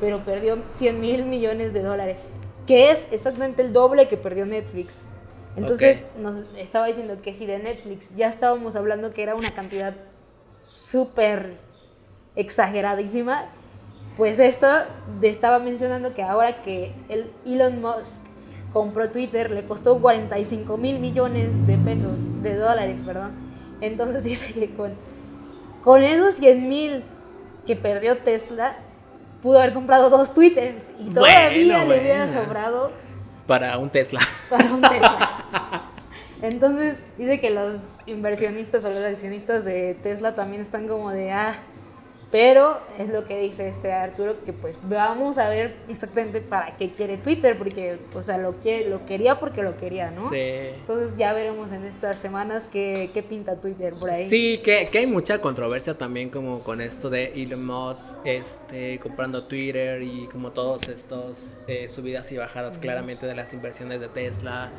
pero 0.00 0.24
perdió 0.24 0.58
100 0.74 1.00
mil 1.00 1.24
millones 1.24 1.72
de 1.72 1.82
dólares, 1.82 2.16
que 2.70 2.92
es 2.92 3.08
exactamente 3.10 3.62
el 3.62 3.72
doble 3.72 4.06
que 4.06 4.16
perdió 4.16 4.46
Netflix. 4.46 5.04
Entonces 5.56 6.06
nos 6.16 6.36
estaba 6.56 6.86
diciendo 6.86 7.20
que 7.20 7.34
si 7.34 7.44
de 7.44 7.58
Netflix 7.58 8.14
ya 8.14 8.28
estábamos 8.28 8.76
hablando 8.76 9.12
que 9.12 9.24
era 9.24 9.34
una 9.34 9.52
cantidad 9.52 9.96
súper 10.68 11.56
exageradísima, 12.36 13.46
pues 14.16 14.38
esto 14.38 14.68
estaba 15.20 15.58
mencionando 15.58 16.14
que 16.14 16.22
ahora 16.22 16.62
que 16.62 16.94
el 17.08 17.32
Elon 17.44 17.82
Musk 17.82 18.22
compró 18.72 19.10
Twitter 19.10 19.50
le 19.50 19.64
costó 19.64 20.00
45 20.00 20.76
mil 20.76 21.00
millones 21.00 21.66
de 21.66 21.76
pesos, 21.76 22.40
de 22.40 22.54
dólares, 22.54 23.02
perdón. 23.04 23.32
Entonces 23.80 24.22
dice 24.32 24.52
que 24.52 24.72
con, 24.76 24.92
con 25.82 26.04
esos 26.04 26.36
100 26.36 26.68
mil 26.68 27.04
que 27.66 27.74
perdió 27.74 28.16
Tesla, 28.18 28.76
pudo 29.42 29.58
haber 29.60 29.72
comprado 29.74 30.10
dos 30.10 30.34
Twitters 30.34 30.92
y 30.98 31.10
todavía 31.10 31.48
Bueno, 31.76 31.84
le 31.94 32.00
hubiera 32.00 32.26
bueno. 32.26 32.32
sobrado 32.44 32.92
Para 33.46 33.78
un 33.78 33.90
Tesla. 33.90 34.20
para 34.48 34.64
un 34.72 34.80
Tesla. 34.80 35.28
Entonces 36.42 37.02
dice 37.18 37.38
que 37.40 37.50
los 37.50 37.74
inversionistas 38.06 38.84
o 38.84 38.90
los 38.90 39.04
accionistas 39.04 39.64
de 39.64 39.94
Tesla 40.02 40.34
también 40.34 40.62
están 40.62 40.88
como 40.88 41.10
de 41.10 41.32
ah, 41.32 41.54
pero 42.30 42.78
es 42.98 43.08
lo 43.08 43.24
que 43.24 43.40
dice 43.40 43.68
este 43.68 43.92
Arturo 43.92 44.42
que 44.44 44.52
pues 44.52 44.78
vamos 44.84 45.38
a 45.38 45.48
ver 45.48 45.76
exactamente 45.88 46.40
para 46.40 46.76
qué 46.76 46.90
quiere 46.90 47.16
Twitter 47.16 47.58
porque 47.58 47.98
o 48.14 48.22
sea 48.22 48.38
lo 48.38 48.52
quiere, 48.54 48.88
lo 48.88 49.04
quería 49.04 49.38
porque 49.38 49.62
lo 49.62 49.76
quería, 49.76 50.10
¿no? 50.10 50.28
Sí. 50.28 50.36
Entonces 50.36 51.16
ya 51.16 51.32
veremos 51.32 51.72
en 51.72 51.84
estas 51.84 52.18
semanas 52.18 52.68
qué, 52.68 53.10
qué 53.12 53.22
pinta 53.22 53.60
Twitter 53.60 53.94
por 53.94 54.10
ahí. 54.10 54.28
Sí, 54.28 54.60
que, 54.62 54.88
que 54.90 54.98
hay 54.98 55.06
mucha 55.06 55.40
controversia 55.40 55.98
también 55.98 56.30
como 56.30 56.60
con 56.60 56.80
esto 56.80 57.10
de 57.10 57.32
Elon 57.34 57.64
Musk 57.64 58.18
este, 58.24 58.98
comprando 59.00 59.44
Twitter 59.44 60.02
y 60.02 60.28
como 60.28 60.52
todos 60.52 60.88
estos 60.88 61.58
eh, 61.66 61.88
subidas 61.88 62.30
y 62.32 62.36
bajadas 62.36 62.78
claramente 62.78 63.26
de 63.26 63.34
las 63.34 63.52
inversiones 63.54 64.00
de 64.00 64.08
Tesla. 64.08 64.70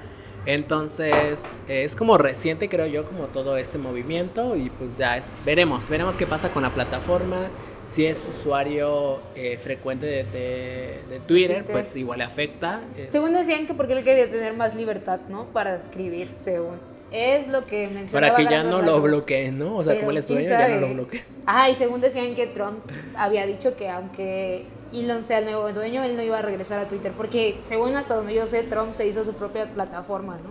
Entonces 0.45 1.61
es 1.67 1.95
como 1.95 2.17
reciente 2.17 2.67
creo 2.69 2.85
yo 2.87 3.05
como 3.05 3.25
todo 3.27 3.57
este 3.57 3.77
movimiento 3.77 4.55
y 4.55 4.69
pues 4.69 4.97
ya 4.97 5.17
es, 5.17 5.35
veremos, 5.45 5.89
veremos 5.89 6.17
qué 6.17 6.25
pasa 6.25 6.51
con 6.51 6.63
la 6.63 6.73
plataforma, 6.73 7.49
si 7.83 8.05
es 8.05 8.25
usuario 8.27 9.19
eh, 9.35 9.57
frecuente 9.57 10.05
de, 10.05 10.23
de- 10.23 10.99
de 11.09 11.19
Twitter, 11.27 11.57
Twitter. 11.57 11.65
pues 11.71 11.95
igual 11.95 12.19
le 12.19 12.25
afecta. 12.25 12.81
es- 12.97 13.11
Según 13.11 13.33
decían 13.33 13.67
que 13.67 13.73
porque 13.73 13.93
él 13.93 14.03
quería 14.03 14.29
tener 14.29 14.53
más 14.55 14.75
libertad, 14.75 15.19
¿no? 15.29 15.45
Para 15.45 15.75
escribir, 15.75 16.31
según. 16.37 16.79
Es 17.11 17.47
lo 17.49 17.65
que 17.65 17.87
mencionaba. 17.89 18.35
para 18.35 18.47
que 18.47 18.51
ya 18.53 18.63
no 18.63 18.81
lo 18.81 19.01
bloqueen, 19.01 19.57
¿no? 19.59 19.75
O 19.77 19.83
sea, 19.83 19.93
Pero 19.95 20.05
como 20.07 20.17
quién 20.19 20.27
dueño, 20.27 20.49
ya 20.49 20.67
no 20.69 20.87
lo 20.87 20.93
bloqueen. 20.93 21.23
Ajá, 21.45 21.69
y 21.69 21.75
según 21.75 21.99
decían 22.01 22.33
que 22.35 22.47
Trump 22.47 22.79
había 23.15 23.45
dicho 23.45 23.75
que 23.75 23.89
aunque 23.89 24.65
Elon 24.93 25.23
sea 25.23 25.39
el 25.39 25.45
nuevo 25.45 25.71
dueño, 25.71 26.03
él 26.03 26.15
no 26.15 26.21
iba 26.23 26.39
a 26.39 26.41
regresar 26.41 26.79
a 26.79 26.87
Twitter. 26.87 27.11
Porque 27.15 27.59
según 27.63 27.95
hasta 27.95 28.15
donde 28.15 28.33
yo 28.33 28.47
sé, 28.47 28.63
Trump 28.63 28.93
se 28.93 29.07
hizo 29.07 29.23
su 29.25 29.33
propia 29.33 29.65
plataforma, 29.73 30.35
¿no? 30.37 30.49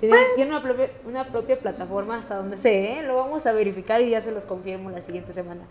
Tiene, 0.00 0.16
Pues 0.16 0.34
tiene 0.34 0.50
una, 0.50 0.62
propia, 0.62 0.90
una 1.04 1.28
propia 1.28 1.58
plataforma 1.58 2.16
hasta 2.16 2.36
donde 2.36 2.58
sé, 2.58 2.98
¿eh? 2.98 3.02
Lo 3.04 3.16
vamos 3.16 3.46
a 3.46 3.52
verificar 3.52 4.00
y 4.00 4.10
ya 4.10 4.20
se 4.20 4.32
los 4.32 4.44
confirmo 4.44 4.90
la 4.90 5.00
siguiente 5.00 5.32
semana. 5.32 5.62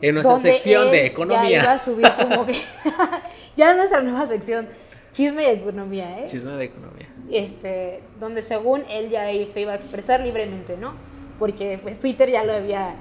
En 0.00 0.14
nuestra 0.14 0.34
Donde 0.34 0.52
sección 0.52 0.86
él 0.86 0.90
de 0.90 0.98
Ya 0.98 1.06
economía. 1.06 1.62
iba 1.62 1.72
a 1.72 1.78
subir 1.78 2.06
como 2.20 2.44
que... 2.46 2.52
ya 3.56 3.70
es 3.70 3.76
nuestra 3.76 4.00
nueva 4.02 4.26
sección, 4.26 4.68
chisme 5.12 5.44
y 5.44 5.46
economía, 5.46 6.18
¿eh? 6.18 6.24
Chisme 6.26 6.52
de 6.52 6.64
economía. 6.64 7.08
este, 7.30 8.02
donde 8.18 8.42
según 8.42 8.82
él 8.90 9.08
ya 9.10 9.22
ahí 9.22 9.46
se 9.46 9.60
iba 9.60 9.72
a 9.72 9.76
expresar 9.76 10.20
libremente, 10.20 10.76
¿no? 10.76 10.94
Porque 11.38 11.78
pues 11.80 11.98
Twitter 12.00 12.30
ya 12.30 12.44
lo 12.44 12.52
había 12.52 12.96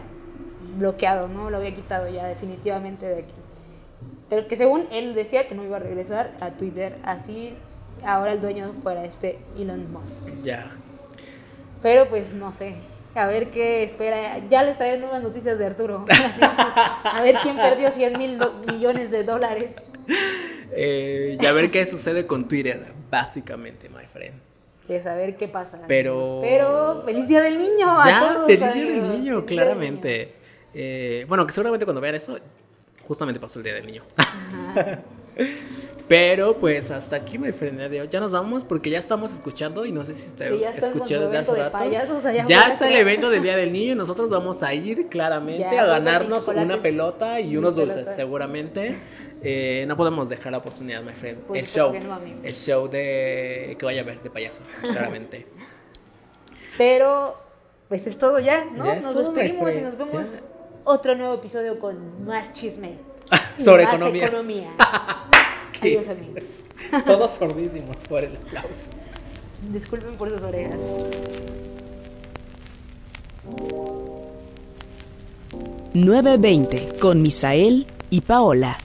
bloqueado, 0.77 1.27
¿no? 1.27 1.49
Lo 1.49 1.57
había 1.57 1.73
quitado 1.73 2.07
ya 2.09 2.27
definitivamente 2.27 3.07
de 3.07 3.19
aquí. 3.21 3.33
Pero 4.33 4.47
que 4.47 4.55
según 4.55 4.87
él 4.91 5.13
decía 5.13 5.47
que 5.47 5.53
no 5.53 5.63
iba 5.63 5.77
a 5.77 5.79
regresar 5.79 6.31
a 6.41 6.49
Twitter, 6.51 6.97
así 7.03 7.53
ahora 8.03 8.33
el 8.33 8.41
dueño 8.41 8.73
fuera 8.81 9.05
este 9.05 9.37
Elon 9.55 9.91
Musk. 9.93 10.23
Ya. 10.41 10.75
Pero 11.83 12.07
pues 12.09 12.33
no 12.33 12.51
sé, 12.51 12.77
a 13.13 13.27
ver 13.27 13.51
qué 13.51 13.83
espera. 13.83 14.39
Ya 14.49 14.63
les 14.63 14.75
traeré 14.77 14.97
nuevas 14.97 15.21
noticias 15.21 15.59
de 15.59 15.67
Arturo. 15.67 16.05
A 17.03 17.21
ver 17.21 17.35
quién 17.43 17.57
perdió 17.57 17.91
100 17.91 18.17
mil 18.17 18.39
millones 18.67 19.11
de 19.11 19.23
dólares. 19.23 19.75
Eh, 20.71 21.37
y 21.39 21.45
a 21.45 21.51
ver 21.51 21.69
qué 21.69 21.85
sucede 21.85 22.25
con 22.25 22.47
Twitter, 22.47 22.91
básicamente, 23.11 23.87
my 23.89 24.07
friend. 24.11 24.33
Que 24.87 24.99
saber 24.99 25.37
qué 25.37 25.47
pasa. 25.47 25.81
Pero- 25.87 26.21
amigos. 26.21 26.39
Pero 26.41 27.01
feliz 27.05 27.27
día 27.27 27.41
del 27.41 27.59
niño 27.59 27.87
a 27.87 28.07
ya, 28.09 28.19
todos. 28.19 28.45
feliz 28.47 28.73
día 28.73 28.85
del 28.85 29.11
niño, 29.11 29.35
del 29.35 29.45
claramente. 29.45 30.33
Eh, 30.73 31.25
bueno, 31.27 31.45
que 31.45 31.53
seguramente 31.53 31.85
cuando 31.85 32.01
vean 32.01 32.15
eso, 32.15 32.39
justamente 33.07 33.39
pasó 33.39 33.59
el 33.59 33.63
día 33.65 33.73
del 33.73 33.85
niño. 33.85 34.03
Pero 36.07 36.57
pues 36.57 36.91
hasta 36.91 37.15
aquí, 37.15 37.37
my 37.37 37.51
friend, 37.53 37.79
de 37.79 38.01
hoy. 38.01 38.07
Ya 38.09 38.19
nos 38.19 38.33
vamos 38.33 38.65
porque 38.65 38.89
ya 38.89 38.99
estamos 38.99 39.31
escuchando 39.33 39.85
y 39.85 39.91
no 39.93 40.03
sé 40.03 40.13
si 40.13 40.27
usted 40.27 40.51
escuchó 40.77 41.19
desde 41.21 41.37
hace 41.37 41.53
de 41.53 41.69
rato. 41.69 41.89
ya 42.47 42.67
está 42.67 42.89
el 42.89 42.95
evento 42.97 43.29
del 43.29 43.41
Día 43.41 43.55
del 43.55 43.71
Niño 43.71 43.93
y 43.93 43.95
nosotros 43.95 44.29
vamos 44.29 44.63
a 44.63 44.73
ir 44.73 45.07
claramente 45.07 45.61
Ya, 45.61 45.83
a 45.83 45.85
ganarnos 45.85 46.47
una 46.49 46.77
pelota 46.77 47.39
y 47.39 47.55
unos 47.55 47.75
pelota. 47.75 47.95
dulces, 47.95 48.15
seguramente. 48.15 48.97
Eh, 49.41 49.85
no 49.87 49.97
podemos 49.97 50.29
dejar 50.29 50.51
la 50.51 50.57
oportunidad, 50.59 51.01
my 51.03 51.15
friend. 51.15 51.39
El 51.53 51.65
show. 51.65 51.93
no, 51.93 52.19
el 52.43 52.53
show 52.53 52.87
de 52.89 53.75
que 53.79 53.85
vaya 53.85 54.01
a 54.01 54.05
ver 54.05 54.21
de 54.21 54.29
payaso, 54.29 54.63
claramente. 54.81 55.47
Pero 56.77 57.37
pues 57.87 58.07
es 58.07 58.17
todo 58.17 58.39
ya, 58.39 58.65
¿no? 58.65 58.85
Ya 58.85 58.95
nos 58.95 59.13
todo, 59.13 59.31
despedimos 59.31 59.73
y 59.75 59.81
nos 59.81 59.97
vemos. 59.97 60.39
Otro 60.83 61.15
nuevo 61.15 61.35
episodio 61.35 61.79
con 61.79 62.25
más 62.25 62.53
chisme. 62.53 62.97
Sobre 63.59 63.85
más 63.85 63.95
economía. 63.95 64.25
economía. 64.25 64.69
Adiós 65.81 66.07
amigos. 66.07 66.63
Todos 67.05 67.31
sordísimos 67.31 67.97
por 68.07 68.23
el 68.23 68.35
aplauso. 68.37 68.89
Disculpen 69.71 70.15
por 70.15 70.29
sus 70.29 70.41
orejas. 70.43 70.79
Nueve 75.93 76.37
veinte 76.37 76.89
con 76.99 77.21
Misael 77.21 77.87
y 78.09 78.21
Paola. 78.21 78.77